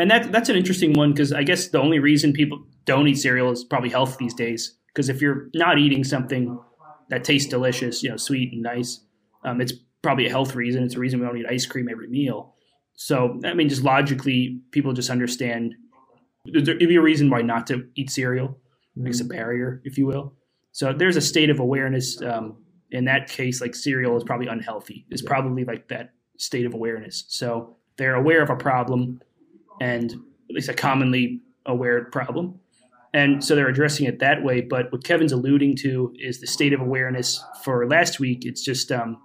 And 0.00 0.10
that 0.10 0.32
that's 0.32 0.48
an 0.48 0.56
interesting 0.56 0.94
one 0.94 1.12
because 1.12 1.32
I 1.32 1.42
guess 1.42 1.68
the 1.68 1.80
only 1.80 1.98
reason 1.98 2.32
people 2.32 2.64
don't 2.86 3.06
eat 3.06 3.16
cereal 3.16 3.50
is 3.50 3.64
probably 3.64 3.90
health 3.90 4.16
these 4.18 4.34
days. 4.34 4.76
Because 4.88 5.08
if 5.08 5.20
you're 5.20 5.48
not 5.54 5.78
eating 5.78 6.02
something 6.04 6.58
that 7.10 7.22
tastes 7.22 7.48
delicious, 7.48 8.02
you 8.02 8.08
know, 8.10 8.16
sweet 8.16 8.52
and 8.52 8.62
nice, 8.62 9.00
um, 9.44 9.60
it's 9.60 9.72
probably 10.02 10.26
a 10.26 10.30
health 10.30 10.54
reason. 10.54 10.82
It's 10.82 10.94
a 10.94 10.98
reason 10.98 11.20
we 11.20 11.26
don't 11.26 11.36
eat 11.38 11.46
ice 11.48 11.66
cream 11.66 11.88
every 11.90 12.08
meal. 12.08 12.54
So 12.94 13.38
I 13.44 13.52
mean, 13.54 13.68
just 13.68 13.82
logically, 13.82 14.60
people 14.70 14.92
just 14.92 15.10
understand 15.10 15.74
there'd 16.46 16.78
be 16.78 16.96
a 16.96 17.02
reason 17.02 17.28
why 17.28 17.42
not 17.42 17.66
to 17.66 17.86
eat 17.94 18.10
cereal. 18.10 18.58
Makes 18.96 19.20
a 19.20 19.24
barrier, 19.24 19.80
if 19.84 19.96
you 19.98 20.06
will. 20.06 20.34
So 20.72 20.92
there's 20.92 21.16
a 21.16 21.20
state 21.20 21.48
of 21.50 21.60
awareness. 21.60 22.20
Um, 22.22 22.56
in 22.90 23.04
that 23.04 23.28
case, 23.28 23.60
like 23.60 23.74
cereal 23.74 24.16
is 24.16 24.24
probably 24.24 24.48
unhealthy. 24.48 25.06
It's 25.10 25.22
Yeah. 25.22 25.28
probably 25.28 25.64
like 25.64 25.88
that 25.88 26.10
state 26.38 26.66
of 26.66 26.74
awareness. 26.74 27.24
So 27.28 27.76
they're 27.96 28.16
aware 28.16 28.42
of 28.42 28.50
a 28.50 28.56
problem, 28.56 29.20
and 29.80 30.12
at 30.12 30.54
least 30.54 30.68
a 30.68 30.74
commonly 30.74 31.40
aware 31.66 32.04
problem, 32.04 32.60
and 33.12 33.42
so 33.42 33.56
they're 33.56 33.68
addressing 33.68 34.06
it 34.06 34.20
that 34.20 34.42
way. 34.44 34.60
But 34.60 34.92
what 34.92 35.04
Kevin's 35.04 35.32
alluding 35.32 35.76
to 35.78 36.14
is 36.18 36.40
the 36.40 36.46
state 36.46 36.72
of 36.72 36.80
awareness 36.80 37.42
for 37.64 37.88
last 37.88 38.20
week. 38.20 38.44
It's 38.44 38.62
just, 38.62 38.92
um, 38.92 39.20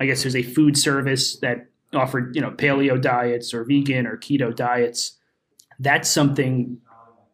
I 0.00 0.06
guess, 0.06 0.22
there's 0.22 0.36
a 0.36 0.42
food 0.42 0.76
service 0.76 1.38
that 1.40 1.68
offered 1.94 2.34
you 2.34 2.42
know 2.42 2.50
paleo 2.50 3.00
diets 3.00 3.54
or 3.54 3.64
vegan 3.64 4.06
or 4.06 4.16
keto 4.16 4.54
diets. 4.54 5.16
That's 5.78 6.08
something 6.10 6.78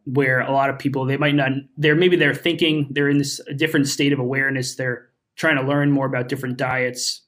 where 0.04 0.40
a 0.40 0.52
lot 0.52 0.70
of 0.70 0.78
people 0.78 1.04
they 1.04 1.16
might 1.16 1.34
not 1.34 1.52
they're 1.76 1.94
maybe 1.94 2.16
they're 2.16 2.34
thinking 2.34 2.88
they're 2.90 3.08
in 3.08 3.18
this 3.18 3.40
a 3.48 3.54
different 3.54 3.86
state 3.86 4.12
of 4.12 4.18
awareness 4.18 4.74
they're 4.74 5.08
trying 5.36 5.56
to 5.56 5.62
learn 5.62 5.90
more 5.90 6.06
about 6.06 6.28
different 6.28 6.56
diets 6.56 7.22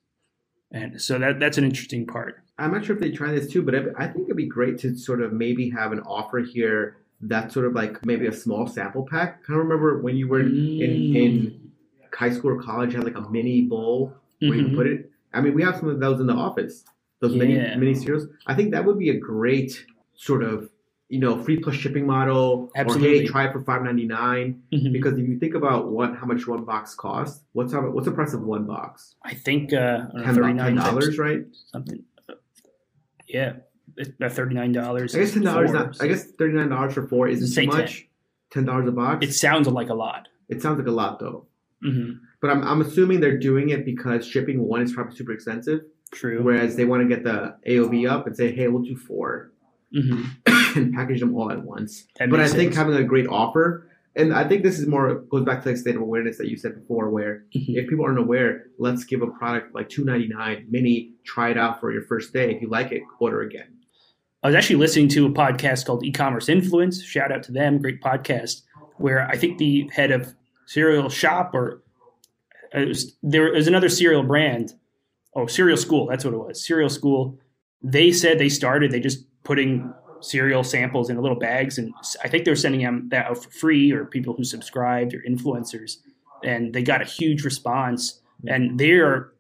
and 0.73 1.01
so 1.01 1.19
that 1.19 1.39
that's 1.39 1.57
an 1.57 1.65
interesting 1.65 2.05
part 2.07 2.43
I'm 2.59 2.73
not 2.73 2.85
sure 2.85 2.95
if 2.95 3.03
they 3.03 3.11
try 3.11 3.33
this 3.33 3.51
too, 3.51 3.63
but 3.63 3.75
I 3.97 4.07
think 4.07 4.25
it'd 4.27 4.37
be 4.37 4.47
great 4.47 4.79
to 4.81 4.97
sort 4.97 5.21
of 5.21 5.33
maybe 5.33 5.69
have 5.71 5.93
an 5.93 6.01
offer 6.01 6.39
here 6.39 6.99
that's 7.21 7.53
sort 7.55 7.67
of 7.67 7.73
like 7.75 8.05
maybe 8.05 8.27
a 8.27 8.33
small 8.33 8.67
sample 8.67 9.07
pack. 9.11 9.43
Kind 9.45 9.59
of 9.59 9.65
remember 9.67 10.01
when 10.01 10.17
you 10.17 10.29
were 10.29 10.41
in 10.41 11.17
in 11.17 11.71
high 12.13 12.31
school 12.31 12.51
or 12.53 12.63
college, 12.63 12.93
you 12.93 12.99
had 12.99 13.05
like 13.05 13.17
a 13.17 13.29
mini 13.31 13.63
bowl 13.63 14.13
where 14.41 14.55
you 14.55 14.63
Mhm. 14.63 14.67
can 14.67 14.77
put 14.77 14.87
it. 14.87 15.11
I 15.33 15.41
mean, 15.41 15.55
we 15.55 15.63
have 15.63 15.77
some 15.77 15.89
of 15.89 15.99
those 15.99 16.21
in 16.21 16.27
the 16.27 16.35
office. 16.35 16.85
Those 17.21 17.35
mini 17.35 17.55
Yeah. 17.55 17.77
mini 17.77 17.95
cereals. 17.95 18.29
I 18.47 18.55
think 18.55 18.71
that 18.73 18.85
would 18.85 18.99
be 18.99 19.11
a 19.11 19.19
great 19.19 19.85
sort 20.15 20.45
of 20.45 20.71
you 21.09 21.19
know 21.19 21.37
free 21.43 21.59
plus 21.59 21.75
shipping 21.75 22.07
model. 22.07 22.71
Or 22.77 22.81
Absolutely. 22.81 23.19
hey, 23.21 23.27
try 23.27 23.47
it 23.49 23.53
for 23.53 23.61
five 23.63 23.83
ninety 23.83 24.07
nine. 24.07 24.63
Mhm. 24.73 24.93
Because 24.93 25.19
if 25.19 25.27
you 25.29 25.39
think 25.39 25.55
about 25.55 25.91
what 25.91 26.15
how 26.15 26.27
much 26.27 26.47
one 26.47 26.65
box 26.65 26.95
costs, 26.95 27.43
what's 27.53 27.73
how, 27.73 27.81
what's 27.91 28.07
the 28.07 28.13
price 28.13 28.33
of 28.33 28.43
one 28.43 28.65
box? 28.65 29.17
i 29.25 29.35
think 29.35 29.73
uh 29.73 30.07
I 30.15 30.17
don't 30.19 30.25
Ten 30.25 30.35
39 30.37 30.75
dollars, 30.77 31.19
right? 31.19 31.45
something 31.73 32.03
yeah 33.35 33.53
it's 33.97 34.09
about 34.19 34.33
$39 34.33 35.15
I 35.15 35.19
guess 35.19 35.33
ten 35.35 35.43
dollars. 35.43 35.71
Not. 35.73 36.03
I 36.03 36.07
guess 36.11 36.25
thirty 36.39 36.55
nine 36.55 36.71
dollars 36.71 36.95
for 36.95 37.07
four 37.07 37.29
isn't 37.29 37.53
too 37.55 37.67
much. 37.67 38.09
Ten 38.51 38.65
dollars 38.65 38.89
a 38.89 38.93
box. 38.93 39.27
it 39.27 39.33
sounds 39.33 39.67
like 39.69 39.91
a 39.91 39.95
lot 39.95 40.29
it 40.49 40.63
sounds 40.63 40.79
like 40.79 40.87
a 40.89 40.97
lot 41.03 41.19
though. 41.21 41.47
hmm 41.83 42.13
But 42.41 42.51
I'm 42.53 42.63
I'm 42.71 42.81
assuming 42.81 43.21
they're 43.21 43.39
doing 43.51 43.67
it 43.71 43.85
because 43.85 44.27
shipping 44.27 44.59
one 44.73 44.81
is 44.83 44.93
probably 44.95 45.17
super 45.17 45.33
expensive, 45.33 45.81
true 46.13 46.43
whereas 46.43 46.77
they 46.77 46.85
want 46.85 47.03
to 47.03 47.09
get 47.15 47.25
the 47.25 47.57
AOV 47.69 48.09
up 48.11 48.27
and 48.27 48.37
say, 48.37 48.49
hey, 48.55 48.69
we'll 48.69 48.83
do 48.83 48.97
four 48.97 49.53
hmm 49.93 50.23
and 50.77 50.93
package 50.95 51.21
them 51.21 51.35
all 51.37 51.51
at 51.53 51.63
once. 51.63 52.05
That 52.19 52.31
but 52.31 52.41
I 52.41 52.49
think 52.49 52.73
sense. 52.73 52.77
having 52.77 52.97
a 52.97 53.05
great 53.05 53.27
offer, 53.29 53.89
and 54.17 54.33
I 54.33 54.47
think 54.49 54.63
this 54.63 54.79
is 54.79 54.87
more 54.87 55.15
goes 55.31 55.45
back 55.45 55.63
to 55.63 55.71
the 55.71 55.77
state 55.77 55.97
of 55.97 56.03
awareness 56.03 56.39
that 56.39 56.49
you 56.49 56.57
said 56.57 56.75
before, 56.75 57.11
where 57.11 57.45
Mhm. 57.55 57.77
if 57.77 57.89
people 57.89 58.05
aren't 58.05 58.19
aware, 58.19 58.67
let's 58.79 59.05
give 59.05 59.23
a 59.23 59.27
product 59.29 59.75
like 59.75 59.89
two 59.89 60.05
ninety 60.05 60.29
nine 60.29 60.67
mini, 60.71 61.15
try 61.25 61.51
it 61.51 61.59
out 61.59 61.81
for 61.81 61.93
your 61.93 62.03
first 62.03 62.33
day. 62.33 62.55
If 62.55 62.63
you 62.63 62.69
like 62.69 62.93
it, 62.93 63.03
order 63.21 63.43
again. 63.43 63.69
I 64.43 64.49
was 64.49 64.55
actually 64.57 64.77
listening 64.77 65.09
to 65.09 65.27
a 65.27 65.31
podcast 65.31 65.87
called 65.87 66.05
E-commerce 66.05 66.49
Influence. 66.51 67.03
Shout 67.03 67.33
out 67.33 67.43
to 67.45 67.53
them, 67.53 67.79
great 67.79 68.01
podcast. 68.03 68.63
where 68.99 69.27
I 69.29 69.37
think 69.37 69.59
the 69.59 69.89
head 69.93 70.13
of 70.13 70.35
cereal 70.67 71.09
shop 71.09 71.53
or 71.53 71.83
uh, 72.73 72.85
was, 72.87 73.17
there 73.25 73.51
was 73.53 73.67
another 73.67 73.89
cereal 73.89 74.23
brand. 74.23 74.73
Oh, 75.35 75.47
cereal 75.47 75.77
school. 75.77 76.07
That's 76.07 76.25
what 76.25 76.33
it 76.33 76.37
was. 76.39 76.65
Cereal 76.65 76.89
school. 76.89 77.37
They 77.83 78.13
said 78.13 78.39
they 78.39 78.49
started. 78.49 78.93
They 78.93 79.01
just 79.01 79.27
putting 79.43 79.93
cereal 80.25 80.65
samples 80.65 81.11
in 81.11 81.21
little 81.21 81.39
bags, 81.39 81.79
and 81.79 81.93
I 82.23 82.29
think 82.29 82.45
they're 82.45 82.57
sending 82.57 82.83
them 82.83 83.09
that 83.11 83.27
out 83.27 83.43
for 83.43 83.51
free, 83.51 83.93
or 83.93 84.05
people 84.05 84.35
who 84.35 84.45
subscribed 84.45 85.15
or 85.15 85.23
influencers, 85.29 85.99
and 86.43 86.73
they 86.73 86.83
got 86.83 87.03
a 87.03 87.05
huge 87.05 87.45
response. 87.45 88.21
And 88.47 88.79
they're 88.79 89.33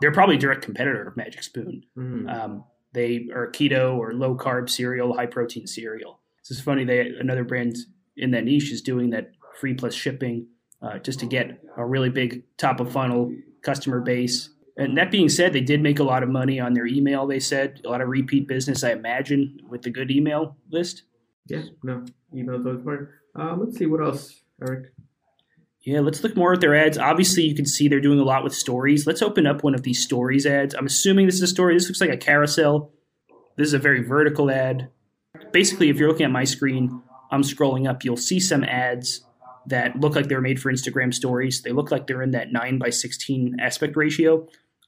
they're 0.00 0.12
probably 0.12 0.36
a 0.36 0.38
direct 0.38 0.62
competitor 0.62 1.06
of 1.06 1.16
Magic 1.16 1.42
Spoon. 1.42 1.84
Mm. 1.96 2.32
Um, 2.32 2.64
they 2.92 3.28
are 3.34 3.50
keto 3.50 3.96
or 3.96 4.12
low 4.14 4.36
carb 4.36 4.68
cereal, 4.70 5.14
high 5.14 5.26
protein 5.26 5.66
cereal. 5.66 6.20
So 6.42 6.52
It's 6.52 6.60
funny. 6.60 6.84
They 6.84 7.00
another 7.00 7.44
brand 7.44 7.76
in 8.16 8.30
that 8.32 8.44
niche 8.44 8.72
is 8.72 8.82
doing 8.82 9.10
that 9.10 9.32
free 9.60 9.74
plus 9.74 9.94
shipping 9.94 10.46
uh, 10.82 10.98
just 10.98 11.20
to 11.20 11.26
get 11.26 11.60
a 11.76 11.84
really 11.84 12.10
big 12.10 12.42
top 12.56 12.80
of 12.80 12.92
funnel 12.92 13.32
customer 13.62 14.00
base. 14.00 14.50
And 14.76 14.98
that 14.98 15.10
being 15.10 15.28
said, 15.28 15.52
they 15.52 15.62
did 15.62 15.82
make 15.82 15.98
a 15.98 16.04
lot 16.04 16.22
of 16.22 16.28
money 16.28 16.60
on 16.60 16.74
their 16.74 16.86
email. 16.86 17.26
They 17.26 17.40
said 17.40 17.80
a 17.84 17.88
lot 17.88 18.02
of 18.02 18.08
repeat 18.08 18.46
business, 18.46 18.84
I 18.84 18.92
imagine, 18.92 19.60
with 19.68 19.82
the 19.82 19.90
good 19.90 20.10
email 20.10 20.56
list. 20.70 21.04
Yeah, 21.46 21.62
no, 21.82 22.04
email 22.34 22.62
those 22.62 22.82
part. 22.82 23.10
Um, 23.34 23.60
let's 23.60 23.78
see 23.78 23.86
what 23.86 24.02
else, 24.02 24.42
Eric. 24.60 24.92
Yeah, 25.82 26.00
let's 26.00 26.22
look 26.24 26.36
more 26.36 26.52
at 26.52 26.60
their 26.60 26.74
ads. 26.74 26.98
Obviously, 26.98 27.44
you 27.44 27.54
can 27.54 27.64
see 27.64 27.86
they're 27.86 28.00
doing 28.00 28.18
a 28.18 28.24
lot 28.24 28.42
with 28.42 28.52
stories. 28.54 29.06
Let's 29.06 29.22
open 29.22 29.46
up 29.46 29.62
one 29.62 29.74
of 29.74 29.82
these 29.82 30.02
stories 30.02 30.44
ads. 30.44 30.74
I'm 30.74 30.86
assuming 30.86 31.26
this 31.26 31.36
is 31.36 31.42
a 31.42 31.46
story. 31.46 31.74
This 31.74 31.86
looks 31.86 32.00
like 32.00 32.10
a 32.10 32.16
carousel. 32.16 32.90
This 33.56 33.68
is 33.68 33.74
a 33.74 33.78
very 33.78 34.02
vertical 34.02 34.50
ad. 34.50 34.90
Basically, 35.52 35.88
if 35.88 35.96
you're 35.96 36.08
looking 36.08 36.26
at 36.26 36.32
my 36.32 36.44
screen, 36.44 37.02
I'm 37.30 37.42
scrolling 37.42 37.88
up, 37.88 38.04
you'll 38.04 38.16
see 38.16 38.40
some 38.40 38.64
ads 38.64 39.24
that 39.66 39.98
look 40.00 40.14
like 40.14 40.28
they're 40.28 40.40
made 40.40 40.60
for 40.60 40.72
Instagram 40.72 41.12
stories. 41.14 41.62
They 41.62 41.72
look 41.72 41.90
like 41.90 42.06
they're 42.06 42.22
in 42.22 42.32
that 42.32 42.52
9 42.52 42.78
by 42.78 42.90
16 42.90 43.56
aspect 43.60 43.96
ratio. 43.96 44.46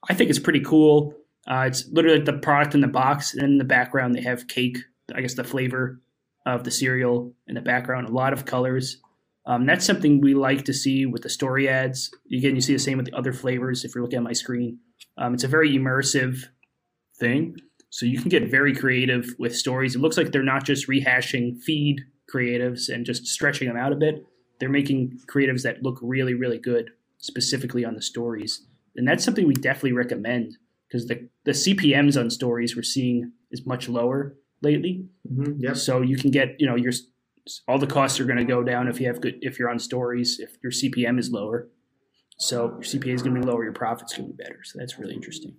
I 0.09 0.15
think 0.15 0.31
it's 0.31 0.39
pretty 0.39 0.61
cool. 0.61 1.15
Uh, 1.47 1.65
it's 1.67 1.89
literally 1.89 2.21
the 2.21 2.35
product 2.35 2.75
in 2.75 2.83
the 2.83 2.89
box, 2.89 3.33
and 3.33 3.43
in 3.43 3.59
the 3.59 3.65
background, 3.65 4.15
they 4.15 4.21
have 4.21 4.49
cake, 4.49 4.79
I 5.15 5.23
guess 5.23 5.35
the 5.35 5.45
flavor 5.45 6.01
of 6.45 6.65
the 6.65 6.71
cereal 6.71 7.33
in 7.47 7.55
the 7.55 7.61
background, 7.61 8.09
a 8.09 8.13
lot 8.13 8.33
of 8.33 8.45
colors. 8.45 8.99
Um, 9.47 9.65
that's 9.65 9.87
something 9.87 10.21
we 10.21 10.35
like 10.35 10.65
to 10.67 10.75
see 10.75 11.07
with 11.07 11.23
the 11.23 11.31
story 11.31 11.69
ads. 11.69 12.11
Again, 12.31 12.55
you 12.55 12.61
see 12.61 12.75
the 12.75 12.79
same 12.79 12.99
with 12.99 13.07
the 13.07 13.17
other 13.17 13.33
flavors 13.33 13.85
if 13.85 13.95
you're 13.95 14.05
looking 14.05 14.19
at 14.19 14.23
my 14.23 14.35
screen. 14.35 14.79
Um, 15.17 15.33
it's 15.33 15.45
a 15.45 15.49
very 15.49 15.71
immersive 15.71 16.37
thing. 17.19 17.57
So 17.91 18.05
you 18.05 18.21
can 18.21 18.29
get 18.29 18.51
very 18.51 18.75
creative 18.75 19.35
with 19.39 19.57
stories. 19.57 19.97
It 19.97 20.01
looks 20.01 20.19
like 20.19 20.33
they're 20.33 20.43
not 20.43 20.65
just 20.65 20.87
rehashing 20.87 21.63
feed 21.63 22.03
creatives 22.33 22.91
and 22.91 23.07
just 23.07 23.27
stretching 23.27 23.69
them 23.69 23.79
out 23.79 23.93
a 23.93 23.97
bit. 23.97 24.27
They're 24.61 24.69
making 24.69 25.21
creatives 25.27 25.63
that 25.63 25.83
look 25.83 25.99
really, 26.03 26.35
really 26.35 26.59
good, 26.59 26.91
specifically 27.17 27.87
on 27.87 27.95
the 27.95 28.03
stories. 28.03 28.67
And 28.96 29.07
that's 29.07 29.24
something 29.24 29.46
we 29.46 29.55
definitely 29.55 29.92
recommend 29.92 30.57
because 30.88 31.07
the, 31.07 31.29
the 31.44 31.53
CPMs 31.53 32.18
on 32.18 32.31
stories 32.31 32.74
we're 32.74 32.83
seeing 32.83 33.33
is 33.51 33.66
much 33.66 33.88
lower 33.88 34.37
lately. 34.62 35.07
Mm-hmm. 35.31 35.61
Yep. 35.61 35.77
So 35.77 36.01
you 36.01 36.16
can 36.16 36.31
get, 36.31 36.57
you 36.59 36.66
know, 36.66 36.77
your 36.77 36.92
all 37.66 37.79
the 37.79 37.87
costs 37.87 38.20
are 38.20 38.24
going 38.24 38.38
to 38.38 38.44
go 38.44 38.62
down 38.62 38.88
if 38.88 39.01
you 39.01 39.07
have 39.07 39.20
good 39.20 39.38
if 39.40 39.59
you're 39.59 39.70
on 39.70 39.79
stories, 39.79 40.38
if 40.38 40.57
your 40.62 40.72
CPM 40.72 41.18
is 41.18 41.31
lower. 41.31 41.68
So 42.38 42.66
your 42.66 42.83
CPA 42.83 43.14
is 43.14 43.22
going 43.22 43.35
to 43.35 43.40
be 43.40 43.46
lower, 43.46 43.64
your 43.64 43.72
profits 43.72 44.16
going 44.16 44.29
to 44.29 44.35
be 44.35 44.42
better. 44.42 44.61
So 44.64 44.79
that's 44.79 44.98
really 44.98 45.14
interesting. 45.14 45.55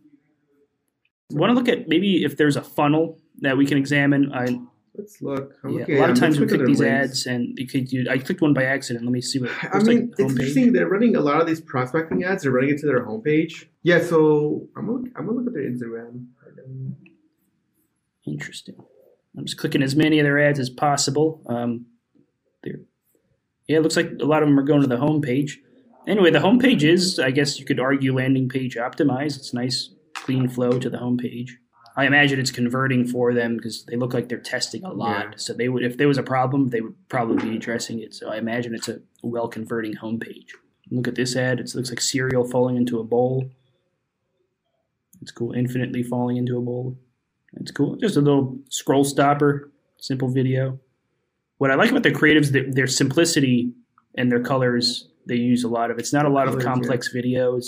Want 1.31 1.51
to 1.51 1.53
look 1.53 1.67
at 1.67 1.87
maybe 1.87 2.23
if 2.23 2.37
there's 2.37 2.55
a 2.55 2.61
funnel 2.61 3.19
that 3.39 3.57
we 3.57 3.65
can 3.65 3.77
examine. 3.77 4.31
I, 4.33 4.59
Let's 4.99 5.21
look. 5.21 5.53
Yeah, 5.63 5.85
a 5.88 5.99
lot 6.01 6.09
of 6.09 6.19
times 6.19 6.39
we 6.39 6.47
click 6.47 6.65
these 6.65 6.79
links. 6.79 7.12
ads, 7.12 7.25
and 7.25 7.57
you 7.57 7.65
could 7.67 7.88
do. 7.88 8.05
I 8.09 8.17
clicked 8.17 8.41
one 8.41 8.53
by 8.53 8.65
accident. 8.65 9.05
Let 9.05 9.13
me 9.13 9.21
see 9.21 9.39
what. 9.39 9.51
I 9.63 9.77
mean, 9.79 9.85
like 9.85 10.09
it's 10.12 10.19
interesting. 10.19 10.73
They're 10.73 10.89
running 10.89 11.15
a 11.15 11.21
lot 11.21 11.39
of 11.39 11.47
these 11.47 11.62
prospecting 11.62 12.23
ads. 12.25 12.43
They're 12.43 12.51
running 12.51 12.71
it 12.71 12.79
to 12.79 12.85
their 12.85 13.05
homepage. 13.05 13.65
Yeah, 13.83 14.03
so 14.03 14.67
I'm 14.75 14.88
gonna, 14.88 15.09
I'm 15.15 15.25
gonna 15.25 15.38
look 15.38 15.47
at 15.47 15.53
their 15.53 15.63
Instagram. 15.63 16.25
Interesting. 18.27 18.75
I'm 19.38 19.45
just 19.45 19.57
clicking 19.57 19.81
as 19.81 19.95
many 19.95 20.19
of 20.19 20.25
their 20.25 20.39
ads 20.39 20.59
as 20.59 20.69
possible. 20.69 21.41
Um, 21.47 21.85
there. 22.63 22.81
Yeah, 23.67 23.77
it 23.77 23.83
looks 23.83 23.95
like 23.95 24.12
a 24.19 24.25
lot 24.25 24.43
of 24.43 24.49
them 24.49 24.59
are 24.59 24.63
going 24.63 24.81
to 24.81 24.88
the 24.88 24.97
home 24.97 25.21
page. 25.21 25.59
Anyway, 26.07 26.31
the 26.31 26.39
home 26.39 26.59
page 26.59 26.83
is, 26.83 27.19
I 27.19 27.31
guess 27.31 27.59
you 27.59 27.65
could 27.65 27.79
argue, 27.79 28.15
landing 28.15 28.49
page 28.49 28.75
optimized. 28.75 29.38
It's 29.38 29.53
nice, 29.53 29.93
clean 30.15 30.49
flow 30.49 30.79
to 30.79 30.89
the 30.89 30.97
home 30.97 31.17
page. 31.17 31.57
I 31.99 32.05
imagine 32.05 32.39
it's 32.39 32.49
converting 32.51 33.05
for 33.05 33.33
them 33.33 33.57
because 33.57 33.83
they 33.83 33.97
look 33.97 34.13
like 34.13 34.29
they're 34.29 34.38
testing 34.38 34.85
a 34.85 34.93
lot. 34.93 35.25
Yeah. 35.25 35.31
So 35.35 35.53
they 35.53 35.67
would, 35.67 35.83
if 35.83 35.97
there 35.97 36.07
was 36.07 36.17
a 36.17 36.23
problem, 36.23 36.69
they 36.69 36.79
would 36.79 36.95
probably 37.09 37.49
be 37.49 37.57
addressing 37.57 37.99
it. 37.99 38.13
So 38.13 38.29
I 38.29 38.38
imagine 38.38 38.73
it's 38.73 38.88
a 38.88 39.01
well 39.21 39.49
converting 39.49 39.95
homepage. 39.95 40.51
Look 40.91 41.09
at 41.09 41.15
this 41.15 41.35
ad. 41.35 41.59
It 41.59 41.75
looks 41.75 41.89
like 41.89 41.99
cereal 41.99 42.45
falling 42.45 42.77
into 42.77 42.99
a 42.99 43.03
bowl. 43.03 43.49
It's 45.21 45.31
cool. 45.31 45.51
Infinitely 45.51 46.03
falling 46.03 46.38
into 46.38 46.57
a 46.57 46.62
bowl. 46.62 46.97
It's 47.57 47.71
cool. 47.71 47.97
Just 47.97 48.15
a 48.15 48.21
little 48.21 48.57
scroll 48.69 49.03
stopper, 49.03 49.69
simple 49.97 50.29
video. 50.29 50.79
What 51.57 51.69
I 51.69 51.75
like 51.75 51.91
about 51.91 52.03
their 52.03 52.13
creatives, 52.13 52.53
their, 52.53 52.71
their 52.71 52.88
simplicity 52.88 53.73
and 54.15 54.31
their 54.31 54.41
colors. 54.41 55.09
They 55.25 55.35
use 55.35 55.65
a 55.65 55.67
lot 55.67 55.91
of. 55.91 55.99
It's 55.99 56.13
not 56.13 56.25
a 56.25 56.29
lot 56.29 56.47
of 56.47 56.53
Colors, 56.53 56.63
yeah. 56.63 56.71
complex 56.71 57.13
videos. 57.13 57.65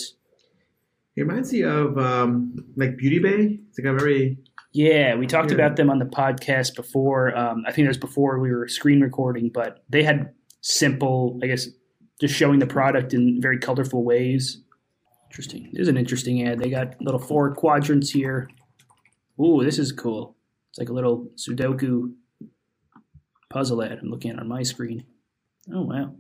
It 1.16 1.22
reminds 1.24 1.52
me 1.52 1.64
of 1.64 1.98
um, 1.98 2.56
like 2.78 2.98
Beauty 2.98 3.20
Bay. 3.20 3.60
It's 3.70 3.78
like 3.80 3.86
a 3.86 3.94
very 3.98 4.38
Yeah, 4.74 5.16
we 5.16 5.28
talked 5.28 5.50
Yeah. 5.52 5.56
about 5.56 5.76
them 5.76 5.90
on 5.90 6.00
the 6.00 6.06
podcast 6.06 6.76
before. 6.76 7.36
Um, 7.38 7.64
I 7.68 7.72
think 7.72 7.86
it 7.86 7.90
was 7.90 7.98
before 7.98 8.40
we 8.40 8.52
were 8.52 8.68
screen 8.68 9.02
recording, 9.02 9.50
but 9.54 9.84
they 9.90 10.04
had 10.04 10.34
simple, 10.62 11.40
I 11.44 11.48
guess, 11.48 11.68
just 12.22 12.34
showing 12.36 12.60
the 12.60 12.68
product 12.68 13.14
in 13.14 13.42
very 13.42 13.58
colorful 13.60 14.04
ways. 14.06 14.62
Interesting. 15.30 15.70
This 15.74 15.82
is 15.84 15.88
an 15.90 15.98
interesting 15.98 16.48
ad. 16.48 16.60
They 16.60 16.70
got 16.70 16.96
little 17.02 17.20
four 17.20 17.54
quadrants 17.56 18.10
here. 18.12 18.50
Ooh, 19.40 19.64
this 19.64 19.80
is 19.80 19.92
cool. 19.92 20.36
It's 20.70 20.80
like 20.80 20.90
a 20.90 20.94
little 20.94 21.30
Sudoku 21.36 22.14
puzzle 23.50 23.84
ad 23.84 24.00
I'm 24.02 24.10
looking 24.10 24.32
at 24.32 24.40
on 24.40 24.48
my 24.48 24.64
screen. 24.64 25.04
Oh 25.74 25.82
wow. 25.84 26.16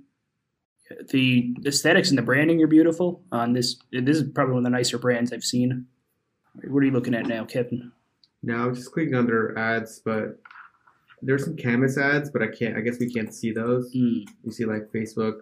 The 1.10 1.56
aesthetics 1.66 2.10
and 2.10 2.18
the 2.18 2.22
branding 2.24 2.62
are 2.64 2.68
beautiful 2.68 3.22
on 3.32 3.54
this. 3.54 3.78
This 3.92 4.18
is 4.18 4.30
probably 4.34 4.54
one 4.54 4.60
of 4.60 4.72
the 4.72 4.78
nicer 4.78 4.98
brands 4.98 5.32
I've 5.34 5.44
seen. 5.44 5.86
What 6.68 6.82
are 6.82 6.86
you 6.86 6.92
looking 6.92 7.16
at 7.16 7.26
now, 7.28 7.46
Kevin? 7.46 7.92
now 8.44 8.66
I'm 8.68 8.76
just 8.76 8.92
clicking 8.92 9.14
under 9.16 9.58
ads, 9.58 10.02
but 10.04 10.40
there's 11.22 11.44
some 11.46 11.56
Canvas 11.56 11.98
ads, 11.98 12.32
but 12.32 12.42
I 12.42 12.48
can't. 12.48 12.76
I 12.76 12.82
guess 12.82 12.98
we 13.00 13.12
can't 13.14 13.34
see 13.34 13.52
those. 13.52 13.92
Hmm. 13.94 14.22
You 14.44 14.52
see 14.52 14.66
like 14.66 14.92
Facebook 14.92 15.42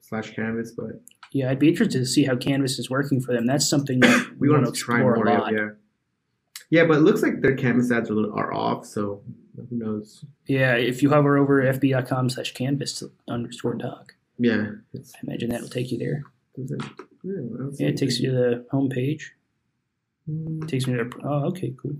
slash 0.00 0.34
Canvas, 0.34 0.72
but 0.72 1.00
Yeah, 1.32 1.50
I'd 1.50 1.58
be 1.58 1.68
interested 1.68 1.98
to 1.98 2.06
see 2.06 2.24
how 2.24 2.36
Canvas 2.36 2.78
is 2.78 2.88
working 2.88 3.20
for 3.20 3.34
them. 3.34 3.46
That's 3.46 3.68
something 3.68 4.00
that 4.00 4.30
we 4.38 4.48
we 4.48 4.54
want 4.54 4.66
to 4.66 4.72
try 4.72 5.00
more. 5.00 5.14
a 5.16 5.52
Yeah, 5.52 5.68
yeah. 6.70 6.84
But 6.86 6.98
it 6.98 7.00
looks 7.00 7.22
like 7.22 7.42
their 7.42 7.54
Canvas 7.56 7.92
ads 7.92 8.10
are, 8.10 8.14
little- 8.14 8.32
are 8.34 8.52
off, 8.54 8.86
so 8.86 9.22
who 9.56 9.76
knows? 9.76 10.24
Yeah, 10.46 10.74
if 10.76 11.02
you 11.02 11.10
hover 11.10 11.36
over 11.36 11.62
fb.com 11.62 12.30
slash 12.30 12.54
canvas 12.54 13.02
underscore 13.28 13.74
doc, 13.74 14.14
Yeah, 14.38 14.66
I 14.94 15.00
imagine 15.22 15.50
that 15.50 15.60
will 15.60 15.68
take 15.68 15.90
you 15.90 15.98
there. 15.98 16.22
it, 16.56 16.70
yeah, 17.24 17.32
I 17.32 17.58
don't 17.58 17.74
see 17.74 17.84
Yeah, 17.84 17.90
it 17.90 17.96
takes 17.96 18.20
you 18.20 18.30
to 18.30 18.36
the 18.36 18.66
home 18.70 18.88
page. 18.88 19.34
It 20.28 20.68
takes 20.68 20.86
me 20.86 20.94
to 20.94 21.10
oh, 21.24 21.46
okay, 21.46 21.74
cool. 21.80 21.96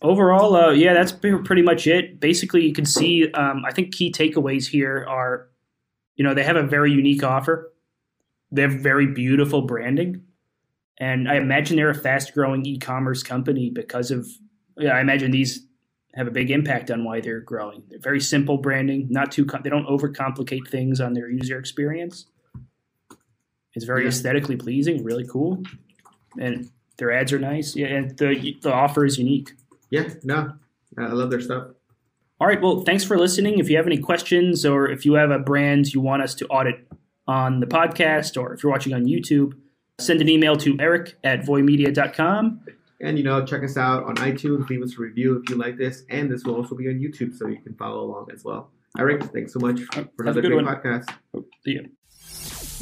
Overall, 0.00 0.56
uh, 0.56 0.70
yeah, 0.70 0.94
that's 0.94 1.12
pretty 1.12 1.62
much 1.62 1.86
it. 1.86 2.18
Basically, 2.18 2.66
you 2.66 2.72
can 2.72 2.84
see. 2.84 3.30
Um, 3.32 3.62
I 3.64 3.72
think 3.72 3.94
key 3.94 4.10
takeaways 4.10 4.66
here 4.66 5.06
are, 5.08 5.48
you 6.16 6.24
know, 6.24 6.34
they 6.34 6.42
have 6.42 6.56
a 6.56 6.64
very 6.64 6.90
unique 6.90 7.22
offer. 7.22 7.72
They 8.50 8.62
have 8.62 8.72
very 8.72 9.06
beautiful 9.06 9.62
branding, 9.62 10.22
and 10.98 11.28
I 11.28 11.36
imagine 11.36 11.76
they're 11.76 11.90
a 11.90 11.94
fast-growing 11.94 12.66
e-commerce 12.66 13.22
company 13.22 13.70
because 13.70 14.10
of. 14.10 14.26
Yeah, 14.76 14.96
I 14.96 15.00
imagine 15.00 15.30
these 15.30 15.66
have 16.14 16.26
a 16.26 16.30
big 16.30 16.50
impact 16.50 16.90
on 16.90 17.04
why 17.04 17.20
they're 17.20 17.40
growing. 17.40 17.82
They're 17.88 17.98
very 17.98 18.20
simple 18.20 18.58
branding, 18.58 19.06
not 19.10 19.32
too. 19.32 19.44
They 19.62 19.70
don't 19.70 19.86
overcomplicate 19.86 20.68
things 20.68 21.00
on 21.00 21.14
their 21.14 21.30
user 21.30 21.58
experience. 21.58 22.26
It's 23.74 23.84
very 23.86 24.02
Yeah. 24.02 24.08
aesthetically 24.08 24.56
pleasing, 24.56 25.02
really 25.02 25.26
cool, 25.26 25.62
and 26.38 26.68
their 26.98 27.10
ads 27.10 27.32
are 27.32 27.38
nice. 27.38 27.74
Yeah, 27.74 27.86
and 27.86 28.16
the 28.18 28.56
the 28.62 28.72
offer 28.72 29.04
is 29.06 29.18
unique. 29.18 29.52
Yeah, 29.90 30.08
no, 30.22 30.52
I 30.98 31.04
I 31.04 31.12
love 31.12 31.30
their 31.30 31.40
stuff. 31.40 31.68
All 32.40 32.48
right. 32.48 32.60
Well, 32.60 32.80
thanks 32.82 33.04
for 33.04 33.16
listening. 33.16 33.58
If 33.60 33.70
you 33.70 33.76
have 33.76 33.86
any 33.86 33.98
questions 33.98 34.66
or 34.66 34.90
if 34.90 35.06
you 35.06 35.14
have 35.14 35.30
a 35.30 35.38
brand 35.38 35.94
you 35.94 36.00
want 36.00 36.22
us 36.22 36.34
to 36.36 36.46
audit 36.48 36.86
on 37.28 37.60
the 37.60 37.66
podcast 37.66 38.36
or 38.40 38.52
if 38.52 38.62
you're 38.62 38.72
watching 38.72 38.92
on 38.92 39.04
YouTube, 39.04 39.52
send 40.00 40.20
an 40.20 40.28
email 40.28 40.56
to 40.56 40.76
eric 40.80 41.14
at 41.22 41.42
voymedia.com. 41.42 42.60
And 43.02 43.18
you 43.18 43.24
know, 43.24 43.44
check 43.44 43.62
us 43.64 43.76
out 43.76 44.04
on 44.04 44.16
iTunes. 44.16 44.68
Leave 44.68 44.82
us 44.82 44.96
a 44.96 45.02
review 45.02 45.42
if 45.42 45.50
you 45.50 45.56
like 45.56 45.76
this, 45.76 46.04
and 46.08 46.30
this 46.30 46.44
will 46.44 46.54
also 46.54 46.74
be 46.74 46.88
on 46.88 46.94
YouTube, 46.94 47.36
so 47.36 47.48
you 47.48 47.60
can 47.60 47.74
follow 47.74 48.04
along 48.04 48.28
as 48.32 48.44
well. 48.44 48.70
Eric, 48.98 49.24
thanks 49.24 49.52
so 49.52 49.58
much 49.58 49.80
for 49.82 50.06
another 50.20 50.40
good 50.40 50.52
great 50.52 50.64
one. 50.64 50.76
podcast. 50.76 51.08
Oh, 51.34 51.44
see 51.64 51.72
you. 51.72 51.90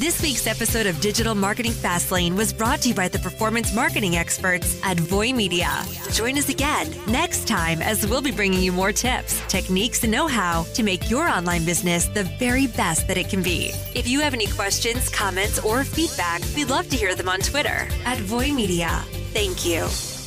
This 0.00 0.22
week's 0.22 0.46
episode 0.46 0.86
of 0.86 0.98
Digital 1.00 1.34
Marketing 1.34 1.72
Fastlane 1.72 2.34
was 2.34 2.54
brought 2.54 2.80
to 2.80 2.88
you 2.88 2.94
by 2.94 3.08
the 3.08 3.18
performance 3.18 3.74
marketing 3.74 4.16
experts 4.16 4.80
at 4.82 4.98
Voy 4.98 5.30
Media. 5.30 5.84
Join 6.12 6.38
us 6.38 6.48
again 6.48 6.90
next 7.06 7.46
time 7.46 7.82
as 7.82 8.06
we'll 8.06 8.22
be 8.22 8.30
bringing 8.30 8.62
you 8.62 8.72
more 8.72 8.92
tips, 8.92 9.42
techniques, 9.46 10.02
and 10.02 10.10
know 10.10 10.26
how 10.26 10.62
to 10.74 10.82
make 10.82 11.10
your 11.10 11.28
online 11.28 11.66
business 11.66 12.06
the 12.06 12.24
very 12.38 12.66
best 12.66 13.08
that 13.08 13.18
it 13.18 13.28
can 13.28 13.42
be. 13.42 13.72
If 13.94 14.08
you 14.08 14.20
have 14.20 14.32
any 14.32 14.46
questions, 14.46 15.10
comments, 15.10 15.58
or 15.58 15.84
feedback, 15.84 16.40
we'd 16.56 16.70
love 16.70 16.88
to 16.88 16.96
hear 16.96 17.14
them 17.14 17.28
on 17.28 17.40
Twitter 17.40 17.86
at 18.06 18.18
Voy 18.20 18.52
Media. 18.52 19.04
Thank 19.32 19.64
you. 19.64 20.19